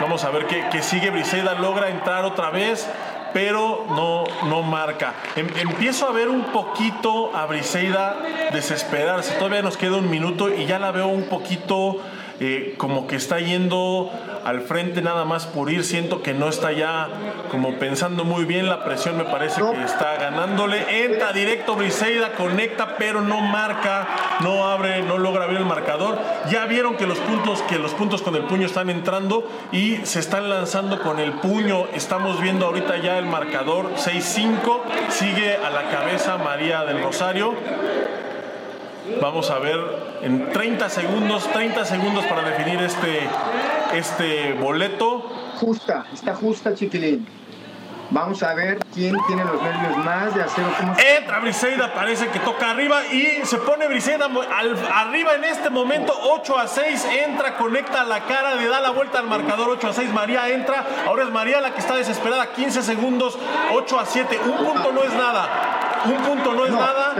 [0.00, 2.88] vamos a ver qué, sigue Briseida, logra entrar otra vez
[3.32, 5.12] pero no, no marca.
[5.34, 8.16] Em, empiezo a ver un poquito a Briseida
[8.50, 9.34] desesperarse.
[9.34, 12.00] Todavía nos queda un minuto y ya la veo un poquito
[12.40, 14.10] eh, como que está yendo
[14.44, 15.84] al frente nada más por ir.
[15.84, 17.08] Siento que no está ya
[17.50, 18.68] como pensando muy bien.
[18.68, 21.04] La presión me parece que está ganándole.
[21.04, 24.06] Entra directo Briseida, conecta, pero no marca,
[24.40, 26.18] no abre, no logra abrir el marcador.
[26.50, 30.20] Ya vieron que los puntos, que los puntos con el puño están entrando y se
[30.20, 31.86] están lanzando con el puño.
[31.94, 34.82] Estamos viendo ahorita ya el marcador 6-5.
[35.08, 37.54] Sigue a la cabeza María del Rosario.
[39.20, 39.78] Vamos a ver
[40.22, 43.20] en 30 segundos, 30 segundos para definir este,
[43.94, 45.30] este boleto.
[45.60, 47.26] Justa, está justa, chiquilín.
[48.10, 50.68] Vamos a ver quién tiene los nervios más de acero.
[51.18, 54.28] Entra Briseida, parece que toca arriba y se pone Briseida
[54.94, 57.06] arriba en este momento, 8 a 6.
[57.26, 60.12] Entra, conecta la cara, le da la vuelta al marcador, 8 a 6.
[60.12, 63.36] María entra, ahora es María la que está desesperada, 15 segundos,
[63.72, 64.38] 8 a 7.
[64.44, 67.14] Un punto no es nada, un punto no es nada.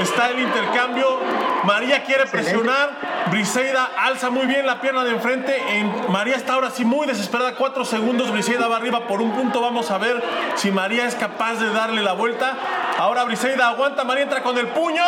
[0.00, 1.18] Está el intercambio.
[1.64, 2.90] María quiere presionar.
[3.30, 5.56] Briseida alza muy bien la pierna de enfrente.
[5.78, 7.54] En, María está ahora sí muy desesperada.
[7.54, 8.30] Cuatro segundos.
[8.30, 9.60] Briseida va arriba por un punto.
[9.60, 10.22] Vamos a ver
[10.56, 12.56] si María es capaz de darle la vuelta.
[12.98, 14.04] Ahora Briseida aguanta.
[14.04, 15.04] María entra con el puño.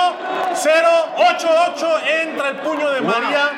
[0.54, 1.98] 0, 8, 8.
[2.22, 3.50] Entra el puño de María.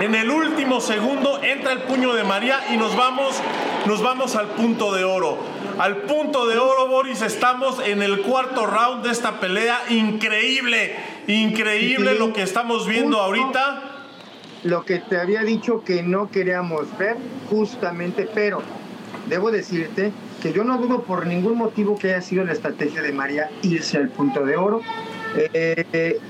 [0.00, 3.40] En el último segundo entra el puño de María y nos vamos,
[3.86, 5.38] nos vamos al punto de oro.
[5.78, 9.76] Al punto de oro, Boris, estamos en el cuarto round de esta pelea.
[9.90, 10.94] Increíble,
[11.26, 13.82] increíble lo que estamos viendo ahorita.
[14.62, 17.16] Lo que te había dicho que no queríamos ver,
[17.50, 18.62] justamente, pero
[19.28, 23.12] debo decirte que yo no dudo por ningún motivo que haya sido la estrategia de
[23.12, 24.80] María irse al punto de oro.
[25.36, 26.20] Eh,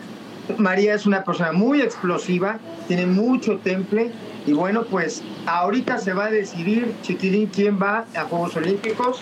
[0.56, 2.58] María es una persona muy explosiva,
[2.88, 4.10] tiene mucho temple
[4.46, 9.20] y bueno, pues ahorita se va a decidir, chiquilín, quién va a Juegos Olímpicos.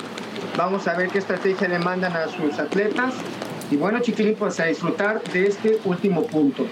[0.57, 3.15] Vamos a ver qué estrategia le mandan a sus atletas.
[3.71, 6.67] Y bueno, chiquilín, pues a disfrutar de este último punto.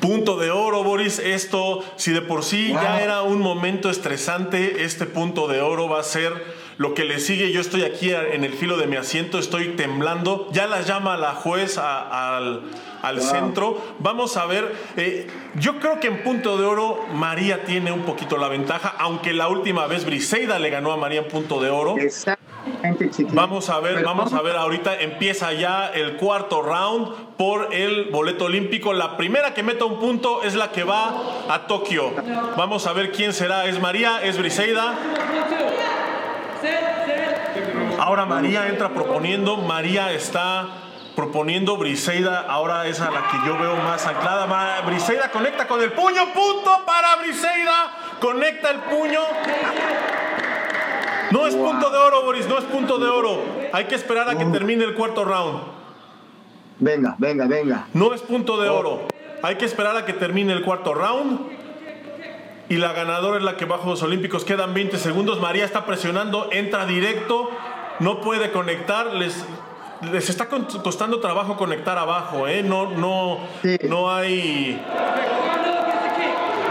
[0.00, 1.18] Punto de oro, Boris.
[1.18, 6.00] Esto, si de por sí ya era un momento estresante, este punto de oro va
[6.00, 6.32] a ser
[6.76, 7.52] lo que le sigue.
[7.52, 10.48] Yo estoy aquí en el filo de mi asiento, estoy temblando.
[10.52, 12.62] Ya la llama la juez al
[13.06, 13.80] al centro.
[13.98, 18.36] Vamos a ver, eh, yo creo que en punto de oro María tiene un poquito
[18.36, 21.96] la ventaja, aunque la última vez Briseida le ganó a María en punto de oro.
[23.32, 28.46] Vamos a ver, vamos a ver, ahorita empieza ya el cuarto round por el boleto
[28.46, 28.92] olímpico.
[28.92, 31.14] La primera que meta un punto es la que va
[31.48, 32.12] a Tokio.
[32.56, 33.66] Vamos a ver quién será.
[33.66, 34.22] ¿Es María?
[34.22, 34.94] ¿Es Briseida?
[37.98, 39.56] Ahora María entra proponiendo.
[39.56, 40.85] María está
[41.16, 44.82] proponiendo Briseida, ahora es a la que yo veo más anclada.
[44.82, 47.90] Briseida conecta con el puño, punto para Briseida,
[48.20, 49.20] conecta el puño.
[51.32, 53.42] No es punto de oro, Boris, no es punto de oro.
[53.72, 55.60] Hay que esperar a que termine el cuarto round.
[56.78, 57.88] Venga, venga, venga.
[57.94, 59.08] No es punto de oro.
[59.42, 61.40] Hay que esperar a que termine el cuarto round.
[62.68, 64.44] Y la ganadora es la que a Juegos Olímpicos.
[64.44, 65.40] Quedan 20 segundos.
[65.40, 67.50] María está presionando, entra directo,
[68.00, 69.14] no puede conectar.
[69.14, 69.44] Les,
[70.02, 72.62] les está costando trabajo conectar abajo, ¿eh?
[72.62, 73.40] No, no,
[73.88, 74.80] no hay.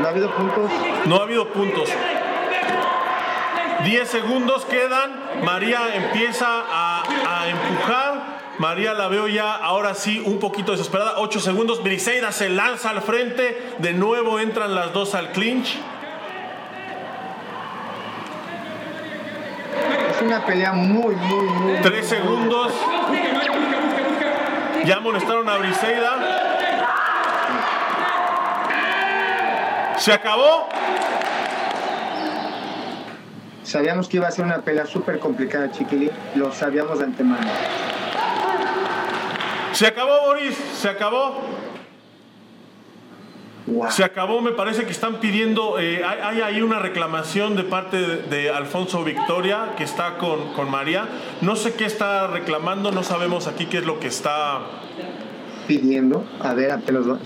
[0.02, 0.72] ¿No ha habido puntos?
[1.06, 1.90] No ha habido puntos.
[3.84, 5.44] 10 segundos quedan.
[5.44, 8.36] María empieza a, a, empujar.
[8.58, 11.16] María la veo ya ahora sí un poquito desesperada.
[11.18, 11.84] 8 segundos.
[11.84, 13.76] Briseida se lanza al frente.
[13.80, 15.78] De nuevo entran las dos al clinch.
[20.26, 21.82] Una pelea muy, muy, muy.
[21.82, 22.74] Tres segundos.
[24.86, 26.12] Ya molestaron a Briseida.
[29.98, 30.68] ¿Se acabó?
[33.64, 36.12] Sabíamos que iba a ser una pelea súper complicada, Chiquilín.
[36.36, 37.48] Lo sabíamos de antemano.
[39.74, 40.56] Se acabó, Boris.
[40.56, 41.42] Se acabó.
[43.90, 48.52] Se acabó, me parece que están pidiendo, eh, hay, ahí una reclamación de parte de,
[48.52, 51.08] Alfonso Victoria que está con, María.
[51.42, 54.62] No sé qué está reclamando, no sabemos aquí qué es lo que está,
[55.68, 56.24] pidiendo.
[56.42, 57.18] A ver, apenas va.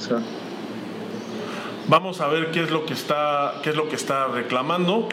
[1.90, 5.10] Vamos a ver qué es lo que está, qué es lo que está reclamando.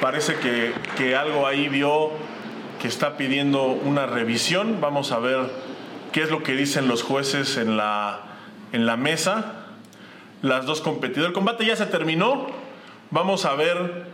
[0.00, 2.10] Parece que, que algo ahí vio
[2.82, 4.78] que está pidiendo una revisión.
[4.80, 5.50] Vamos a ver
[6.12, 8.22] qué es lo que dicen los jueces en la,
[8.72, 9.63] en la mesa.
[10.44, 11.28] Las dos competidores.
[11.28, 12.46] El combate ya se terminó.
[13.10, 14.04] Vamos a ver.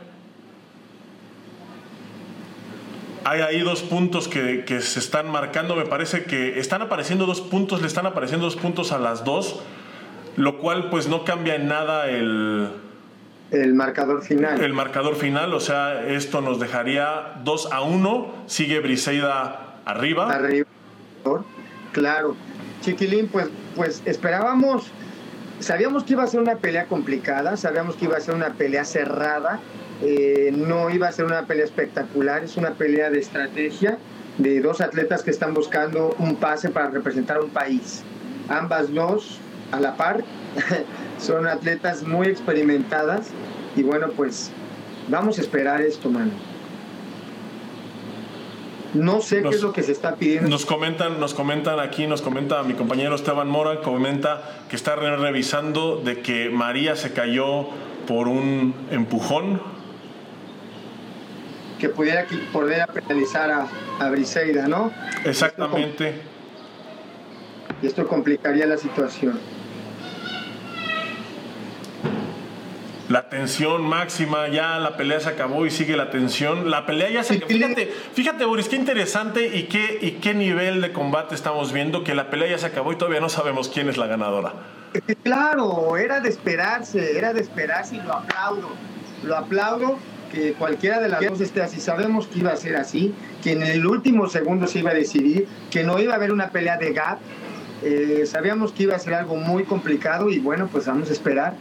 [3.24, 5.76] Hay ahí dos puntos que, que se están marcando.
[5.76, 7.82] Me parece que están apareciendo dos puntos.
[7.82, 9.60] Le están apareciendo dos puntos a las dos
[10.36, 12.70] lo cual pues no cambia en nada el,
[13.50, 14.60] el marcador final.
[14.62, 20.32] El marcador final, o sea, esto nos dejaría 2 a 1, sigue Briseida arriba.
[20.32, 20.68] Arriba,
[21.92, 22.36] claro.
[22.80, 24.90] Chiquilín, pues, pues esperábamos,
[25.60, 28.84] sabíamos que iba a ser una pelea complicada, sabíamos que iba a ser una pelea
[28.84, 29.60] cerrada,
[30.02, 33.98] eh, no iba a ser una pelea espectacular, es una pelea de estrategia
[34.38, 38.02] de dos atletas que están buscando un pase para representar un país.
[38.48, 39.38] Ambas dos
[39.72, 40.24] a la par.
[41.18, 43.28] Son atletas muy experimentadas
[43.76, 44.50] y bueno, pues
[45.08, 46.32] vamos a esperar esto, mano.
[48.94, 50.48] No sé qué es lo que se está pidiendo.
[50.48, 55.96] Nos comentan, nos comentan aquí, nos comenta mi compañero Esteban Mora, comenta que está revisando
[55.96, 57.68] de que María se cayó
[58.06, 59.60] por un empujón.
[61.78, 63.68] Que pudiera poder penalizar a,
[64.00, 64.92] a Briseida, ¿no?
[65.24, 66.14] Exactamente.
[67.82, 69.38] Y esto complicaría la situación.
[73.10, 76.70] La tensión máxima, ya la pelea se acabó y sigue la tensión.
[76.70, 77.48] La pelea ya se acabó.
[77.48, 82.14] Fíjate, fíjate, Boris, qué interesante y qué, y qué nivel de combate estamos viendo, que
[82.14, 84.52] la pelea ya se acabó y todavía no sabemos quién es la ganadora.
[85.24, 88.68] Claro, era de esperarse, era de esperarse y lo aplaudo.
[89.24, 89.98] Lo aplaudo
[90.30, 91.80] que cualquiera de las dos esté así.
[91.80, 93.12] Sabemos que iba a ser así,
[93.42, 96.50] que en el último segundo se iba a decidir, que no iba a haber una
[96.50, 97.18] pelea de gap.
[97.82, 101.54] Eh, sabíamos que iba a ser algo muy complicado y bueno, pues vamos a esperar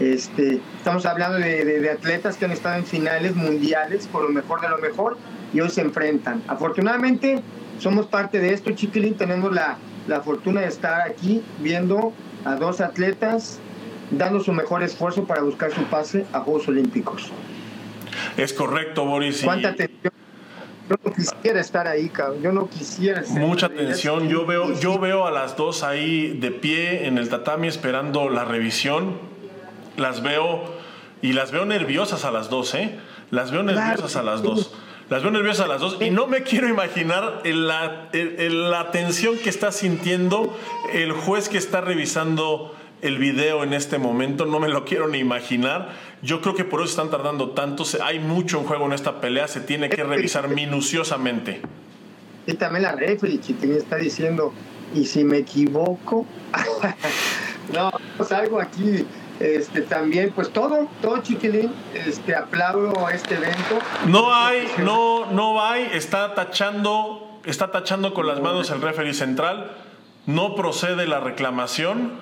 [0.00, 4.68] este, estamos hablando de, atletas que han estado en finales mundiales por lo mejor de
[4.68, 5.16] lo mejor
[5.52, 6.42] y hoy se enfrentan.
[6.46, 7.42] Afortunadamente
[7.78, 12.12] somos parte de esto, Chiquilín, tenemos la, la fortuna de estar aquí viendo
[12.44, 13.58] a dos atletas
[14.10, 17.30] dando su mejor esfuerzo para buscar su pase a Juegos Olímpicos.
[18.36, 19.42] Es correcto, Boris.
[19.42, 20.12] ¿Cuánta atención?
[20.88, 22.42] Yo no quisiera estar ahí, cabrón.
[22.42, 23.22] Yo no quisiera.
[23.28, 24.28] Mucha atención.
[24.28, 28.44] Yo veo, yo veo a las dos ahí de pie en el tatami esperando la
[28.44, 29.27] revisión
[29.98, 30.62] las veo
[31.22, 32.98] y las veo nerviosas a las dos, ¿eh?
[33.30, 34.72] Las veo nerviosas a las dos.
[35.10, 39.48] Las veo nerviosas a las dos y no me quiero imaginar la, la tensión que
[39.48, 40.54] está sintiendo
[40.92, 45.18] el juez que está revisando el video en este momento, no me lo quiero ni
[45.18, 45.90] imaginar.
[46.22, 47.84] Yo creo que por eso están tardando tanto.
[48.02, 51.60] Hay mucho en juego en esta pelea, se tiene que revisar minuciosamente.
[52.46, 54.52] Y también la referee, Chiquín, está diciendo,
[54.94, 56.26] ¿y si me equivoco?
[57.72, 59.06] no, pues algo aquí
[59.40, 63.78] este, también, pues todo, todo chiquilín, este, aplaudo este evento.
[64.06, 69.76] No hay, no, no hay, está tachando, está tachando con las manos el referee central,
[70.26, 72.12] no procede la reclamación,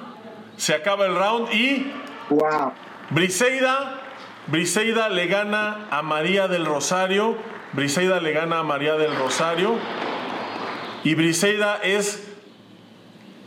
[0.56, 1.92] se acaba el round y
[2.30, 2.72] wow.
[3.10, 4.00] Briseida,
[4.48, 7.36] Briseida le gana a María del Rosario,
[7.72, 9.74] Briseida le gana a María del Rosario.
[11.04, 12.26] Y Briseida es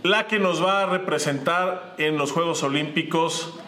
[0.04, 3.59] la que nos va a representar en los Juegos Olímpicos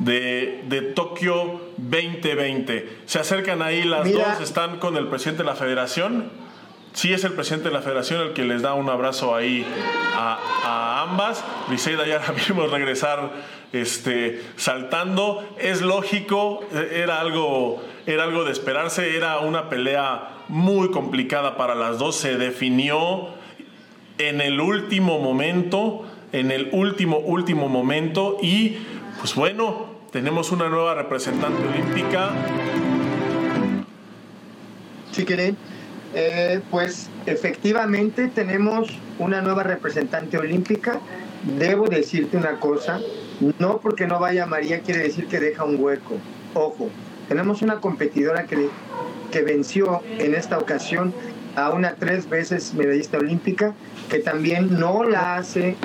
[0.00, 2.98] de, de, Tokio 2020.
[3.06, 6.30] Se acercan ahí las dos, están con el presidente de la federación.
[6.92, 9.64] Sí es el presidente de la federación el que les da un abrazo ahí
[10.14, 11.44] a, ambas.
[11.68, 13.30] Briseida ya la vimos regresar
[13.72, 15.46] este, saltando.
[15.58, 21.98] Es lógico, era algo, era algo de esperarse, era una pelea muy complicada para las
[21.98, 22.16] dos.
[22.16, 23.28] Se definió
[24.18, 28.78] en el último momento, en el último, último momento y
[29.20, 32.30] pues bueno, tenemos una nueva representante olímpica.
[35.12, 35.56] Si quieren,
[36.14, 38.88] eh, pues efectivamente tenemos
[39.18, 41.00] una nueva representante olímpica.
[41.58, 43.00] Debo decirte una cosa,
[43.58, 46.16] no porque no vaya María quiere decir que deja un hueco.
[46.54, 46.90] Ojo,
[47.28, 48.68] tenemos una competidora que,
[49.30, 51.14] que venció en esta ocasión
[51.56, 53.74] a una tres veces medallista olímpica
[54.08, 55.76] que también no la hace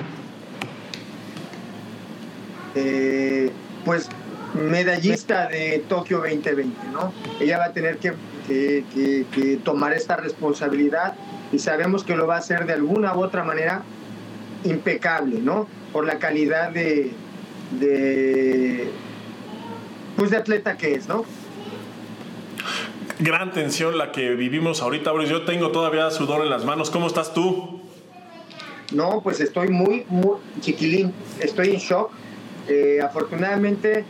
[2.75, 3.51] eh,
[3.85, 4.09] pues
[4.53, 7.13] medallista de Tokio 2020, ¿no?
[7.39, 8.13] Ella va a tener que,
[9.63, 11.15] tomar esta responsabilidad
[11.51, 13.83] y sabemos que lo va a hacer de alguna u otra manera
[14.63, 15.67] impecable, ¿no?
[15.93, 17.11] Por la calidad de,
[17.79, 18.89] de
[20.17, 21.25] pues de atleta que es, ¿no?
[23.19, 25.29] Gran tensión la que vivimos ahorita, Boris.
[25.29, 26.89] Yo tengo todavía sudor en las manos.
[26.89, 27.81] ¿Cómo estás tú?
[28.91, 32.11] No, pues estoy muy, muy chiquilín, estoy en shock.
[32.67, 34.05] Eh, afortunadamente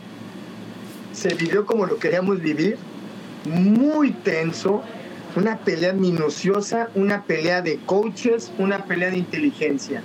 [1.12, 2.76] se vivió como lo queríamos vivir,
[3.44, 4.82] muy tenso,
[5.34, 10.02] una pelea minuciosa, una pelea de coaches, una pelea de inteligencia.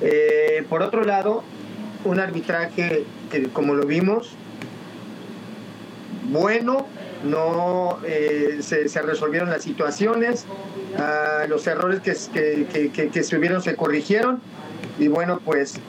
[0.00, 1.42] Eh, por otro lado,
[2.04, 4.36] un arbitraje que, como lo vimos,
[6.30, 6.86] bueno,
[7.24, 10.44] no eh, se, resolvieron las situaciones,
[10.96, 14.40] uh, los errores que, que, se hubieron se corrigieron
[14.98, 15.80] y bueno, pues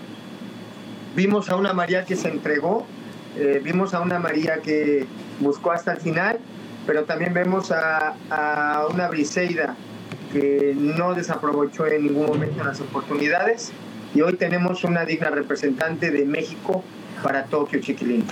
[1.16, 2.86] vimos a una María que se entregó,
[3.38, 5.06] eh, vimos a una María que
[5.40, 6.40] buscó hasta el final,
[6.86, 9.76] pero también vemos a, a una Briseida
[10.32, 13.72] que no desaprovechó en ningún momento las oportunidades.
[14.14, 16.84] Y hoy tenemos una digna representante de México
[17.26, 18.24] para Tokio, Chiquilín.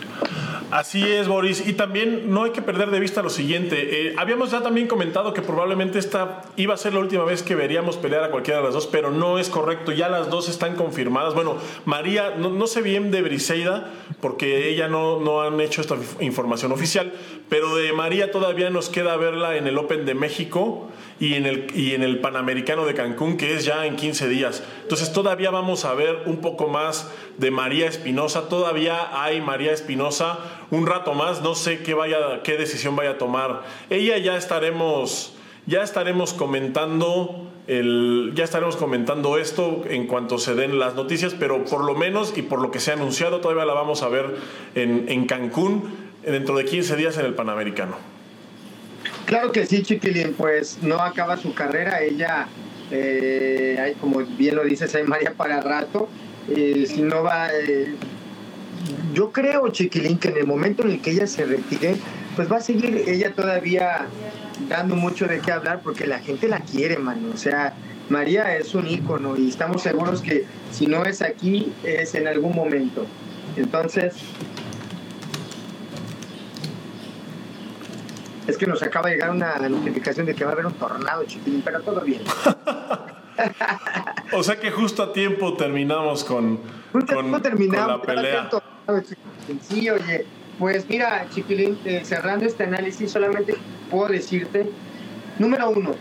[0.70, 1.68] Así es, Boris.
[1.68, 4.10] Y también no hay que perder de vista lo siguiente.
[4.10, 7.56] Eh, habíamos ya también comentado que probablemente esta iba a ser la última vez que
[7.56, 9.92] veríamos pelear a cualquiera de las dos, pero no es correcto.
[9.94, 11.34] Ya las dos están confirmadas.
[11.34, 13.92] Bueno, María, no, no sé bien de Briseida,
[14.22, 17.14] porque ella no, no han hecho esta información oficial,
[17.50, 21.68] pero de María todavía nos queda verla en el Open de México y en, el,
[21.76, 24.64] y en el Panamericano de Cancún, que es ya en 15 días.
[24.82, 28.50] Entonces todavía vamos a ver un poco más de María Espinosa.
[28.50, 30.40] Todavía hay María Espinosa
[30.72, 31.42] un rato más.
[31.42, 33.64] No sé qué, vaya, qué decisión vaya a tomar.
[33.90, 35.34] Ella ya estaremos,
[35.66, 37.50] ya estaremos comentando.
[37.66, 42.38] El, ya estaremos comentando esto en cuanto se den las noticias, pero por lo menos
[42.38, 44.36] y por lo que se ha anunciado, todavía la vamos a ver
[44.76, 45.84] en, en Cancún
[46.24, 48.13] dentro de 15 días en el Panamericano.
[49.34, 52.48] Claro que sí, Chiquilín, pues no acaba su carrera, ella,
[52.92, 56.08] eh, hay, como bien lo dices, hay María para rato,
[56.50, 57.96] eh, si no va, eh,
[59.12, 61.96] yo creo, Chiquilín, que en el momento en el que ella se retire,
[62.36, 64.06] pues va a seguir ella todavía
[64.70, 67.74] dando mucho de qué hablar porque la gente la quiere, mano, o sea,
[68.10, 72.54] María es un ícono y estamos seguros que si no es aquí, es en algún
[72.56, 73.08] momento.
[73.58, 74.14] Entonces,
[78.48, 81.24] Es que nos acaba de llegar una notificación de que va a haber un tornado,
[81.26, 82.22] chiquilín, pero todo bien.
[84.34, 86.60] o sea que justo a tiempo terminamos con,
[86.92, 88.50] justo con, terminamos, con la pelea.
[89.62, 90.26] Sí, oye,
[90.60, 93.56] pues mira, chiquilín, eh, cerrando este análisis, solamente
[93.90, 94.70] puedo decirte,
[95.40, 95.92] número uno,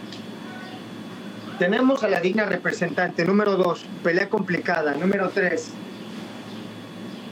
[1.58, 3.24] tenemos a la digna representante.
[3.24, 4.94] Número dos, pelea complicada.
[4.94, 5.70] Número tres,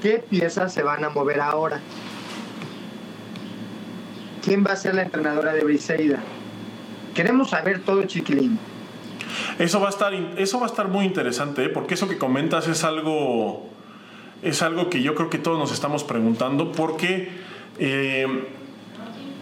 [0.02, 1.80] ¿qué piezas se van a mover ahora?
[4.42, 6.18] Quién va a ser la entrenadora de Briseida.
[7.14, 8.58] Queremos saber todo, Chiquilín.
[9.58, 11.68] Eso va a estar, eso va a estar muy interesante, ¿eh?
[11.68, 13.68] porque eso que comentas es algo,
[14.42, 17.30] es algo que yo creo que todos nos estamos preguntando, porque
[17.78, 18.26] eh,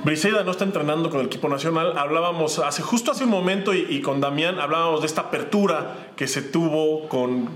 [0.05, 1.99] Briseida no está entrenando con el equipo nacional.
[1.99, 6.41] Hablábamos hace justo hace un momento y, con Damián hablábamos de esta apertura que se
[6.41, 7.51] tuvo con,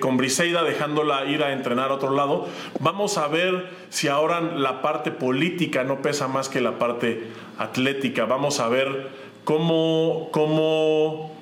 [0.00, 2.46] con Briseida dejándola ir a entrenar a otro lado.
[2.78, 7.26] Vamos a ver si ahora la parte política no pesa más que la parte
[7.58, 8.26] atlética.
[8.26, 9.08] Vamos a ver
[9.42, 11.32] cómo, cómo,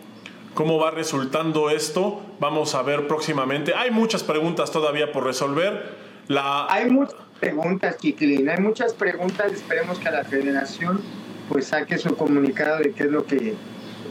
[0.55, 2.23] cómo va resultando esto.
[2.41, 3.75] Vamos a ver próximamente.
[3.75, 6.07] Hay muchas preguntas todavía por resolver.
[6.29, 8.49] Hay muchas preguntas, Chiquilín.
[8.49, 9.53] Hay muchas preguntas.
[9.53, 11.01] Esperemos que la federación
[11.49, 13.55] pues saque su comunicado de qué es lo que,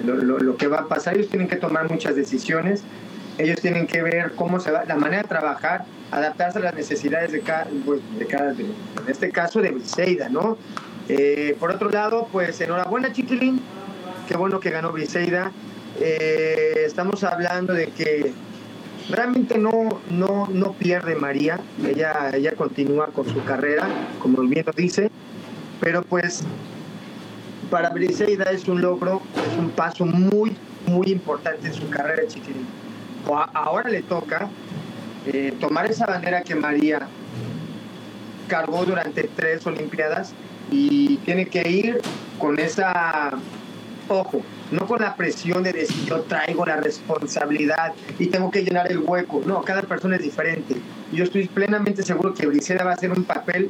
[0.05, 1.15] lo, lo, lo, que va a pasar.
[1.15, 2.83] Ellos tienen que tomar muchas decisiones.
[3.37, 7.31] Ellos tienen que ver cómo se va, la manera de trabajar, adaptarse a las necesidades
[7.31, 10.57] de cada, pues, de cada de, en este caso de Briseida, ¿no?
[11.09, 13.61] Eh, por otro lado, pues enhorabuena, Chiquilín.
[14.27, 15.51] Qué bueno que ganó Briseida.
[15.99, 18.33] Eh, estamos hablando de que
[19.09, 23.87] realmente no, no, no pierde María, ella, ella continúa con su carrera,
[24.19, 25.11] como bien lo dice,
[25.79, 26.43] pero pues
[27.69, 30.55] para Briseida es un logro, es un paso muy,
[30.87, 32.23] muy importante en su carrera.
[33.53, 34.47] Ahora le toca
[35.25, 37.07] eh, tomar esa bandera que María
[38.47, 40.33] cargó durante tres Olimpiadas
[40.71, 42.01] y tiene que ir
[42.39, 43.31] con esa,
[44.07, 48.91] ojo, no con la presión de decir yo traigo la responsabilidad y tengo que llenar
[48.91, 49.41] el hueco.
[49.45, 50.75] No, cada persona es diferente.
[51.11, 53.69] Yo estoy plenamente seguro que Briseida va a hacer un papel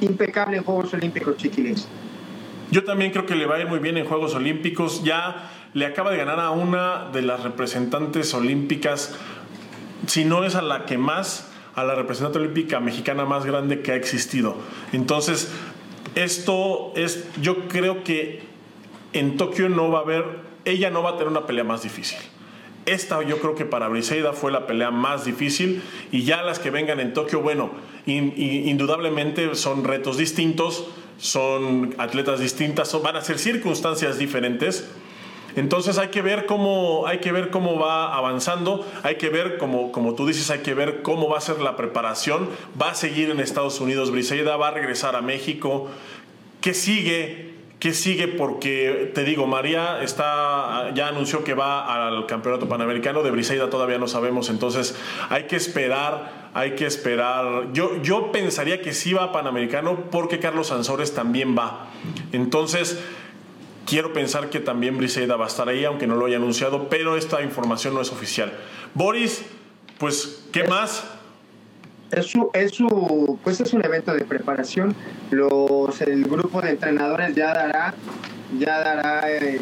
[0.00, 1.88] impecable en Juegos Olímpicos, chiquilines.
[2.70, 5.02] Yo también creo que le va a ir muy bien en Juegos Olímpicos.
[5.04, 9.14] Ya le acaba de ganar a una de las representantes olímpicas,
[10.06, 13.92] si no es a la que más, a la representante olímpica mexicana más grande que
[13.92, 14.56] ha existido.
[14.92, 15.52] Entonces,
[16.14, 18.45] esto es, yo creo que
[19.18, 20.24] en Tokio no va a haber,
[20.64, 22.18] ella no va a tener una pelea más difícil.
[22.86, 25.82] Esta yo creo que para Briseida fue la pelea más difícil
[26.12, 27.70] y ya las que vengan en Tokio, bueno,
[28.06, 30.86] in, in, indudablemente son retos distintos,
[31.18, 34.88] son atletas distintas, son, van a ser circunstancias diferentes.
[35.56, 39.90] Entonces hay que ver cómo, hay que ver cómo va avanzando, hay que ver, como,
[39.90, 42.48] como tú dices, hay que ver cómo va a ser la preparación.
[42.80, 45.88] Va a seguir en Estados Unidos Briseida, va a regresar a México.
[46.60, 47.45] ¿Qué sigue?
[47.78, 48.26] ¿Qué sigue?
[48.26, 53.98] Porque te digo, María está, ya anunció que va al Campeonato Panamericano, de Briseida todavía
[53.98, 54.96] no sabemos, entonces
[55.28, 57.72] hay que esperar, hay que esperar.
[57.74, 61.88] Yo, yo pensaría que sí va a Panamericano porque Carlos Sansores también va.
[62.32, 62.98] Entonces,
[63.84, 67.14] quiero pensar que también Briseida va a estar ahí, aunque no lo haya anunciado, pero
[67.14, 68.54] esta información no es oficial.
[68.94, 69.44] Boris,
[69.98, 71.04] pues, ¿qué más?
[72.12, 74.94] Es es su, pues es un evento de preparación.
[75.30, 77.94] Los, el grupo de entrenadores ya dará,
[78.58, 79.60] ya dará, este,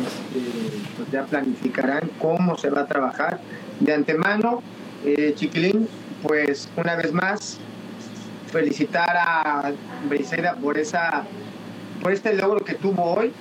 [0.96, 3.40] pues ya planificarán cómo se va a trabajar.
[3.80, 4.62] De antemano,
[5.04, 5.88] eh, Chiquilín,
[6.22, 7.58] pues una vez más,
[8.52, 9.72] felicitar a
[10.08, 11.24] Briseida por esa,
[12.02, 13.32] por este logro que tuvo hoy.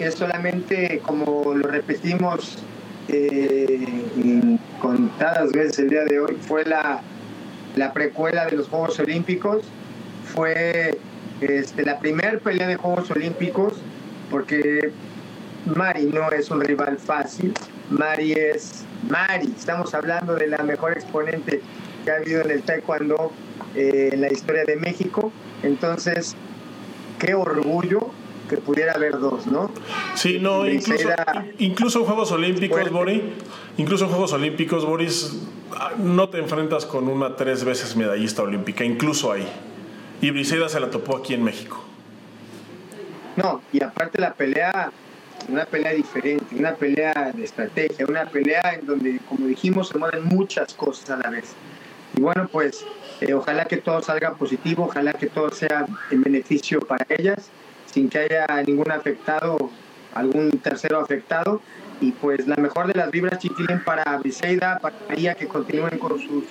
[0.00, 2.58] Es solamente como lo repetimos
[3.08, 7.00] eh, contadas veces el día de hoy, fue la
[7.76, 9.64] la precuela de los Juegos Olímpicos.
[10.34, 10.98] Fue
[11.40, 13.74] este, la primera pelea de Juegos Olímpicos
[14.30, 14.92] porque
[15.74, 17.54] Mari no es un rival fácil.
[17.90, 19.52] Mari es Mari.
[19.56, 21.60] Estamos hablando de la mejor exponente
[22.04, 23.32] que ha habido en el taekwondo
[23.74, 25.32] eh, en la historia de México.
[25.62, 26.36] Entonces,
[27.18, 28.10] qué orgullo
[28.50, 29.70] que pudiera haber dos, ¿no?
[30.14, 31.08] Sí, no, incluso,
[31.58, 33.22] incluso en Juegos Olímpicos, Boris,
[33.76, 35.38] incluso en Juegos Olímpicos, Boris,
[35.98, 39.46] no te enfrentas con una tres veces medallista olímpica, incluso ahí.
[40.20, 41.82] Y Briseida se la topó aquí en México.
[43.36, 44.90] No, y aparte la pelea,
[45.48, 50.24] una pelea diferente, una pelea de estrategia, una pelea en donde, como dijimos, se mueven
[50.24, 51.54] muchas cosas a la vez.
[52.16, 52.84] Y bueno, pues
[53.20, 57.48] eh, ojalá que todo salga positivo, ojalá que todo sea en beneficio para ellas,
[57.92, 59.70] sin que haya ningún afectado,
[60.14, 61.60] algún tercero afectado
[62.00, 66.18] y pues la mejor de las vibras chiquilín para Briseida, para María que continúen con
[66.18, 66.44] sus,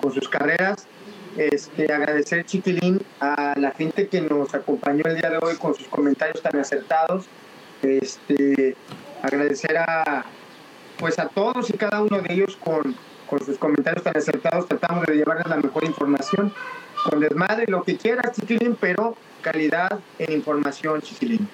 [0.00, 0.86] con sus carreras.
[1.36, 5.86] Este, agradecer chiquilín a la gente que nos acompañó el día de hoy con sus
[5.86, 7.26] comentarios tan acertados.
[7.82, 8.76] Este,
[9.22, 10.24] agradecer a
[10.98, 12.94] pues a todos y cada uno de ellos con,
[13.26, 14.68] con sus comentarios tan acertados.
[14.68, 16.52] Tratamos de llevarles la mejor información
[17.04, 21.48] con desmadre, lo que quieras, chiquilín, pero calidad en información, chiquilín.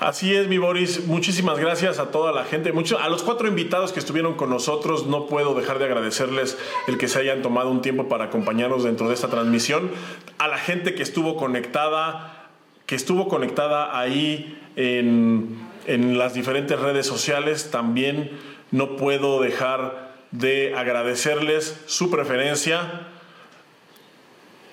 [0.00, 1.06] Así es, mi Boris.
[1.06, 2.72] Muchísimas gracias a toda la gente.
[2.72, 6.98] Mucho, a los cuatro invitados que estuvieron con nosotros, no puedo dejar de agradecerles el
[6.98, 9.90] que se hayan tomado un tiempo para acompañarnos dentro de esta transmisión.
[10.38, 12.50] A la gente que estuvo conectada,
[12.86, 18.32] que estuvo conectada ahí en, en las diferentes redes sociales, también
[18.70, 23.13] no puedo dejar de agradecerles su preferencia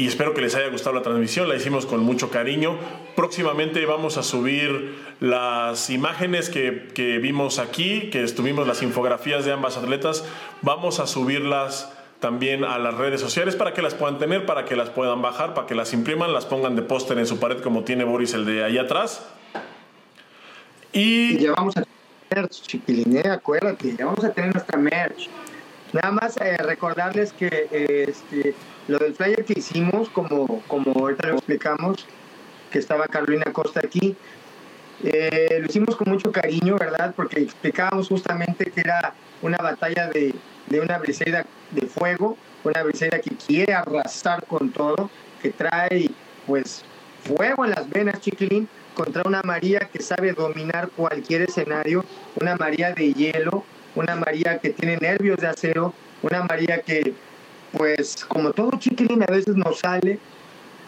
[0.01, 2.75] y espero que les haya gustado la transmisión, la hicimos con mucho cariño.
[3.15, 9.51] Próximamente vamos a subir las imágenes que, que, vimos aquí, que estuvimos las infografías de
[9.51, 10.25] ambas atletas,
[10.63, 14.75] vamos a subirlas también a las redes sociales para que las puedan tener, para que
[14.75, 17.83] las puedan bajar, para que las impriman, las pongan de póster en su pared como
[17.83, 19.23] tiene Boris el de ahí atrás.
[20.93, 21.97] Y, ya vamos a tener
[22.31, 25.29] merch, chiquiline, acuérdate, ya vamos a tener nuestra merch.
[25.93, 28.55] Nada más eh, recordarles que este,
[28.91, 32.05] lo del flyer que hicimos, como, como ahorita lo explicamos,
[32.69, 34.15] que estaba Carolina Costa aquí,
[35.03, 37.13] eh, lo hicimos con mucho cariño, ¿verdad?
[37.15, 40.35] Porque explicábamos justamente que era una batalla de,
[40.67, 45.09] de una briseida de fuego, una briseida que quiere arrasar con todo,
[45.41, 46.09] que trae
[46.45, 46.83] pues
[47.23, 52.03] fuego en las venas, chiquilín, contra una María que sabe dominar cualquier escenario,
[52.39, 53.63] una María de hielo,
[53.95, 57.13] una María que tiene nervios de acero, una María que,
[57.77, 60.19] pues, como todo chiquilín, a veces no sale,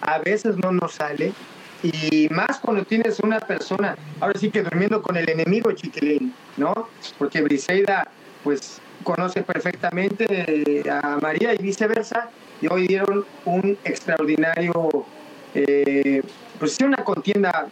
[0.02, 1.34] a veces no nos sale,
[1.82, 6.90] y más cuando tienes una persona, ahora sí que durmiendo con el enemigo chiquilín, ¿no?
[7.18, 8.08] Porque Briseida,
[8.44, 12.30] pues, conoce perfectamente a María y viceversa,
[12.62, 15.06] y hoy dieron un extraordinario,
[15.54, 16.22] eh,
[16.60, 17.68] pues, una contienda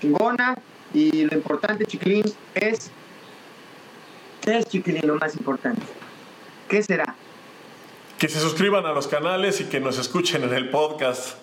[0.00, 0.56] chingona,
[0.94, 2.24] y lo importante, chiquilín,
[2.54, 2.90] es
[4.48, 5.82] ¿Qué es Chiquilín lo más importante?
[6.68, 7.14] ¿Qué será?
[8.18, 11.36] Que se suscriban a los canales y que nos escuchen en el podcast.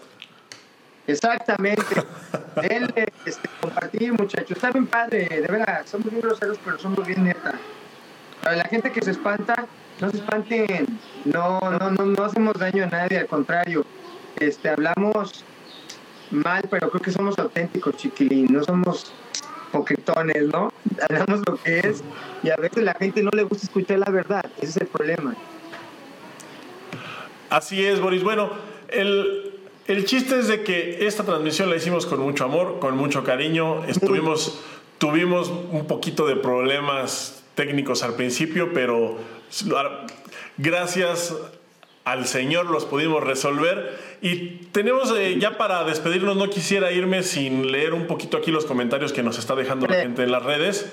[1.08, 1.84] Exactamente.
[2.62, 4.52] Denle, este, compartir, muchachos.
[4.52, 5.86] Está bien padre, de verdad.
[5.86, 7.54] Somos muy groseros, pero somos bien neta.
[8.44, 9.66] Para la gente que se espanta,
[10.02, 11.00] no se espanten.
[11.24, 13.86] No, no, no, no hacemos daño a nadie, al contrario.
[14.38, 15.46] Este, hablamos
[16.32, 18.48] mal, pero creo que somos auténticos, chiquilín.
[18.52, 19.14] No somos
[19.72, 20.74] poquetones, ¿no?
[21.10, 22.04] Hablamos lo que es
[22.44, 25.36] y a veces la gente no le gusta escuchar la verdad, ese es el problema.
[27.50, 28.24] Así es, Boris.
[28.24, 28.50] Bueno,
[28.90, 29.54] el,
[29.88, 33.84] el chiste es de que esta transmisión la hicimos con mucho amor, con mucho cariño.
[33.86, 34.60] Estuvimos
[34.98, 39.18] tuvimos un poquito de problemas técnicos al principio, pero
[40.58, 41.36] gracias
[42.04, 44.00] al Señor los pudimos resolver.
[44.22, 48.66] Y tenemos eh, ya para despedirnos, no quisiera irme sin leer un poquito aquí los
[48.66, 50.92] comentarios que nos está dejando la gente en las redes.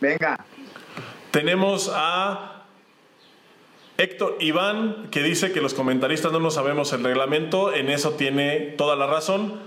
[0.00, 0.44] Venga.
[1.30, 2.51] Tenemos a
[4.02, 8.74] Héctor Iván, que dice que los comentaristas no nos sabemos el reglamento, en eso tiene
[8.76, 9.60] toda la razón.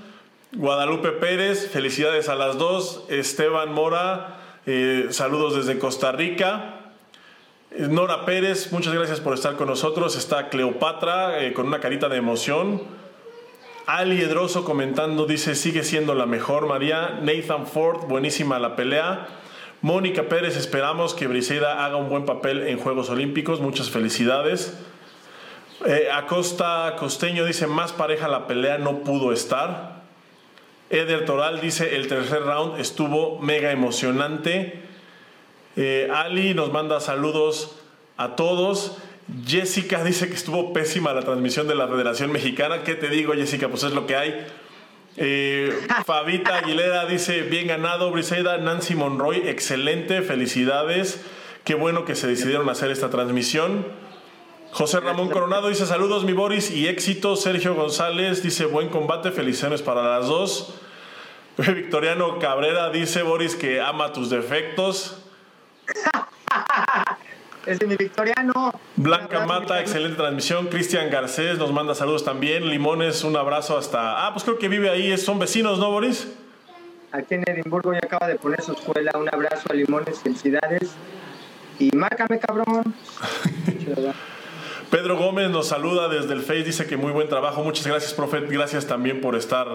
[0.52, 3.06] Guadalupe Pérez, felicidades a las dos.
[3.08, 6.82] Esteban Mora, eh, saludos desde Costa Rica.
[7.78, 10.18] Nora Pérez, muchas gracias por estar con nosotros.
[10.18, 12.84] Está Cleopatra eh, con una carita de emoción.
[13.86, 17.22] Ali Edroso comentando, dice, sigue siendo la mejor María.
[17.22, 19.28] Nathan Ford, buenísima la pelea.
[19.86, 23.60] Mónica Pérez, esperamos que Briseida haga un buen papel en Juegos Olímpicos.
[23.60, 24.76] Muchas felicidades.
[25.86, 30.02] Eh, Acosta Costeño dice, más pareja la pelea no pudo estar.
[30.90, 34.82] Eder Toral dice, el tercer round estuvo mega emocionante.
[35.76, 37.80] Eh, Ali nos manda saludos
[38.18, 38.98] a todos.
[39.46, 42.82] Jessica dice que estuvo pésima la transmisión de la Federación Mexicana.
[42.82, 43.70] ¿Qué te digo, Jessica?
[43.70, 44.48] Pues es lo que hay.
[45.18, 48.58] Eh, Fabita Aguilera dice, bien ganado, Briseida.
[48.58, 51.24] Nancy Monroy, excelente, felicidades.
[51.64, 53.86] Qué bueno que se decidieron hacer esta transmisión.
[54.72, 57.36] José Ramón Coronado dice, saludos mi Boris y éxito.
[57.36, 60.76] Sergio González dice, buen combate, felicidades para las dos.
[61.58, 65.25] Victoriano Cabrera dice, Boris, que ama tus defectos.
[67.66, 68.74] Es de mi victoriano.
[68.96, 70.68] Blanca Mata, excelente transmisión.
[70.68, 72.70] Cristian Garcés nos manda saludos también.
[72.70, 74.26] Limones, un abrazo hasta.
[74.26, 75.18] Ah, pues creo que vive ahí.
[75.18, 76.32] Son vecinos, ¿no, Boris?
[77.12, 79.12] Aquí en Edimburgo ya acaba de poner su escuela.
[79.16, 80.96] Un abrazo a Limones, felicidades.
[81.80, 82.94] Y márcame, cabrón.
[84.92, 87.64] Pedro Gómez nos saluda desde el Face, dice que muy buen trabajo.
[87.64, 88.42] Muchas gracias, profe.
[88.42, 89.68] Gracias también por estar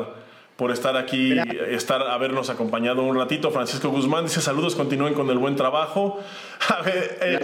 [0.61, 1.35] por estar aquí,
[1.69, 3.51] estar, habernos acompañado un ratito.
[3.51, 6.21] Francisco Guzmán dice saludos, continúen con el buen trabajo.
[6.69, 7.41] A ver, eh,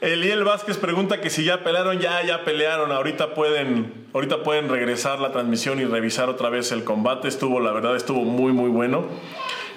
[0.00, 2.92] Eliel Vázquez pregunta que si ya pelearon, ya, ya pelearon.
[2.92, 7.28] Ahorita pueden, ahorita pueden regresar la transmisión y revisar otra vez el combate.
[7.28, 9.06] Estuvo, la verdad, estuvo muy, muy bueno.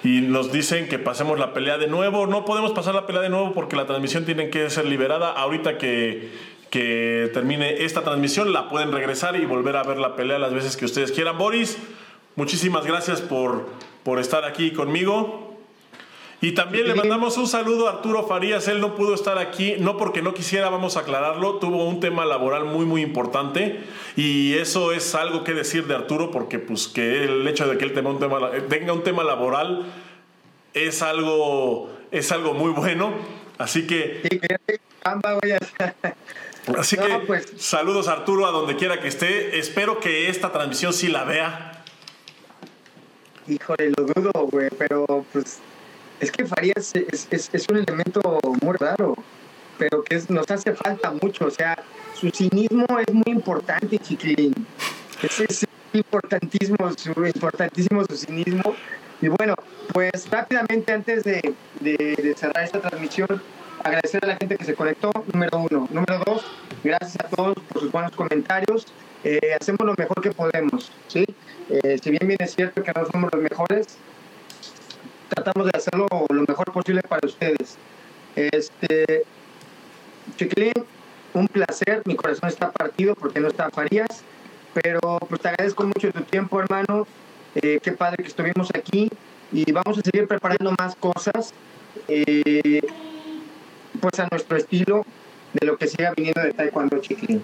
[0.04, 2.26] Y nos dicen que pasemos la pelea de nuevo.
[2.26, 5.32] No podemos pasar la pelea de nuevo porque la transmisión tiene que ser liberada.
[5.32, 6.30] Ahorita que,
[6.70, 10.76] que termine esta transmisión, la pueden regresar y volver a ver la pelea las veces
[10.76, 11.36] que ustedes quieran.
[11.38, 11.78] Boris,
[12.34, 13.68] Muchísimas gracias por,
[14.04, 15.51] por estar aquí conmigo.
[16.42, 18.66] Y también le mandamos un saludo a Arturo Farías.
[18.66, 21.60] Él no pudo estar aquí, no porque no quisiera, vamos a aclararlo.
[21.60, 23.78] Tuvo un tema laboral muy, muy importante.
[24.16, 27.84] Y eso es algo que decir de Arturo, porque pues que el hecho de que
[27.84, 29.86] él tenga un tema, tenga un tema laboral
[30.74, 33.12] es algo, es algo muy bueno.
[33.58, 34.20] Así que...
[36.76, 37.52] Así que pues.
[37.56, 39.60] saludos Arturo a donde quiera que esté.
[39.60, 41.72] Espero que esta transmisión sí la vea
[43.48, 45.60] Híjole, lo dudo, güey, pero pues
[46.22, 48.20] es que Farías es, es, es, un elemento
[48.62, 49.16] muy raro,
[49.76, 51.46] pero que nos hace falta mucho.
[51.46, 51.76] O sea,
[52.14, 54.54] su cinismo es muy importante, Chiquilín.
[55.20, 58.74] Es, es importantísimo, su, importantísimo su cinismo.
[59.20, 59.54] Y bueno,
[59.92, 63.42] pues rápidamente antes de, de, cerrar esta transmisión,
[63.82, 65.88] agradecer a la gente que se conectó, número uno.
[65.90, 66.46] Número dos,
[66.84, 68.86] gracias a todos por sus buenos comentarios.
[69.24, 71.24] Eh, hacemos lo mejor que podemos, ¿sí?
[71.68, 73.98] Eh, si bien bien es cierto que no somos los mejores,
[75.34, 77.76] tratamos de hacerlo lo mejor posible para ustedes.
[78.36, 79.24] Este,
[80.36, 80.72] Chiquilín,
[81.34, 84.22] un placer, mi corazón está partido porque no está Farías,
[84.74, 87.06] pero pues te agradezco mucho tu tiempo, hermano.
[87.54, 89.10] Eh, qué padre que estuvimos aquí
[89.52, 91.52] y vamos a seguir preparando más cosas,
[92.06, 92.82] pues
[94.18, 95.04] a nuestro estilo
[95.52, 97.42] de lo que siga viniendo de Taekwondo Chiquilín.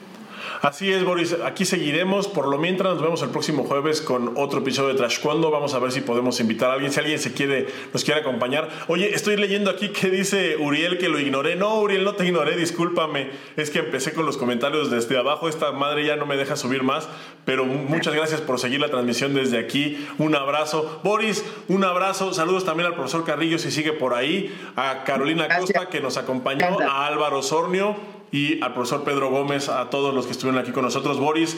[0.62, 1.36] Así es, Boris.
[1.44, 2.28] Aquí seguiremos.
[2.28, 5.50] Por lo mientras, nos vemos el próximo jueves con otro episodio de Trash Cuando.
[5.50, 6.92] Vamos a ver si podemos invitar a alguien.
[6.92, 8.68] Si alguien se quiere, nos quiere acompañar.
[8.88, 11.56] Oye, estoy leyendo aquí que dice Uriel que lo ignoré.
[11.56, 12.56] No, Uriel, no te ignoré.
[12.56, 13.30] Discúlpame.
[13.56, 15.48] Es que empecé con los comentarios desde abajo.
[15.48, 17.08] Esta madre ya no me deja subir más.
[17.44, 20.06] Pero muchas gracias por seguir la transmisión desde aquí.
[20.18, 21.00] Un abrazo.
[21.02, 22.32] Boris, un abrazo.
[22.34, 24.54] Saludos también al profesor Carrillo si sigue por ahí.
[24.76, 26.80] A Carolina Costa que nos acompañó.
[26.80, 30.84] A Álvaro Sornio y al profesor Pedro Gómez, a todos los que estuvieron aquí con
[30.84, 31.18] nosotros.
[31.18, 31.56] Boris,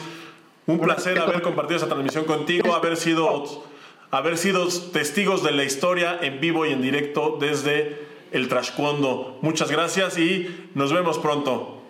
[0.67, 3.63] un placer haber compartido esta transmisión contigo, haber sido,
[4.11, 9.37] haber sido testigos de la historia en vivo y en directo desde el Trashcuondo.
[9.41, 11.81] Muchas gracias y nos vemos pronto.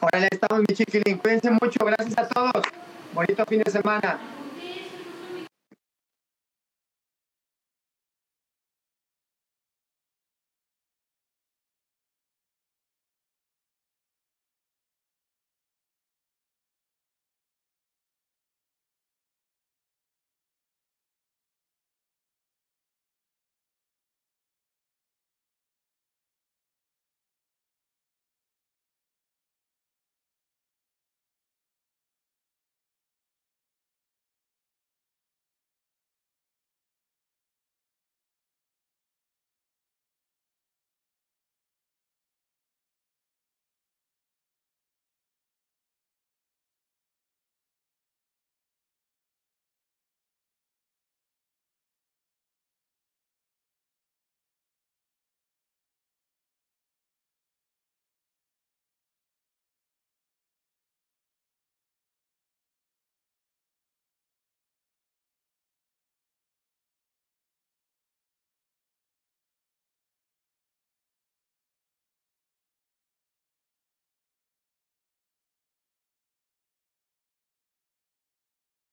[0.00, 1.18] Órale, estamos mi chiquilín.
[1.18, 1.84] Cuídense mucho.
[1.84, 2.62] Gracias a todos.
[3.12, 4.20] Bonito fin de semana.